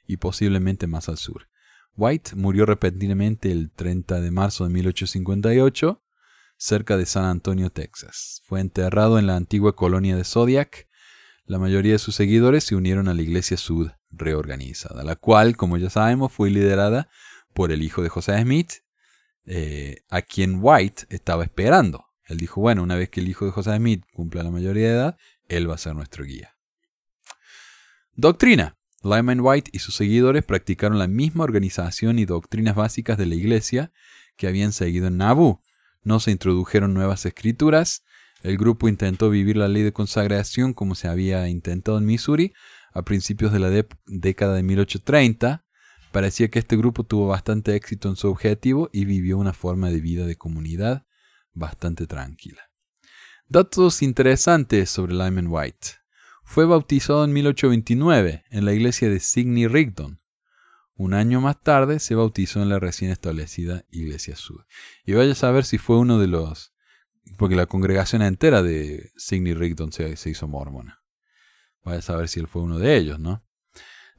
y 0.05 0.17
posiblemente 0.17 0.87
más 0.87 1.09
al 1.09 1.17
sur. 1.17 1.47
White 1.95 2.35
murió 2.35 2.65
repentinamente 2.65 3.51
el 3.51 3.71
30 3.71 4.19
de 4.19 4.31
marzo 4.31 4.63
de 4.63 4.71
1858 4.71 6.01
cerca 6.57 6.97
de 6.97 7.05
San 7.05 7.25
Antonio, 7.25 7.69
Texas. 7.69 8.41
Fue 8.45 8.61
enterrado 8.61 9.19
en 9.19 9.27
la 9.27 9.35
antigua 9.35 9.75
colonia 9.75 10.15
de 10.15 10.23
Zodiac. 10.23 10.87
La 11.45 11.59
mayoría 11.59 11.93
de 11.93 11.99
sus 11.99 12.15
seguidores 12.15 12.63
se 12.63 12.75
unieron 12.75 13.09
a 13.09 13.13
la 13.13 13.21
Iglesia 13.21 13.57
Sud 13.57 13.91
reorganizada, 14.11 15.03
la 15.03 15.15
cual, 15.15 15.57
como 15.57 15.77
ya 15.77 15.89
sabemos, 15.89 16.31
fue 16.31 16.49
liderada 16.49 17.09
por 17.53 17.71
el 17.71 17.81
hijo 17.81 18.01
de 18.01 18.09
José 18.09 18.41
Smith, 18.41 18.71
eh, 19.45 20.03
a 20.09 20.21
quien 20.21 20.59
White 20.61 21.05
estaba 21.09 21.43
esperando. 21.43 22.05
Él 22.27 22.37
dijo, 22.37 22.61
bueno, 22.61 22.83
una 22.83 22.95
vez 22.95 23.09
que 23.09 23.19
el 23.19 23.27
hijo 23.27 23.45
de 23.45 23.51
José 23.51 23.75
Smith 23.75 24.03
cumpla 24.13 24.43
la 24.43 24.51
mayoría 24.51 24.87
de 24.87 24.93
edad, 24.93 25.17
él 25.47 25.69
va 25.69 25.75
a 25.75 25.77
ser 25.77 25.95
nuestro 25.95 26.23
guía. 26.25 26.55
Doctrina. 28.15 28.77
Lyman 29.03 29.41
White 29.41 29.69
y 29.73 29.79
sus 29.79 29.95
seguidores 29.95 30.45
practicaron 30.45 30.97
la 30.97 31.07
misma 31.07 31.43
organización 31.43 32.19
y 32.19 32.25
doctrinas 32.25 32.75
básicas 32.75 33.17
de 33.17 33.25
la 33.25 33.35
iglesia 33.35 33.91
que 34.37 34.47
habían 34.47 34.71
seguido 34.71 35.07
en 35.07 35.17
Nauvoo. 35.17 35.59
No 36.03 36.21
se 36.21 36.31
introdujeron 36.31 36.93
nuevas 36.93 37.25
escrituras. 37.25 38.03
El 38.43 38.57
grupo 38.57 38.87
intentó 38.87 39.29
vivir 39.29 39.57
la 39.57 39.67
ley 39.67 39.83
de 39.83 39.91
consagración 39.91 40.73
como 40.73 40.95
se 40.95 41.09
había 41.09 41.49
intentado 41.49 41.97
en 41.97 42.05
Missouri 42.05 42.53
a 42.93 43.01
principios 43.01 43.51
de 43.51 43.59
la 43.59 43.69
década 44.05 44.53
de 44.55 44.63
1830. 44.63 45.62
Parecía 46.13 46.47
que 46.49 46.59
este 46.59 46.77
grupo 46.77 47.03
tuvo 47.03 47.25
bastante 47.25 47.75
éxito 47.75 48.07
en 48.07 48.15
su 48.15 48.29
objetivo 48.29 48.87
y 48.93 49.05
vivió 49.05 49.39
una 49.39 49.51
forma 49.51 49.89
de 49.89 49.99
vida 49.99 50.27
de 50.27 50.35
comunidad 50.35 51.07
bastante 51.53 52.05
tranquila. 52.05 52.69
Datos 53.47 54.03
interesantes 54.03 54.91
sobre 54.91 55.15
Lyman 55.15 55.47
White. 55.47 55.87
Fue 56.43 56.65
bautizado 56.65 57.25
en 57.25 57.33
1829 57.33 58.43
en 58.47 58.63
la 58.63 58.73
iglesia 58.73 59.09
de 59.09 59.19
Sidney 59.19 59.65
Rigdon. 59.65 60.21
Un 60.93 61.15
año 61.15 61.41
más 61.41 61.59
tarde 61.59 61.97
se 61.97 62.13
bautizó 62.13 62.61
en 62.61 62.69
la 62.69 62.77
recién 62.77 63.09
establecida 63.09 63.83
Iglesia 63.89 64.35
Sud. 64.35 64.61
Y 65.07 65.13
vaya 65.13 65.31
a 65.31 65.35
saber 65.35 65.65
si 65.65 65.79
fue 65.79 65.97
uno 65.97 66.19
de 66.19 66.27
los... 66.27 66.75
Porque 67.39 67.55
la 67.55 67.65
congregación 67.65 68.21
entera 68.21 68.61
de 68.61 69.11
Sidney 69.17 69.55
Rigdon 69.55 69.91
se, 69.91 70.15
se 70.15 70.29
hizo 70.29 70.47
mormona. 70.47 71.01
Vaya 71.83 71.97
a 71.97 72.03
saber 72.03 72.27
si 72.27 72.39
él 72.39 72.47
fue 72.47 72.61
uno 72.61 72.77
de 72.77 72.97
ellos, 72.97 73.19
¿no? 73.19 73.43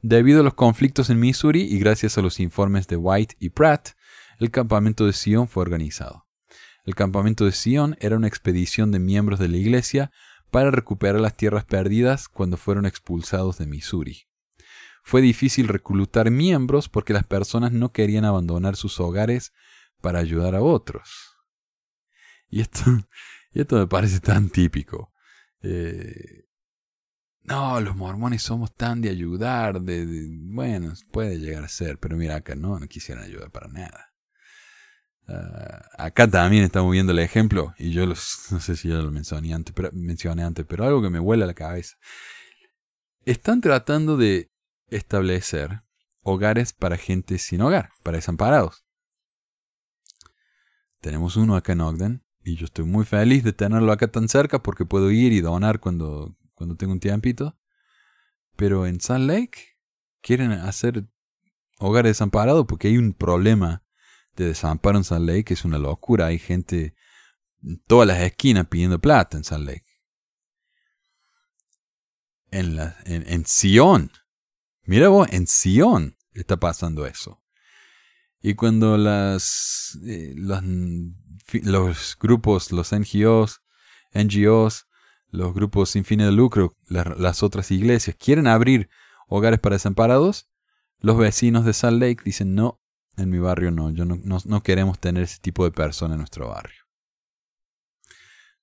Debido 0.07 0.41
a 0.41 0.43
los 0.43 0.53
conflictos 0.53 1.09
en 1.09 1.19
Missouri 1.19 1.63
y 1.63 1.79
gracias 1.79 2.19
a 2.19 2.21
los 2.21 2.39
informes 2.39 2.87
de 2.87 2.95
White 2.95 3.37
y 3.39 3.49
Pratt, 3.49 3.93
el 4.37 4.51
campamento 4.51 5.07
de 5.07 5.13
Sion 5.13 5.47
fue 5.47 5.63
organizado. 5.63 6.27
El 6.83 6.93
campamento 6.93 7.43
de 7.43 7.51
Sion 7.51 7.97
era 7.99 8.15
una 8.15 8.27
expedición 8.27 8.91
de 8.91 8.99
miembros 8.99 9.39
de 9.39 9.47
la 9.47 9.57
iglesia 9.57 10.11
para 10.51 10.69
recuperar 10.69 11.19
las 11.19 11.35
tierras 11.35 11.65
perdidas 11.65 12.27
cuando 12.27 12.55
fueron 12.55 12.85
expulsados 12.85 13.57
de 13.57 13.65
Missouri. 13.65 14.27
Fue 15.01 15.21
difícil 15.23 15.67
reclutar 15.67 16.29
miembros 16.29 16.87
porque 16.87 17.13
las 17.13 17.23
personas 17.23 17.71
no 17.71 17.91
querían 17.91 18.25
abandonar 18.25 18.75
sus 18.75 18.99
hogares 18.99 19.53
para 20.01 20.19
ayudar 20.19 20.53
a 20.53 20.61
otros. 20.61 21.35
Y 22.47 22.61
esto, 22.61 22.83
esto 23.53 23.77
me 23.77 23.87
parece 23.87 24.19
tan 24.19 24.51
típico. 24.51 25.11
Eh, 25.63 26.44
no, 27.47 27.79
los 27.79 27.95
mormones 27.95 28.41
somos 28.41 28.73
tan 28.73 29.01
de 29.01 29.09
ayudar, 29.09 29.81
de, 29.81 30.27
bueno, 30.31 30.93
puede 31.11 31.37
llegar 31.37 31.63
a 31.63 31.69
ser, 31.69 31.99
pero 31.99 32.17
mira 32.17 32.35
acá 32.37 32.55
no, 32.55 32.79
no 32.79 32.87
quisieran 32.87 33.23
ayudar 33.23 33.51
para 33.51 33.67
nada. 33.67 34.13
Ah, 35.27 35.81
acá 35.97 36.27
también 36.27 36.63
estamos 36.63 36.91
viendo 36.91 37.11
el 37.11 37.19
ejemplo, 37.19 37.73
y 37.77 37.91
yo 37.91 38.05
no 38.07 38.15
sé 38.15 38.75
si 38.75 38.89
ya 38.89 38.95
lo 38.95 39.11
mencioné 39.11 39.53
antes, 39.53 39.73
pero, 39.75 39.91
mencioné 39.93 40.43
antes, 40.43 40.65
pero 40.67 40.85
algo 40.85 41.01
que 41.01 41.09
me 41.11 41.19
vuela 41.19 41.45
la 41.45 41.53
cabeza. 41.53 41.95
Están 43.25 43.61
tratando 43.61 44.17
de 44.17 44.51
establecer 44.87 45.83
hogares 46.21 46.73
para 46.73 46.97
gente 46.97 47.37
sin 47.37 47.61
hogar, 47.61 47.91
para 48.01 48.17
desamparados. 48.17 48.85
Tenemos 50.99 51.35
uno 51.35 51.55
acá 51.55 51.73
en 51.73 51.81
Ogden, 51.81 52.23
y 52.43 52.55
yo 52.55 52.65
estoy 52.65 52.85
muy 52.85 53.05
feliz 53.05 53.43
de 53.43 53.53
tenerlo 53.53 53.91
acá 53.91 54.07
tan 54.07 54.29
cerca 54.29 54.63
porque 54.63 54.85
puedo 54.85 55.11
ir 55.11 55.31
y 55.31 55.41
donar 55.41 55.79
cuando, 55.79 56.35
cuando 56.55 56.75
tengo 56.75 56.93
un 56.93 56.99
tiempito. 56.99 57.57
Pero 58.55 58.87
en 58.87 58.99
Salt 58.99 59.29
Lake 59.29 59.77
quieren 60.21 60.51
hacer 60.51 61.05
hogares 61.79 62.11
desamparados 62.11 62.65
porque 62.67 62.87
hay 62.87 62.97
un 62.97 63.13
problema 63.13 63.83
de 64.35 64.45
desamparo 64.45 64.97
en 64.97 65.03
Salt 65.03 65.27
Lake, 65.27 65.53
es 65.53 65.65
una 65.65 65.77
locura. 65.77 66.27
Hay 66.27 66.39
gente 66.39 66.95
en 67.63 67.79
todas 67.79 68.07
las 68.07 68.21
esquinas 68.21 68.67
pidiendo 68.67 68.99
plata 68.99 69.37
en 69.37 69.43
Salt 69.43 69.67
Lake. 69.67 69.85
En, 72.51 72.75
la, 72.77 72.95
en, 73.05 73.45
Sion. 73.45 74.11
Mira 74.83 75.09
vos, 75.09 75.27
en 75.31 75.47
Sion 75.47 76.17
está 76.31 76.57
pasando 76.57 77.05
eso. 77.05 77.41
Y 78.41 78.53
cuando 78.53 78.97
las, 78.97 79.97
eh, 80.05 80.33
los, 80.37 82.17
grupos, 82.19 82.71
los 82.71 82.93
NGOs, 82.93 83.61
NGOs, 84.13 84.87
los 85.35 85.53
grupos 85.53 85.89
sin 85.91 86.05
fines 86.05 86.27
de 86.27 86.31
lucro, 86.31 86.75
las 86.87 87.43
otras 87.43 87.71
iglesias 87.71 88.15
quieren 88.19 88.47
abrir 88.47 88.89
hogares 89.27 89.59
para 89.59 89.75
desamparados, 89.75 90.49
los 90.99 91.17
vecinos 91.17 91.65
de 91.65 91.73
Salt 91.73 92.01
Lake 92.01 92.23
dicen 92.23 92.55
no, 92.55 92.81
en 93.17 93.29
mi 93.29 93.39
barrio 93.39 93.71
no, 93.71 93.91
yo 93.91 94.05
no, 94.05 94.63
queremos 94.63 94.99
tener 94.99 95.23
ese 95.23 95.39
tipo 95.39 95.63
de 95.63 95.71
persona 95.71 96.15
en 96.15 96.19
nuestro 96.19 96.49
barrio. 96.49 96.83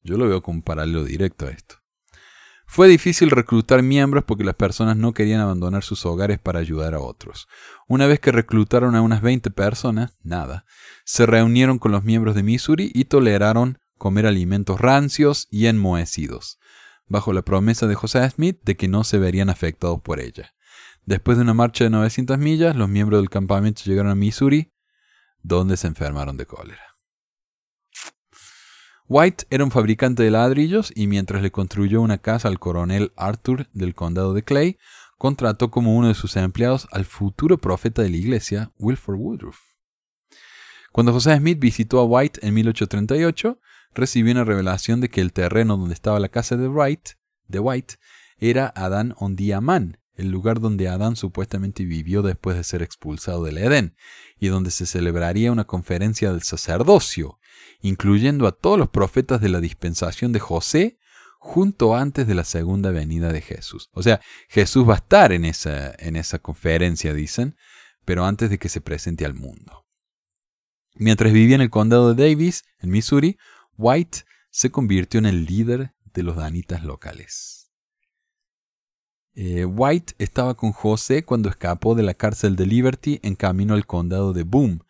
Yo 0.02 0.16
lo 0.16 0.28
veo 0.28 0.42
como 0.42 0.56
un 0.56 0.62
paralelo 0.62 1.04
directo 1.04 1.46
a 1.46 1.50
esto. 1.50 1.76
Fue 2.66 2.88
difícil 2.88 3.30
reclutar 3.30 3.82
miembros 3.82 4.24
porque 4.24 4.44
las 4.44 4.54
personas 4.54 4.96
no 4.96 5.12
querían 5.12 5.40
abandonar 5.40 5.84
sus 5.84 6.06
hogares 6.06 6.38
para 6.38 6.58
ayudar 6.58 6.94
a 6.94 7.00
otros. 7.00 7.46
Una 7.86 8.06
vez 8.06 8.18
que 8.18 8.32
reclutaron 8.32 8.96
a 8.96 9.02
unas 9.02 9.20
20 9.20 9.50
personas, 9.50 10.16
nada, 10.22 10.64
se 11.04 11.26
reunieron 11.26 11.78
con 11.78 11.92
los 11.92 12.02
miembros 12.02 12.34
de 12.34 12.42
Missouri 12.42 12.90
y 12.94 13.04
toleraron 13.04 13.78
comer 14.02 14.26
alimentos 14.26 14.80
rancios 14.80 15.46
y 15.48 15.66
enmohecidos, 15.66 16.58
bajo 17.06 17.32
la 17.32 17.42
promesa 17.42 17.86
de 17.86 17.94
José 17.94 18.28
Smith 18.28 18.58
de 18.64 18.76
que 18.76 18.88
no 18.88 19.04
se 19.04 19.16
verían 19.16 19.48
afectados 19.48 20.00
por 20.00 20.18
ella. 20.18 20.56
Después 21.06 21.36
de 21.36 21.44
una 21.44 21.54
marcha 21.54 21.84
de 21.84 21.90
900 21.90 22.36
millas, 22.36 22.74
los 22.74 22.88
miembros 22.88 23.20
del 23.20 23.30
campamento 23.30 23.82
llegaron 23.84 24.10
a 24.10 24.16
Missouri, 24.16 24.72
donde 25.40 25.76
se 25.76 25.86
enfermaron 25.86 26.36
de 26.36 26.46
cólera. 26.46 26.82
White 29.06 29.46
era 29.50 29.62
un 29.62 29.70
fabricante 29.70 30.24
de 30.24 30.32
ladrillos 30.32 30.92
y 30.96 31.06
mientras 31.06 31.40
le 31.40 31.52
construyó 31.52 32.00
una 32.00 32.18
casa 32.18 32.48
al 32.48 32.58
coronel 32.58 33.12
Arthur 33.14 33.68
del 33.72 33.94
condado 33.94 34.34
de 34.34 34.42
Clay, 34.42 34.78
contrató 35.16 35.70
como 35.70 35.94
uno 35.96 36.08
de 36.08 36.14
sus 36.14 36.34
empleados 36.34 36.88
al 36.90 37.04
futuro 37.04 37.56
profeta 37.56 38.02
de 38.02 38.10
la 38.10 38.16
iglesia, 38.16 38.72
Wilford 38.80 39.18
Woodruff. 39.20 39.60
Cuando 40.90 41.12
José 41.12 41.36
Smith 41.36 41.60
visitó 41.60 42.00
a 42.00 42.04
White 42.04 42.44
en 42.44 42.52
1838, 42.54 43.60
recibió 43.94 44.32
una 44.32 44.44
revelación 44.44 45.00
de 45.00 45.08
que 45.08 45.20
el 45.20 45.32
terreno 45.32 45.76
donde 45.76 45.94
estaba 45.94 46.20
la 46.20 46.28
casa 46.28 46.56
de, 46.56 46.68
White, 46.68 47.12
de 47.48 47.58
White 47.58 47.94
era 48.38 48.72
Adán 48.74 49.14
Ondiaman, 49.18 49.98
el 50.14 50.30
lugar 50.30 50.60
donde 50.60 50.88
Adán 50.88 51.16
supuestamente 51.16 51.84
vivió 51.84 52.22
después 52.22 52.56
de 52.56 52.64
ser 52.64 52.82
expulsado 52.82 53.44
del 53.44 53.58
Edén, 53.58 53.96
y 54.38 54.48
donde 54.48 54.70
se 54.70 54.86
celebraría 54.86 55.52
una 55.52 55.64
conferencia 55.64 56.32
del 56.32 56.42
sacerdocio, 56.42 57.38
incluyendo 57.80 58.46
a 58.46 58.52
todos 58.52 58.78
los 58.78 58.88
profetas 58.88 59.40
de 59.40 59.48
la 59.48 59.60
dispensación 59.60 60.32
de 60.32 60.40
José, 60.40 60.98
junto 61.38 61.96
antes 61.96 62.26
de 62.26 62.34
la 62.34 62.44
segunda 62.44 62.90
venida 62.90 63.32
de 63.32 63.40
Jesús. 63.40 63.90
O 63.92 64.02
sea, 64.02 64.20
Jesús 64.48 64.88
va 64.88 64.94
a 64.94 64.98
estar 64.98 65.32
en 65.32 65.44
esa, 65.44 65.92
en 65.98 66.14
esa 66.14 66.38
conferencia, 66.38 67.14
dicen, 67.14 67.56
pero 68.04 68.24
antes 68.24 68.48
de 68.50 68.58
que 68.58 68.68
se 68.68 68.80
presente 68.80 69.24
al 69.24 69.34
mundo. 69.34 69.86
Mientras 70.94 71.32
vivía 71.32 71.56
en 71.56 71.62
el 71.62 71.70
condado 71.70 72.14
de 72.14 72.28
Davis, 72.28 72.64
en 72.78 72.90
Missouri, 72.90 73.38
White 73.76 74.24
se 74.50 74.70
convirtió 74.70 75.18
en 75.18 75.26
el 75.26 75.44
líder 75.44 75.94
de 76.12 76.22
los 76.22 76.36
danitas 76.36 76.84
locales. 76.84 77.72
Eh, 79.34 79.64
White 79.64 80.14
estaba 80.18 80.54
con 80.54 80.72
José 80.72 81.24
cuando 81.24 81.48
escapó 81.48 81.94
de 81.94 82.02
la 82.02 82.14
cárcel 82.14 82.54
de 82.54 82.66
Liberty 82.66 83.18
en 83.22 83.34
camino 83.34 83.72
al 83.74 83.86
condado 83.86 84.34
de 84.34 84.42
Boom, 84.42 84.84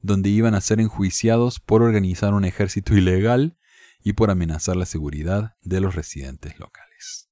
donde 0.00 0.28
iban 0.28 0.54
a 0.54 0.60
ser 0.60 0.80
enjuiciados 0.80 1.58
por 1.58 1.82
organizar 1.82 2.32
un 2.34 2.44
ejército 2.44 2.94
ilegal 2.94 3.58
y 4.02 4.12
por 4.12 4.30
amenazar 4.30 4.76
la 4.76 4.86
seguridad 4.86 5.56
de 5.62 5.80
los 5.80 5.96
residentes 5.96 6.58
locales. 6.60 7.28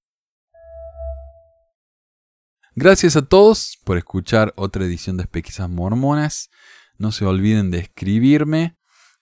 Gracias 2.75 3.17
a 3.17 3.23
todos 3.23 3.79
por 3.85 3.97
escuchar 3.97 4.53
otra 4.57 4.85
edición 4.85 5.17
de 5.17 5.23
Espequizas 5.23 5.71
Mormonas. 5.71 6.51
No 6.99 7.13
se 7.13 7.25
olviden 7.25 7.71
de 7.71 7.79
escribirme. 7.79 8.77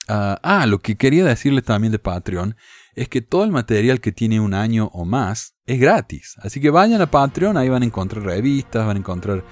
Ah, 0.08 0.38
ah 0.42 0.66
lo 0.66 0.78
que 0.78 0.96
quería 0.96 1.24
decirles 1.24 1.64
también 1.64 1.92
de 1.92 1.98
Patreon 1.98 2.56
es 2.94 3.08
que 3.08 3.22
todo 3.22 3.44
el 3.44 3.50
material 3.50 4.00
que 4.00 4.12
tiene 4.12 4.40
un 4.40 4.54
año 4.54 4.90
o 4.92 5.04
más 5.04 5.54
es 5.66 5.80
gratis. 5.80 6.36
Así 6.42 6.60
que 6.60 6.70
vayan 6.70 7.02
a 7.02 7.10
Patreon, 7.10 7.56
ahí 7.56 7.68
van 7.68 7.82
a 7.82 7.86
encontrar 7.86 8.24
revistas, 8.24 8.86
van 8.86 8.96
a 8.96 9.00
encontrar 9.00 9.44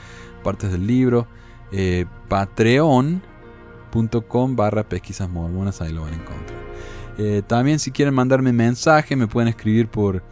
partes 0.42 0.70
del 0.70 0.86
libro. 0.86 1.26
Eh, 1.72 2.06
Patreon.com 2.28 4.56
barra 4.56 4.88
pesquisas 4.88 5.28
mormonas, 5.28 5.80
ahí 5.80 5.92
lo 5.92 6.02
van 6.02 6.12
a 6.12 6.16
encontrar. 6.16 6.60
Eh, 7.18 7.42
también 7.46 7.78
si 7.78 7.90
quieren 7.90 8.14
mandarme 8.14 8.52
mensaje, 8.52 9.16
me 9.16 9.26
pueden 9.26 9.48
escribir 9.48 9.88
por, 9.88 10.22